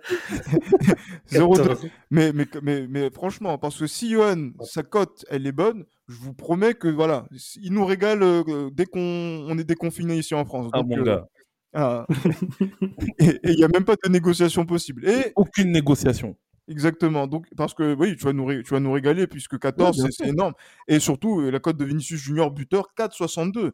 0-2. 1.30 1.56
14. 1.56 1.86
Mais, 2.10 2.32
mais, 2.32 2.46
mais, 2.62 2.86
mais 2.88 3.10
franchement, 3.10 3.58
parce 3.58 3.78
que 3.78 3.86
si 3.86 4.10
Johan, 4.10 4.50
sa 4.62 4.82
cote, 4.82 5.24
elle 5.30 5.46
est 5.46 5.52
bonne, 5.52 5.84
je 6.08 6.16
vous 6.16 6.34
promets 6.34 6.74
que 6.74 6.88
voilà, 6.88 7.26
il 7.62 7.72
nous 7.72 7.86
régale 7.86 8.22
euh, 8.22 8.70
dès 8.72 8.84
qu'on 8.86 9.00
on 9.00 9.58
est 9.58 9.64
déconfiné 9.64 10.16
ici 10.16 10.34
en 10.34 10.44
France. 10.44 10.70
Ah, 10.72 10.82
mon 10.82 10.98
euh, 10.98 11.02
gars. 11.02 11.26
Ah. 11.74 12.06
et 13.18 13.38
il 13.44 13.56
n'y 13.56 13.64
a 13.64 13.68
même 13.68 13.84
pas 13.84 13.96
de 14.02 14.08
négociation 14.08 14.64
possible. 14.66 15.08
Et 15.08 15.32
Aucune 15.36 15.72
négociation. 15.72 16.36
Exactement. 16.68 17.26
Donc, 17.26 17.46
parce 17.56 17.74
que 17.74 17.94
oui, 17.94 18.16
tu 18.16 18.24
vas 18.24 18.32
nous, 18.32 18.62
tu 18.62 18.70
vas 18.70 18.80
nous 18.80 18.92
régaler 18.92 19.26
puisque 19.26 19.58
14, 19.58 19.96
bien 19.96 20.06
c'est 20.10 20.28
énorme. 20.28 20.54
Et 20.88 20.98
surtout, 20.98 21.40
la 21.50 21.60
cote 21.60 21.76
de 21.76 21.84
Vinicius 21.84 22.20
Junior 22.20 22.50
buteur, 22.50 22.88
4,62. 22.96 23.72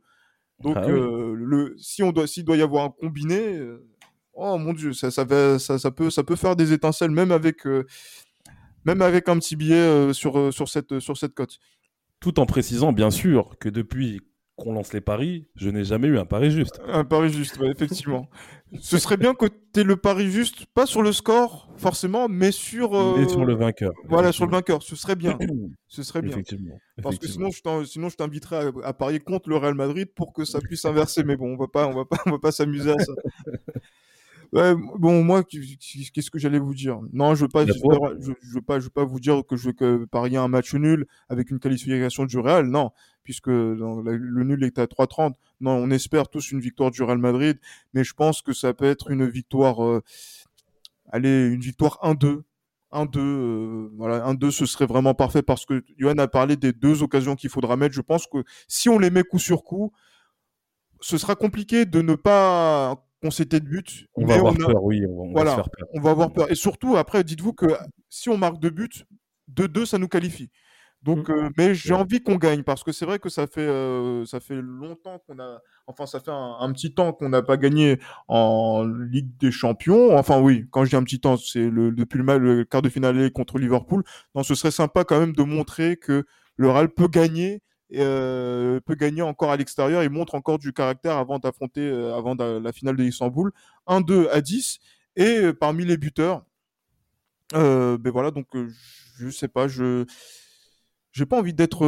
Donc, 0.60 0.76
Ah 0.76 0.82
oui. 0.86 0.92
euh, 0.92 1.34
le, 1.36 1.74
si 1.78 2.02
on 2.02 2.10
doit, 2.12 2.26
s'il 2.26 2.44
doit 2.44 2.56
y 2.56 2.62
avoir 2.62 2.84
un 2.86 2.90
combiné, 2.90 3.38
euh, 3.56 3.86
oh 4.34 4.58
mon 4.58 4.72
Dieu, 4.72 4.92
ça, 4.92 5.10
ça, 5.10 5.24
va- 5.24 5.58
ça, 5.58 5.78
ça 5.78 5.90
peut, 5.90 6.10
ça 6.10 6.24
peut 6.24 6.36
faire 6.36 6.56
des 6.56 6.72
étincelles, 6.72 7.10
même 7.12 7.32
avec, 7.32 7.66
euh, 7.66 7.86
même 8.84 9.02
avec 9.02 9.28
un 9.28 9.38
petit 9.38 9.56
billet 9.56 10.12
sur, 10.12 10.52
sur 10.52 10.68
cette, 10.68 10.98
sur 11.00 11.16
cette 11.16 11.34
cote. 11.34 11.58
Tout 12.18 12.40
en 12.40 12.46
précisant, 12.46 12.92
bien 12.92 13.10
sûr, 13.10 13.56
que 13.60 13.68
depuis 13.68 14.20
qu'on 14.60 14.72
lance 14.74 14.92
les 14.92 15.00
paris, 15.00 15.48
je 15.56 15.70
n'ai 15.70 15.84
jamais 15.84 16.06
eu 16.08 16.18
un 16.18 16.26
pari 16.26 16.50
juste. 16.50 16.80
Un 16.86 17.04
pari 17.04 17.32
juste, 17.32 17.58
ouais, 17.58 17.70
effectivement. 17.70 18.28
Ce 18.78 18.98
serait 18.98 19.16
bien 19.16 19.34
que 19.34 19.46
tu 19.46 19.80
aies 19.80 19.84
le 19.84 19.96
pari 19.96 20.30
juste, 20.30 20.66
pas 20.66 20.86
sur 20.86 21.02
le 21.02 21.12
score, 21.12 21.68
forcément, 21.76 22.28
mais 22.28 22.52
sur, 22.52 22.94
euh, 22.94 23.20
Et 23.22 23.28
sur 23.28 23.44
le 23.44 23.54
vainqueur. 23.54 23.92
voilà, 24.08 24.30
sur 24.30 24.44
le 24.46 24.52
vainqueur. 24.52 24.82
Ce 24.82 24.94
serait 24.94 25.16
bien. 25.16 25.36
Ce 25.88 26.04
serait 26.04 26.22
bien. 26.22 26.30
Effectivement. 26.32 26.78
Parce 27.02 27.18
que 27.18 27.26
sinon, 27.26 27.48
je 27.50 27.84
sinon, 27.84 28.08
je 28.10 28.16
t'inviterais 28.16 28.70
à, 28.84 28.88
à 28.88 28.92
parier 28.92 29.18
contre 29.18 29.48
le 29.48 29.56
Real 29.56 29.74
Madrid 29.74 30.08
pour 30.14 30.32
que 30.32 30.44
ça 30.44 30.60
puisse 30.60 30.84
inverser. 30.84 31.24
Mais 31.24 31.36
bon, 31.36 31.54
on 31.54 31.56
va 31.56 31.66
pas, 31.66 31.88
on 31.88 31.94
va 31.94 32.04
pas, 32.04 32.18
on 32.26 32.30
va 32.30 32.38
pas 32.38 32.52
s'amuser 32.52 32.92
à 32.92 32.98
ça. 32.98 33.12
Ouais, 34.52 34.74
bon, 34.98 35.22
moi, 35.22 35.44
qu'est-ce 35.44 36.30
que 36.30 36.38
j'allais 36.38 36.58
vous 36.58 36.74
dire? 36.74 36.98
Non, 37.12 37.36
je 37.36 37.42
veux 37.42 37.48
pas, 37.48 37.64
je, 37.64 37.72
veux 37.72 38.60
pas, 38.60 38.80
je 38.80 38.84
veux 38.84 38.90
pas 38.90 39.04
vous 39.04 39.20
dire 39.20 39.42
que 39.46 39.56
je 39.56 39.66
veux 39.66 39.72
que 39.72 40.04
parier 40.06 40.38
un 40.38 40.48
match 40.48 40.74
nul 40.74 41.06
avec 41.28 41.50
une 41.50 41.60
qualification 41.60 42.24
du 42.24 42.36
Real. 42.38 42.66
Non, 42.66 42.90
puisque 43.22 43.46
le 43.46 44.42
nul 44.44 44.64
est 44.64 44.78
à 44.80 44.86
3,30. 44.86 45.34
Non, 45.60 45.72
on 45.72 45.90
espère 45.90 46.28
tous 46.28 46.50
une 46.50 46.60
victoire 46.60 46.90
du 46.90 47.02
Real 47.02 47.18
Madrid, 47.18 47.58
mais 47.94 48.02
je 48.02 48.12
pense 48.12 48.42
que 48.42 48.52
ça 48.52 48.74
peut 48.74 48.86
être 48.86 49.10
une 49.10 49.28
victoire, 49.28 49.84
euh, 49.84 50.02
allez, 51.12 51.46
une 51.46 51.60
victoire 51.60 51.98
1-2. 52.02 52.42
1-2, 52.92 53.18
euh, 53.18 53.90
voilà, 53.96 54.26
1-2, 54.26 54.50
ce 54.50 54.66
serait 54.66 54.86
vraiment 54.86 55.14
parfait 55.14 55.42
parce 55.42 55.64
que 55.64 55.84
Johan 55.96 56.18
a 56.18 56.26
parlé 56.26 56.56
des 56.56 56.72
deux 56.72 57.04
occasions 57.04 57.36
qu'il 57.36 57.50
faudra 57.50 57.76
mettre. 57.76 57.94
Je 57.94 58.00
pense 58.00 58.26
que 58.26 58.42
si 58.66 58.88
on 58.88 58.98
les 58.98 59.10
met 59.10 59.22
coup 59.22 59.38
sur 59.38 59.62
coup, 59.62 59.92
ce 61.00 61.16
sera 61.18 61.36
compliqué 61.36 61.84
de 61.84 62.02
ne 62.02 62.16
pas 62.16 63.06
concéder 63.22 63.60
de 63.60 63.66
but. 63.66 64.06
On 64.14 64.24
va 64.26 64.34
avoir 64.34 64.54
a- 64.54 64.56
peur, 64.56 64.82
oui. 64.84 65.02
On 65.06 65.14
va, 65.14 65.22
on 65.22 65.26
va 65.26 65.32
Voilà. 65.32 65.50
se 65.50 65.54
faire 65.56 65.70
peur. 65.70 65.88
on 65.94 66.00
va 66.00 66.10
avoir 66.10 66.32
peur. 66.32 66.50
Et 66.50 66.54
surtout, 66.54 66.96
après, 66.96 67.22
dites-vous 67.24 67.52
que 67.52 67.66
si 68.08 68.28
on 68.28 68.36
marque 68.38 68.58
deux 68.60 68.70
buts, 68.70 68.88
2-2, 69.48 69.84
ça 69.86 69.98
nous 69.98 70.08
qualifie. 70.08 70.50
Donc, 71.02 71.28
Mm. 71.28 71.32
euh, 71.32 71.48
mais 71.56 71.74
j'ai 71.74 71.94
envie 71.94 72.22
qu'on 72.22 72.36
gagne 72.36 72.62
parce 72.62 72.84
que 72.84 72.92
c'est 72.92 73.06
vrai 73.06 73.18
que 73.18 73.30
ça 73.30 73.46
fait, 73.46 73.62
euh, 73.66 74.24
ça 74.26 74.38
fait 74.38 74.60
longtemps 74.60 75.18
qu'on 75.26 75.38
a, 75.38 75.58
enfin, 75.86 76.04
ça 76.04 76.20
fait 76.20 76.30
un, 76.30 76.56
un 76.60 76.70
petit 76.72 76.92
temps 76.92 77.14
qu'on 77.14 77.30
n'a 77.30 77.40
pas 77.40 77.56
gagné 77.56 77.98
en 78.28 78.84
Ligue 78.84 79.30
des 79.38 79.50
Champions. 79.50 80.14
Enfin, 80.16 80.40
oui, 80.40 80.66
quand 80.70 80.84
je 80.84 80.90
dis 80.90 80.96
un 80.96 81.02
petit 81.02 81.18
temps, 81.20 81.38
c'est 81.38 81.70
le, 81.70 81.90
depuis 81.90 82.18
le, 82.18 82.38
le 82.38 82.64
quart 82.64 82.82
de 82.82 82.90
finale 82.90 83.30
contre 83.32 83.58
Liverpool. 83.58 84.02
Donc, 84.34 84.44
ce 84.44 84.54
serait 84.54 84.70
sympa 84.70 85.04
quand 85.04 85.18
même 85.18 85.32
de 85.32 85.42
montrer 85.42 85.96
que 85.96 86.26
le 86.56 86.68
Real 86.70 86.90
peut 86.90 87.08
gagner, 87.08 87.62
euh, 87.96 88.80
peut 88.80 88.94
gagner 88.94 89.22
encore 89.22 89.50
à 89.50 89.56
l'extérieur. 89.56 90.02
Il 90.02 90.10
montre 90.10 90.34
encore 90.34 90.58
du 90.58 90.72
caractère 90.72 91.16
avant 91.16 91.38
d'affronter, 91.38 91.80
euh, 91.88 92.14
avant 92.16 92.34
la 92.34 92.72
finale 92.72 92.96
de 92.96 93.04
Istanbul. 93.04 93.52
1-2 93.86 94.28
à 94.30 94.40
10. 94.40 94.78
Et 95.16 95.38
euh, 95.38 95.52
parmi 95.52 95.84
les 95.84 95.96
buteurs, 95.96 96.44
euh, 97.54 97.98
ben 97.98 98.12
voilà, 98.12 98.30
donc 98.30 98.46
je 99.18 99.28
sais 99.28 99.48
pas, 99.48 99.66
je 99.68 100.04
j'ai 101.12 101.26
pas 101.26 101.38
envie 101.38 101.54
d'être 101.54 101.84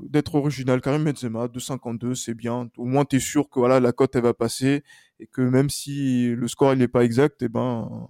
d'être 0.00 0.34
original. 0.34 0.80
Karim 0.80 1.04
Benzema, 1.04 1.48
2,52, 1.48 2.14
c'est 2.14 2.34
bien. 2.34 2.68
Au 2.76 2.84
moins, 2.84 3.04
tu 3.04 3.16
es 3.16 3.20
sûr 3.20 3.48
que 3.50 3.58
voilà, 3.58 3.80
la 3.80 3.92
cote 3.92 4.14
elle 4.16 4.22
va 4.22 4.34
passer 4.34 4.82
et 5.20 5.26
que 5.26 5.40
même 5.42 5.70
si 5.70 6.28
le 6.28 6.48
score 6.48 6.72
il 6.72 6.78
n'est 6.78 6.88
pas 6.88 7.04
exact, 7.04 7.42
et 7.42 7.48
ben 7.48 8.08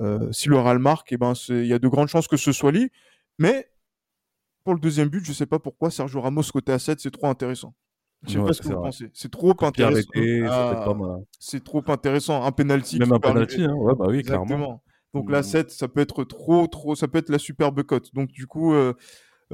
euh, 0.00 0.30
si 0.32 0.48
le 0.48 0.58
Real 0.58 0.78
marque, 0.78 1.12
et 1.12 1.16
ben 1.18 1.34
c'est- 1.34 1.60
il 1.62 1.66
y 1.66 1.72
a 1.74 1.78
de 1.78 1.88
grandes 1.88 2.08
chances 2.08 2.28
que 2.28 2.36
ce 2.36 2.52
soit 2.52 2.72
lui. 2.72 2.90
Mais 3.38 3.68
pour 4.68 4.74
le 4.74 4.80
deuxième 4.80 5.08
but, 5.08 5.24
je 5.24 5.32
sais 5.32 5.46
pas 5.46 5.58
pourquoi 5.58 5.90
Sergio 5.90 6.20
Ramos 6.20 6.42
côté 6.52 6.72
à 6.72 6.78
7, 6.78 7.00
c'est 7.00 7.10
trop 7.10 7.28
intéressant. 7.28 7.74
Je 8.26 8.32
sais 8.32 8.38
Ouais, 8.38 8.48
pas 8.48 8.52
ce 8.52 8.60
que 8.60 8.68
c'est 8.68 8.74
vous 8.74 8.82
pensez. 8.82 9.10
C'est 9.14 9.30
trop 9.30 9.56
intéressant. 9.64 10.10
Ah, 10.46 11.16
c'est 11.38 11.64
trop 11.64 11.82
intéressant. 11.88 12.44
Un 12.44 12.52
penalty. 12.52 12.98
Même 12.98 13.14
un 13.14 13.18
penalty, 13.18 13.64
hein. 13.64 13.72
Ouais, 13.72 13.94
bah 13.98 14.04
oui, 14.10 14.22
clairement. 14.22 14.44
Exactement. 14.44 14.82
Donc 15.14 15.30
la 15.30 15.40
Mm. 15.40 15.44
7, 15.44 15.70
ça 15.70 15.88
peut 15.88 16.02
être 16.02 16.22
trop, 16.24 16.66
trop, 16.66 16.94
ça 16.94 17.08
peut 17.08 17.16
être 17.16 17.30
la 17.30 17.38
superbe 17.38 17.82
cote. 17.82 18.12
Donc 18.14 18.28
du 18.28 18.46
coup, 18.46 18.74
euh, 18.74 18.92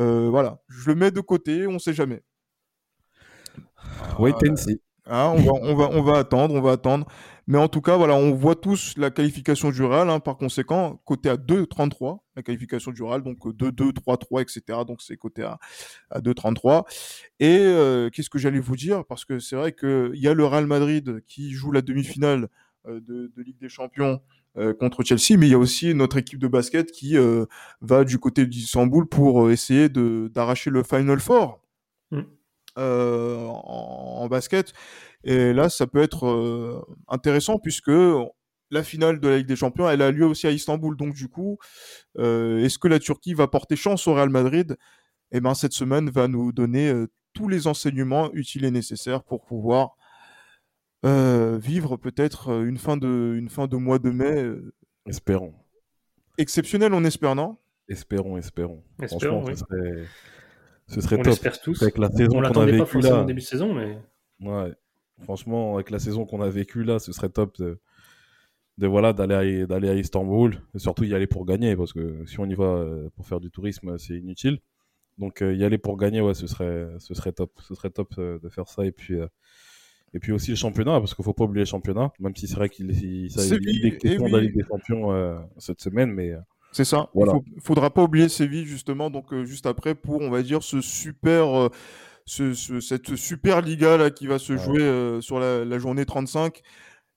euh, 0.00 0.28
voilà, 0.30 0.60
je 0.66 0.90
le 0.90 0.96
mets 0.96 1.12
de 1.12 1.20
côté, 1.20 1.68
on 1.68 1.78
sait 1.78 1.94
jamais. 1.94 2.24
Wait 4.18 4.34
and 4.50 4.56
see. 4.56 4.80
Hein, 5.06 5.34
on, 5.36 5.74
va, 5.74 6.16
attendre, 6.16 6.54
on 6.54 6.62
va 6.62 6.72
attendre. 6.72 7.06
Mais 7.46 7.58
en 7.58 7.68
tout 7.68 7.82
cas, 7.82 7.96
voilà, 7.96 8.14
on 8.14 8.32
voit 8.32 8.54
tous 8.54 8.94
la 8.96 9.10
qualification 9.10 9.70
du 9.70 9.82
Real. 9.82 10.08
hein, 10.08 10.18
par 10.18 10.38
conséquent, 10.38 10.98
côté 11.04 11.28
à 11.28 11.36
2,33, 11.36 12.20
la 12.36 12.42
qualification 12.42 12.90
du 12.90 13.02
Real, 13.02 13.22
donc 13.22 13.44
2-2, 13.44 13.92
3-3, 13.92 14.40
etc. 14.40 14.78
Donc 14.86 15.02
c'est 15.02 15.16
côté 15.18 15.42
à, 15.42 15.58
à 16.10 16.20
2,33. 16.20 16.84
Et 17.40 17.58
euh, 17.58 18.08
qu'est-ce 18.08 18.30
que 18.30 18.38
j'allais 18.38 18.60
vous 18.60 18.76
dire? 18.76 19.04
Parce 19.04 19.26
que 19.26 19.40
c'est 19.40 19.56
vrai 19.56 19.72
qu'il 19.72 20.12
y 20.14 20.26
a 20.26 20.32
le 20.32 20.46
Real 20.46 20.66
Madrid 20.66 21.22
qui 21.26 21.52
joue 21.52 21.70
la 21.70 21.82
demi-finale 21.82 22.48
euh, 22.88 23.00
de, 23.00 23.30
Ligue 23.42 23.58
des 23.58 23.68
Champions 23.68 24.22
euh, 24.56 24.72
contre 24.72 25.02
Chelsea, 25.02 25.38
mais 25.38 25.48
il 25.48 25.50
y 25.50 25.54
a 25.54 25.58
aussi 25.58 25.94
notre 25.94 26.16
équipe 26.16 26.38
de 26.38 26.48
basket 26.48 26.90
qui 26.92 27.16
va 27.82 28.04
du 28.04 28.18
côté 28.18 28.46
d'Istanbul 28.46 29.06
pour 29.06 29.50
essayer 29.50 29.90
d'arracher 29.90 30.70
le 30.70 30.82
Final 30.82 31.20
Four. 31.20 31.63
Euh, 32.78 33.46
en, 33.46 34.22
en 34.22 34.28
basket. 34.28 34.72
Et 35.24 35.52
là, 35.52 35.68
ça 35.68 35.86
peut 35.86 36.02
être 36.02 36.26
euh, 36.26 36.82
intéressant 37.08 37.58
puisque 37.58 37.90
la 38.70 38.82
finale 38.82 39.20
de 39.20 39.28
la 39.28 39.38
Ligue 39.38 39.46
des 39.46 39.56
Champions, 39.56 39.88
elle 39.88 40.02
a 40.02 40.10
lieu 40.10 40.26
aussi 40.26 40.46
à 40.46 40.50
Istanbul. 40.50 40.96
Donc 40.96 41.14
du 41.14 41.28
coup, 41.28 41.58
euh, 42.18 42.58
est-ce 42.64 42.78
que 42.78 42.88
la 42.88 42.98
Turquie 42.98 43.34
va 43.34 43.46
porter 43.46 43.76
chance 43.76 44.06
au 44.08 44.14
Real 44.14 44.30
Madrid? 44.30 44.76
Eh 45.32 45.40
ben, 45.40 45.54
cette 45.54 45.72
semaine 45.72 46.10
va 46.10 46.28
nous 46.28 46.52
donner 46.52 46.88
euh, 46.90 47.06
tous 47.32 47.48
les 47.48 47.66
enseignements 47.66 48.32
utiles 48.34 48.64
et 48.64 48.70
nécessaires 48.70 49.22
pour 49.24 49.44
pouvoir 49.44 49.96
euh, 51.04 51.58
vivre 51.58 51.96
peut-être 51.96 52.50
une 52.64 52.78
fin 52.78 52.96
de 52.96 53.34
une 53.36 53.48
fin 53.48 53.66
de 53.66 53.76
mois 53.76 53.98
de 53.98 54.10
mai 54.10 54.42
euh, 54.42 54.72
Espérons. 55.06 55.54
exceptionnelle, 56.38 56.94
on 56.94 57.04
espère, 57.04 57.34
non? 57.34 57.58
Espérons, 57.88 58.38
espérons. 58.38 58.82
Espérons, 59.02 59.42
Franchement, 59.42 59.66
oui. 59.70 60.04
Ce 60.86 61.00
serait, 61.00 61.16
On 61.16 61.18
top. 61.22 61.26
l'espère 61.26 61.60
tous. 61.60 61.82
Avec 61.82 61.98
la 61.98 62.08
On 62.12 62.16
saison 62.16 62.32
qu'on 62.32 62.38
a 62.38 62.42
l'attendait 62.42 62.72
pas 62.72 62.84
vécue 62.84 62.92
forcément 62.92 63.16
là. 63.16 63.22
au 63.22 63.26
début 63.26 63.40
de 63.40 63.44
saison, 63.46 63.74
mais 63.74 63.98
Ouais. 64.40 64.72
Franchement, 65.22 65.74
avec 65.76 65.90
la 65.90 65.98
saison 66.00 66.26
qu'on 66.26 66.40
a 66.42 66.48
vécue 66.48 66.82
là, 66.82 66.98
ce 66.98 67.12
serait 67.12 67.28
top 67.28 67.56
de, 67.58 67.78
de 68.78 68.86
voilà 68.88 69.12
d'aller 69.12 69.62
à, 69.62 69.66
d'aller 69.66 69.88
à 69.88 69.94
Istanbul 69.94 70.60
et 70.74 70.78
surtout 70.80 71.04
y 71.04 71.14
aller 71.14 71.28
pour 71.28 71.46
gagner 71.46 71.76
parce 71.76 71.92
que 71.92 72.24
si 72.26 72.40
on 72.40 72.46
y 72.46 72.54
va 72.54 72.64
euh, 72.64 73.08
pour 73.14 73.26
faire 73.26 73.38
du 73.40 73.50
tourisme, 73.50 73.96
c'est 73.98 74.16
inutile. 74.16 74.58
Donc 75.18 75.40
euh, 75.42 75.54
y 75.54 75.64
aller 75.64 75.78
pour 75.78 75.96
gagner, 75.96 76.20
ouais, 76.20 76.34
ce 76.34 76.48
serait 76.48 76.88
ce 76.98 77.14
serait 77.14 77.30
top. 77.32 77.52
Ce 77.60 77.74
serait 77.76 77.90
top 77.90 78.12
euh, 78.18 78.40
de 78.40 78.48
faire 78.48 78.66
ça 78.68 78.84
et 78.84 78.90
puis 78.90 79.14
euh, 79.14 79.28
et 80.12 80.18
puis 80.18 80.32
aussi 80.32 80.50
le 80.50 80.56
championnat 80.56 80.98
parce 80.98 81.14
qu'il 81.14 81.24
faut 81.24 81.32
pas 81.32 81.44
oublier 81.44 81.62
le 81.62 81.66
championnat, 81.68 82.12
même 82.18 82.34
si 82.34 82.48
c'est 82.48 82.56
vrai 82.56 82.68
qu'il 82.68 82.90
il, 82.90 83.30
ça- 83.30 83.56
il 83.60 83.86
est 83.86 83.96
question 83.98 84.26
eh. 84.26 84.40
Ligue 84.40 84.56
des 84.56 84.64
Champions 84.68 85.12
euh, 85.12 85.38
cette 85.58 85.80
semaine, 85.80 86.10
mais 86.10 86.32
euh, 86.32 86.38
C'est 86.74 86.84
ça. 86.84 87.08
Voilà. 87.14 87.32
Il 87.46 87.54
faut, 87.60 87.60
faudra 87.68 87.88
pas 87.90 88.02
oublier 88.02 88.28
Séville 88.28 88.66
justement, 88.66 89.08
donc 89.08 89.32
euh, 89.32 89.44
juste 89.44 89.64
après 89.66 89.94
pour 89.94 90.20
on 90.20 90.28
va 90.30 90.42
dire 90.42 90.62
ce 90.62 90.80
super, 90.80 91.58
euh, 91.58 91.68
ce, 92.26 92.52
ce- 92.52 92.80
cette 92.80 93.14
super 93.16 93.60
Liga 93.62 93.96
là 93.96 94.10
qui 94.10 94.26
va 94.26 94.38
se 94.38 94.52
Ouais. 94.54 94.58
jouer 94.58 94.82
euh, 94.82 95.20
sur 95.20 95.38
la, 95.38 95.64
la 95.64 95.78
journée 95.78 96.04
35 96.04 96.60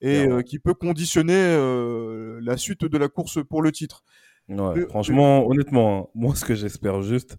et 0.01 0.25
euh, 0.27 0.41
qui 0.43 0.59
peut 0.59 0.75
conditionner 0.75 1.33
euh, 1.35 2.39
la 2.43 2.55
suite 2.55 2.85
de 2.85 2.97
la 2.99 3.07
course 3.09 3.39
pour 3.43 3.61
le 3.63 3.71
titre. 3.71 4.03
Ouais, 4.47 4.87
franchement, 4.87 5.45
honnêtement, 5.47 6.03
hein, 6.03 6.07
moi, 6.15 6.35
ce 6.35 6.45
que 6.45 6.53
j'espère 6.55 7.01
juste, 7.01 7.35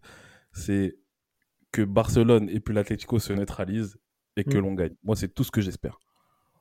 c'est 0.52 0.96
que 1.72 1.82
Barcelone 1.82 2.48
et 2.50 2.60
puis 2.60 2.74
l'Atlético 2.74 3.18
se 3.18 3.32
neutralisent 3.32 3.96
et 4.36 4.44
que 4.44 4.58
Mm. 4.58 4.60
l'on 4.60 4.74
gagne. 4.74 4.94
Moi, 5.04 5.14
c'est 5.16 5.28
tout 5.32 5.44
ce 5.44 5.50
que 5.50 5.60
j'espère. 5.60 5.98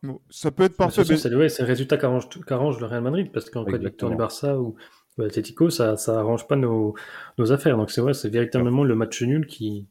Bon, 0.03 0.21
ça 0.29 0.51
peut 0.51 0.63
être 0.63 0.77
parfait. 0.77 1.01
façon, 1.01 1.13
mais- 1.13 1.17
c'est 1.19 1.29
le, 1.29 1.37
ouais, 1.37 1.49
c'est 1.49 1.63
le 1.63 1.67
résultat 1.67 1.97
qu'arrange 1.97 2.29
qu'arrange 2.45 2.79
le 2.79 2.85
Real 2.85 3.01
Madrid, 3.01 3.31
parce 3.33 3.49
qu'en 3.49 3.65
cas 3.65 3.77
de 3.79 3.85
victoire 3.87 4.11
du 4.11 4.17
Barça 4.17 4.59
ou 4.59 4.75
de 5.17 5.23
l'Atlético, 5.23 5.69
ça 5.69 5.97
ça 5.97 6.19
arrange 6.19 6.47
pas 6.47 6.55
nos, 6.55 6.93
nos 7.37 7.51
affaires. 7.51 7.77
Donc 7.77 7.91
c'est 7.91 8.01
vrai, 8.01 8.13
c'est 8.13 8.29
véritablement 8.29 8.83
le 8.83 8.95
match 8.95 9.21
nul 9.23 9.45
qui, 9.47 9.87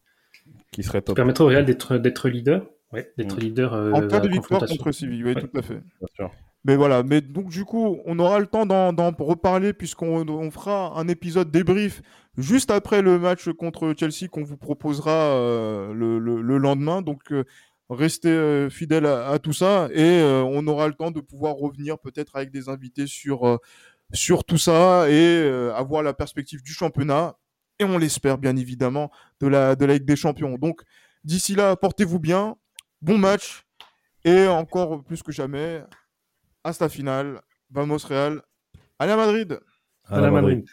Qui 0.73 0.83
serait 0.83 1.03
qui 1.03 1.15
permettrait 1.15 1.45
au 1.45 1.49
Real 1.49 1.65
d'être 1.65 1.99
d'être 1.99 2.29
leader. 2.29 2.67
Ouais, 2.93 3.13
d'être 3.19 3.37
Mm. 3.37 3.41
leader 3.41 3.75
euh, 3.75 3.93
en 3.93 4.07
cas 4.07 4.21
de 4.21 4.29
victoire 4.29 4.65
contre 4.65 4.93
Séville, 4.93 5.25
oui, 5.25 5.35
Ouais. 5.35 5.41
tout 5.43 5.51
à 5.59 5.63
fait. 5.63 5.75
bien 5.99 6.09
sûr. 6.15 6.31
Mais 6.65 6.75
voilà, 6.77 7.03
mais 7.05 7.21
donc 7.21 7.49
du 7.51 7.65
coup, 7.65 7.99
on 8.07 8.19
aura 8.19 8.39
le 8.41 8.47
temps 8.47 8.67
d'en 8.67 8.93
d'en 8.93 9.11
reparler 9.19 9.73
puisqu'on 9.73 10.29
on 10.29 10.51
fera 10.51 10.99
un 10.99 11.07
épisode 11.09 11.51
débrief 11.51 12.03
juste 12.39 12.71
après 12.73 13.03
le 13.03 13.19
match 13.21 13.49
contre 13.53 13.95
Chelsea 13.99 14.29
qu'on 14.31 14.43
vous 14.45 14.57
proposera 14.57 15.13
euh, 15.13 15.93
le, 15.93 16.19
le- 16.19 16.43
le 16.43 16.59
lendemain. 16.59 17.03
Donc 17.03 17.31
euh, 17.33 17.45
restez 17.89 18.31
euh, 18.31 18.69
fidèles 18.69 19.07
à, 19.07 19.29
à 19.29 19.39
tout 19.39 19.53
ça 19.53 19.89
et 19.93 20.01
euh, 20.21 20.43
on 20.43 20.67
aura 20.67 20.89
le 20.89 20.95
temps 20.95 21.13
de 21.13 21.21
pouvoir 21.21 21.55
revenir 21.55 21.99
peut-être 22.01 22.35
avec 22.35 22.51
des 22.51 22.69
invités 22.69 23.07
sur, 23.07 23.47
euh, 23.47 23.59
sur 24.13 24.45
tout 24.45 24.59
ça 24.59 25.09
et 25.11 25.41
euh, 25.43 25.75
avoir 25.75 26.03
la 26.03 26.15
perspective 26.15 26.63
du 26.63 26.73
championnat 26.73 27.37
et 27.79 27.85
on 27.85 27.99
l'espère 27.99 28.39
bien 28.39 28.57
évidemment 28.57 29.11
de 29.41 29.49
la, 29.49 29.77
de 29.77 29.85
la 29.85 29.95
Ligue 29.95 30.05
des 30.05 30.17
Champions. 30.17 30.57
Donc 30.57 30.83
d'ici 31.25 31.55
là, 31.55 31.77
portez-vous 31.77 32.19
bien, 32.21 32.57
bon 33.03 33.19
match 33.19 33.65
et 34.25 34.47
encore 34.47 35.03
plus 35.05 35.23
que 35.23 35.33
jamais, 35.33 35.83
hasta 36.65 36.89
final, 36.89 37.41
vamos 37.71 37.99
Real, 38.09 38.43
allez 38.99 39.13
à 39.13 39.17
Madrid 39.17 39.61
À 40.05 40.17
À. 40.19 40.31
Madrid. 40.31 40.65